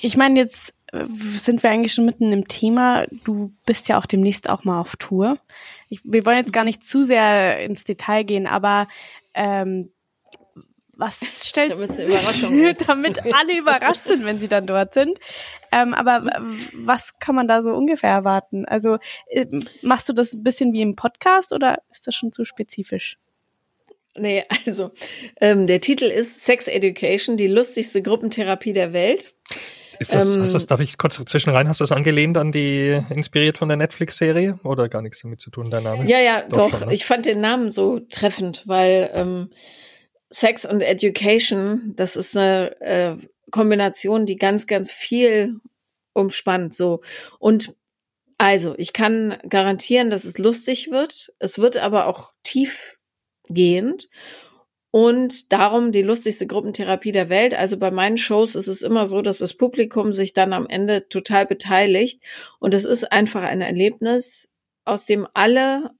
Ich 0.00 0.16
meine, 0.16 0.40
jetzt 0.40 0.72
sind 0.92 1.62
wir 1.62 1.70
eigentlich 1.70 1.92
schon 1.92 2.06
mitten 2.06 2.32
im 2.32 2.48
Thema. 2.48 3.06
Du 3.24 3.52
bist 3.66 3.88
ja 3.88 3.98
auch 3.98 4.06
demnächst 4.06 4.48
auch 4.48 4.64
mal 4.64 4.80
auf 4.80 4.96
Tour. 4.96 5.38
Ich, 5.90 6.00
wir 6.04 6.24
wollen 6.24 6.38
jetzt 6.38 6.54
gar 6.54 6.64
nicht 6.64 6.82
zu 6.82 7.02
sehr 7.02 7.58
ins 7.60 7.84
Detail 7.84 8.24
gehen, 8.24 8.46
aber 8.46 8.88
ähm, 9.34 9.90
was 10.96 11.46
stellt 11.48 11.72
damit, 11.72 11.90
ist. 11.90 12.08
damit 12.88 13.18
alle 13.32 13.58
überrascht 13.58 14.04
sind, 14.04 14.24
wenn 14.24 14.38
sie 14.38 14.48
dann 14.48 14.66
dort 14.66 14.94
sind. 14.94 15.18
Ähm, 15.72 15.94
aber 15.94 16.24
was 16.74 17.18
kann 17.18 17.34
man 17.34 17.48
da 17.48 17.62
so 17.62 17.70
ungefähr 17.70 18.10
erwarten? 18.10 18.64
Also 18.64 18.98
äh, 19.28 19.46
machst 19.82 20.08
du 20.08 20.12
das 20.12 20.32
ein 20.32 20.42
bisschen 20.42 20.72
wie 20.72 20.82
im 20.82 20.96
Podcast 20.96 21.52
oder 21.52 21.82
ist 21.90 22.06
das 22.06 22.14
schon 22.14 22.32
zu 22.32 22.44
spezifisch? 22.44 23.18
Nee, 24.18 24.44
also 24.64 24.92
ähm, 25.40 25.66
der 25.66 25.80
Titel 25.80 26.06
ist 26.06 26.42
Sex 26.42 26.68
Education, 26.68 27.36
die 27.36 27.48
lustigste 27.48 28.02
Gruppentherapie 28.02 28.72
der 28.72 28.92
Welt. 28.92 29.34
Ist 29.98 30.14
das, 30.14 30.34
ähm, 30.34 30.42
hast 30.42 30.54
das, 30.54 30.66
darf 30.66 30.80
ich 30.80 30.98
kurz 30.98 31.22
zwischen 31.24 31.50
rein, 31.50 31.68
hast 31.68 31.80
du 31.80 31.84
das 31.84 31.92
angelehnt 31.92 32.36
an 32.36 32.52
die, 32.52 33.00
inspiriert 33.10 33.58
von 33.58 33.68
der 33.68 33.76
Netflix-Serie 33.76 34.58
oder 34.62 34.88
gar 34.88 35.02
nichts 35.02 35.22
damit 35.22 35.40
zu 35.40 35.50
tun, 35.50 35.70
dein 35.70 35.84
Name? 35.84 36.08
Ja, 36.08 36.18
ja, 36.18 36.42
doch. 36.42 36.70
doch 36.70 36.78
schon, 36.78 36.88
ne? 36.88 36.94
Ich 36.94 37.06
fand 37.06 37.26
den 37.26 37.40
Namen 37.40 37.70
so 37.70 37.98
treffend, 37.98 38.62
weil 38.66 39.10
ähm, 39.14 39.50
Sex 40.30 40.64
und 40.64 40.80
Education, 40.80 41.92
das 41.96 42.16
ist 42.16 42.36
eine 42.36 42.80
äh, 42.80 43.16
Kombination, 43.50 44.26
die 44.26 44.36
ganz, 44.36 44.66
ganz 44.66 44.90
viel 44.90 45.60
umspannt. 46.12 46.74
So 46.74 47.00
und 47.38 47.74
Also, 48.38 48.74
ich 48.76 48.92
kann 48.92 49.38
garantieren, 49.48 50.10
dass 50.10 50.24
es 50.24 50.36
lustig 50.38 50.90
wird. 50.90 51.32
Es 51.38 51.58
wird 51.58 51.76
aber 51.78 52.06
auch 52.06 52.32
tiefgehend. 52.42 54.08
Und 54.90 55.52
darum 55.52 55.92
die 55.92 56.02
lustigste 56.02 56.46
Gruppentherapie 56.46 57.12
der 57.12 57.28
Welt. 57.28 57.54
Also 57.54 57.78
bei 57.78 57.90
meinen 57.90 58.16
Shows 58.16 58.54
ist 58.54 58.68
es 58.68 58.82
immer 58.82 59.06
so, 59.06 59.22
dass 59.22 59.38
das 59.38 59.54
Publikum 59.54 60.12
sich 60.12 60.32
dann 60.32 60.52
am 60.52 60.66
Ende 60.66 61.08
total 61.08 61.46
beteiligt. 61.46 62.22
Und 62.60 62.74
es 62.74 62.84
ist 62.84 63.10
einfach 63.12 63.42
ein 63.42 63.60
Erlebnis, 63.60 64.50
aus 64.84 65.04
dem 65.06 65.26
alle 65.34 65.90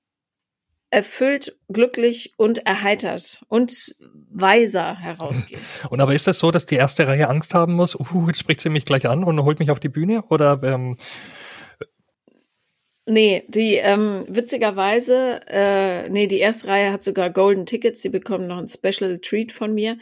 erfüllt, 0.90 1.56
glücklich 1.68 2.34
und 2.36 2.66
erheitert 2.66 3.44
und 3.48 3.94
weiser 4.30 4.96
herausgehen. 4.96 5.60
Und 5.90 6.00
aber 6.00 6.14
ist 6.14 6.26
das 6.26 6.38
so, 6.38 6.50
dass 6.50 6.66
die 6.66 6.74
erste 6.74 7.08
Reihe 7.08 7.28
Angst 7.28 7.54
haben 7.54 7.74
muss, 7.74 7.94
uh, 7.94 8.26
jetzt 8.28 8.38
spricht 8.38 8.60
sie 8.60 8.68
mich 8.68 8.84
gleich 8.84 9.08
an 9.08 9.24
und 9.24 9.42
holt 9.42 9.58
mich 9.58 9.70
auf 9.70 9.80
die 9.80 9.88
Bühne? 9.88 10.22
Oder 10.28 10.60
ähm 10.62 10.96
Nee, 13.08 13.44
die 13.46 13.76
ähm, 13.76 14.24
witzigerweise, 14.28 15.40
äh, 15.46 16.08
nee, 16.08 16.26
die 16.26 16.40
erste 16.40 16.66
Reihe 16.66 16.92
hat 16.92 17.04
sogar 17.04 17.30
Golden 17.30 17.64
Tickets, 17.64 18.02
sie 18.02 18.08
bekommen 18.08 18.48
noch 18.48 18.58
ein 18.58 18.66
Special 18.66 19.20
Treat 19.20 19.52
von 19.52 19.72
mir. 19.72 19.96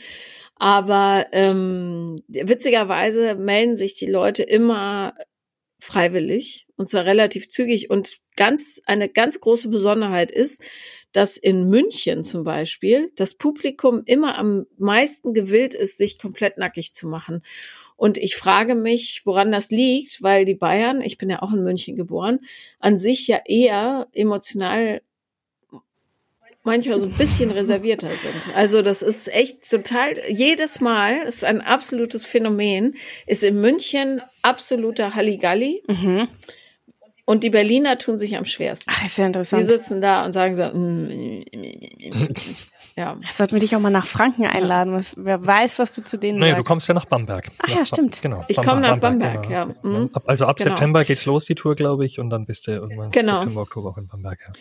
Aber 0.56 1.26
ähm, 1.32 2.22
witzigerweise 2.28 3.34
melden 3.34 3.76
sich 3.76 3.94
die 3.94 4.06
Leute 4.06 4.42
immer 4.42 5.14
freiwillig 5.80 6.63
und 6.76 6.88
zwar 6.88 7.04
relativ 7.04 7.48
zügig. 7.48 7.90
Und 7.90 8.18
ganz 8.36 8.80
eine 8.86 9.08
ganz 9.08 9.40
große 9.40 9.68
Besonderheit 9.68 10.30
ist, 10.30 10.62
dass 11.12 11.36
in 11.36 11.68
München 11.68 12.24
zum 12.24 12.42
Beispiel 12.42 13.12
das 13.14 13.34
Publikum 13.34 14.02
immer 14.04 14.36
am 14.36 14.66
meisten 14.76 15.32
gewillt 15.32 15.74
ist, 15.74 15.96
sich 15.96 16.18
komplett 16.18 16.58
nackig 16.58 16.92
zu 16.92 17.06
machen. 17.06 17.42
Und 17.96 18.18
ich 18.18 18.34
frage 18.34 18.74
mich, 18.74 19.22
woran 19.24 19.52
das 19.52 19.70
liegt, 19.70 20.22
weil 20.22 20.44
die 20.44 20.56
Bayern, 20.56 21.00
ich 21.00 21.16
bin 21.16 21.30
ja 21.30 21.42
auch 21.42 21.52
in 21.52 21.62
München 21.62 21.94
geboren, 21.94 22.40
an 22.80 22.98
sich 22.98 23.28
ja 23.28 23.40
eher 23.46 24.08
emotional 24.12 25.00
manchmal 26.64 26.98
so 26.98 27.06
ein 27.06 27.12
bisschen 27.12 27.50
reservierter 27.50 28.16
sind. 28.16 28.54
Also 28.54 28.82
das 28.82 29.02
ist 29.02 29.28
echt 29.28 29.70
total, 29.70 30.18
jedes 30.28 30.80
Mal, 30.80 31.18
ist 31.18 31.44
ein 31.44 31.60
absolutes 31.60 32.24
Phänomen, 32.24 32.96
ist 33.26 33.44
in 33.44 33.60
München 33.60 34.22
absoluter 34.42 35.14
Halligalli. 35.14 35.82
Mhm. 35.86 36.28
Und 37.26 37.42
die 37.42 37.50
Berliner 37.50 37.96
tun 37.96 38.18
sich 38.18 38.36
am 38.36 38.44
schwersten. 38.44 38.90
Ach, 38.92 39.04
ist 39.04 39.16
ja 39.16 39.26
interessant. 39.26 39.62
Die 39.62 39.66
sitzen 39.66 40.02
da 40.02 40.26
und 40.26 40.34
sagen 40.34 40.54
so, 40.54 40.62
mm, 40.62 41.04
mm, 41.06 41.44
mm, 41.54 42.34
ja. 42.96 43.16
Sollten 43.32 43.54
wir 43.54 43.60
dich 43.60 43.74
auch 43.74 43.80
mal 43.80 43.90
nach 43.90 44.04
Franken 44.04 44.44
einladen. 44.44 44.92
Was, 44.92 45.14
wer 45.16 45.44
weiß, 45.44 45.78
was 45.78 45.94
du 45.94 46.04
zu 46.04 46.18
denen 46.18 46.38
naja, 46.38 46.52
sagst. 46.52 46.60
du 46.60 46.68
kommst 46.68 46.88
ja 46.88 46.94
nach 46.94 47.06
Bamberg. 47.06 47.50
Ach 47.62 47.68
ja, 47.68 47.86
stimmt. 47.86 48.20
Genau. 48.20 48.42
Ich 48.48 48.58
komme 48.58 48.82
nach 48.82 48.98
Bamberg, 48.98 49.48
Bamberg 49.48 49.74
genau. 49.82 49.94
ja. 49.94 50.00
Mhm. 50.00 50.10
Also 50.26 50.44
ab 50.44 50.58
genau. 50.58 50.70
September 50.70 51.04
geht's 51.04 51.24
los, 51.24 51.46
die 51.46 51.54
Tour, 51.54 51.76
glaube 51.76 52.04
ich, 52.04 52.18
und 52.18 52.28
dann 52.28 52.44
bist 52.44 52.66
du 52.66 52.72
irgendwann 52.72 53.10
genau. 53.10 53.40
September, 53.40 53.62
Oktober 53.62 53.90
auch 53.90 53.98
in 53.98 54.06
Bamberg. 54.06 54.40
Ja. 54.46 54.52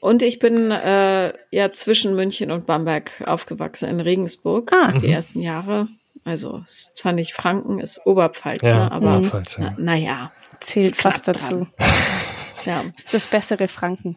Und 0.00 0.22
ich 0.22 0.38
bin 0.38 0.70
äh, 0.70 1.32
ja 1.50 1.72
zwischen 1.72 2.14
München 2.14 2.52
und 2.52 2.66
Bamberg 2.66 3.22
aufgewachsen, 3.24 3.88
in 3.88 4.00
Regensburg, 4.00 4.72
ah. 4.72 4.92
die 4.92 5.08
ersten 5.10 5.40
Jahre. 5.40 5.88
Also 6.24 6.62
ist 6.64 6.96
zwar 6.96 7.12
nicht 7.12 7.34
Franken, 7.34 7.80
ist 7.80 8.06
Oberpfalz, 8.06 8.62
ja, 8.62 8.74
ne? 8.74 8.92
aber 8.92 9.18
Oberpfalz, 9.18 9.56
ja. 9.58 9.74
naja. 9.76 10.32
Na 10.52 10.58
Zählt 10.60 10.96
fast 10.96 11.26
dazu. 11.26 11.66
ja. 12.64 12.84
Ist 12.96 13.12
das 13.12 13.26
bessere 13.26 13.66
Franken. 13.66 14.16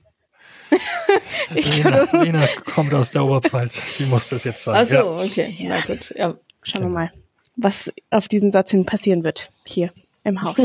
Lena, 1.49 2.08
Lena, 2.24 2.47
kommt 2.74 2.93
aus 2.93 3.12
der 3.12 3.24
Oberpfalz. 3.24 3.82
Die 3.97 4.06
muss 4.06 4.30
das 4.30 4.43
jetzt 4.43 4.64
sagen. 4.64 4.78
Ach 4.82 4.86
so, 4.86 4.95
ja. 4.95 5.03
okay. 5.03 5.68
Na 5.68 5.82
gut. 5.82 6.14
Ja. 6.16 6.36
Schauen 6.62 6.84
wir 6.84 6.89
mal, 6.89 7.12
was 7.56 7.91
auf 8.10 8.28
diesen 8.28 8.51
Satz 8.51 8.72
hin 8.72 8.86
passieren 8.86 9.24
wird. 9.24 9.51
Hier 9.66 9.91
im 10.24 10.41
Haus. 10.41 10.58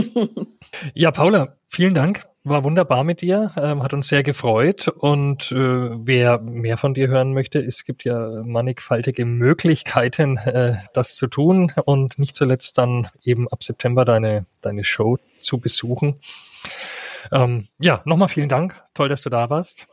ja, 0.94 1.10
Paula, 1.10 1.56
vielen 1.68 1.94
Dank. 1.94 2.26
War 2.42 2.64
wunderbar 2.64 3.04
mit 3.04 3.20
dir, 3.20 3.52
ähm, 3.58 3.82
hat 3.82 3.92
uns 3.92 4.08
sehr 4.08 4.22
gefreut. 4.22 4.88
Und 4.88 5.52
äh, 5.52 5.56
wer 5.56 6.40
mehr 6.40 6.78
von 6.78 6.94
dir 6.94 7.08
hören 7.08 7.34
möchte, 7.34 7.58
es 7.58 7.84
gibt 7.84 8.04
ja 8.04 8.42
mannigfaltige 8.44 9.26
Möglichkeiten, 9.26 10.38
äh, 10.38 10.76
das 10.94 11.16
zu 11.16 11.26
tun 11.26 11.72
und 11.84 12.18
nicht 12.18 12.34
zuletzt 12.34 12.78
dann 12.78 13.08
eben 13.24 13.46
ab 13.48 13.62
September 13.62 14.06
deine, 14.06 14.46
deine 14.62 14.84
Show 14.84 15.18
zu 15.40 15.58
besuchen. 15.58 16.18
Ähm, 17.30 17.68
ja, 17.78 18.00
nochmal 18.06 18.28
vielen 18.28 18.48
Dank. 18.48 18.74
Toll, 18.94 19.10
dass 19.10 19.22
du 19.22 19.28
da 19.28 19.50
warst. 19.50 19.86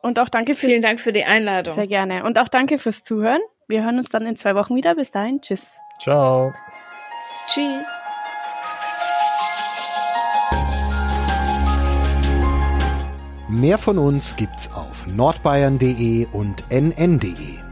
Und 0.00 0.20
auch 0.20 0.28
danke 0.28 0.54
für 0.54 0.68
vielen 0.68 0.82
Dank 0.82 1.00
für 1.00 1.12
die 1.12 1.24
Einladung. 1.24 1.74
Sehr 1.74 1.88
gerne. 1.88 2.22
Und 2.24 2.38
auch 2.38 2.48
danke 2.48 2.78
fürs 2.78 3.02
Zuhören. 3.02 3.40
Wir 3.66 3.84
hören 3.84 3.98
uns 3.98 4.08
dann 4.08 4.24
in 4.24 4.36
zwei 4.36 4.54
Wochen 4.54 4.76
wieder. 4.76 4.94
Bis 4.94 5.10
dahin. 5.10 5.40
Tschüss. 5.40 5.78
Ciao. 6.00 6.52
Tschüss. 7.48 7.88
Mehr 13.48 13.78
von 13.78 13.96
uns 13.98 14.36
gibt's 14.36 14.70
auf 14.74 15.06
nordbayern.de 15.06 16.26
und 16.32 16.64
nn.de. 16.70 17.67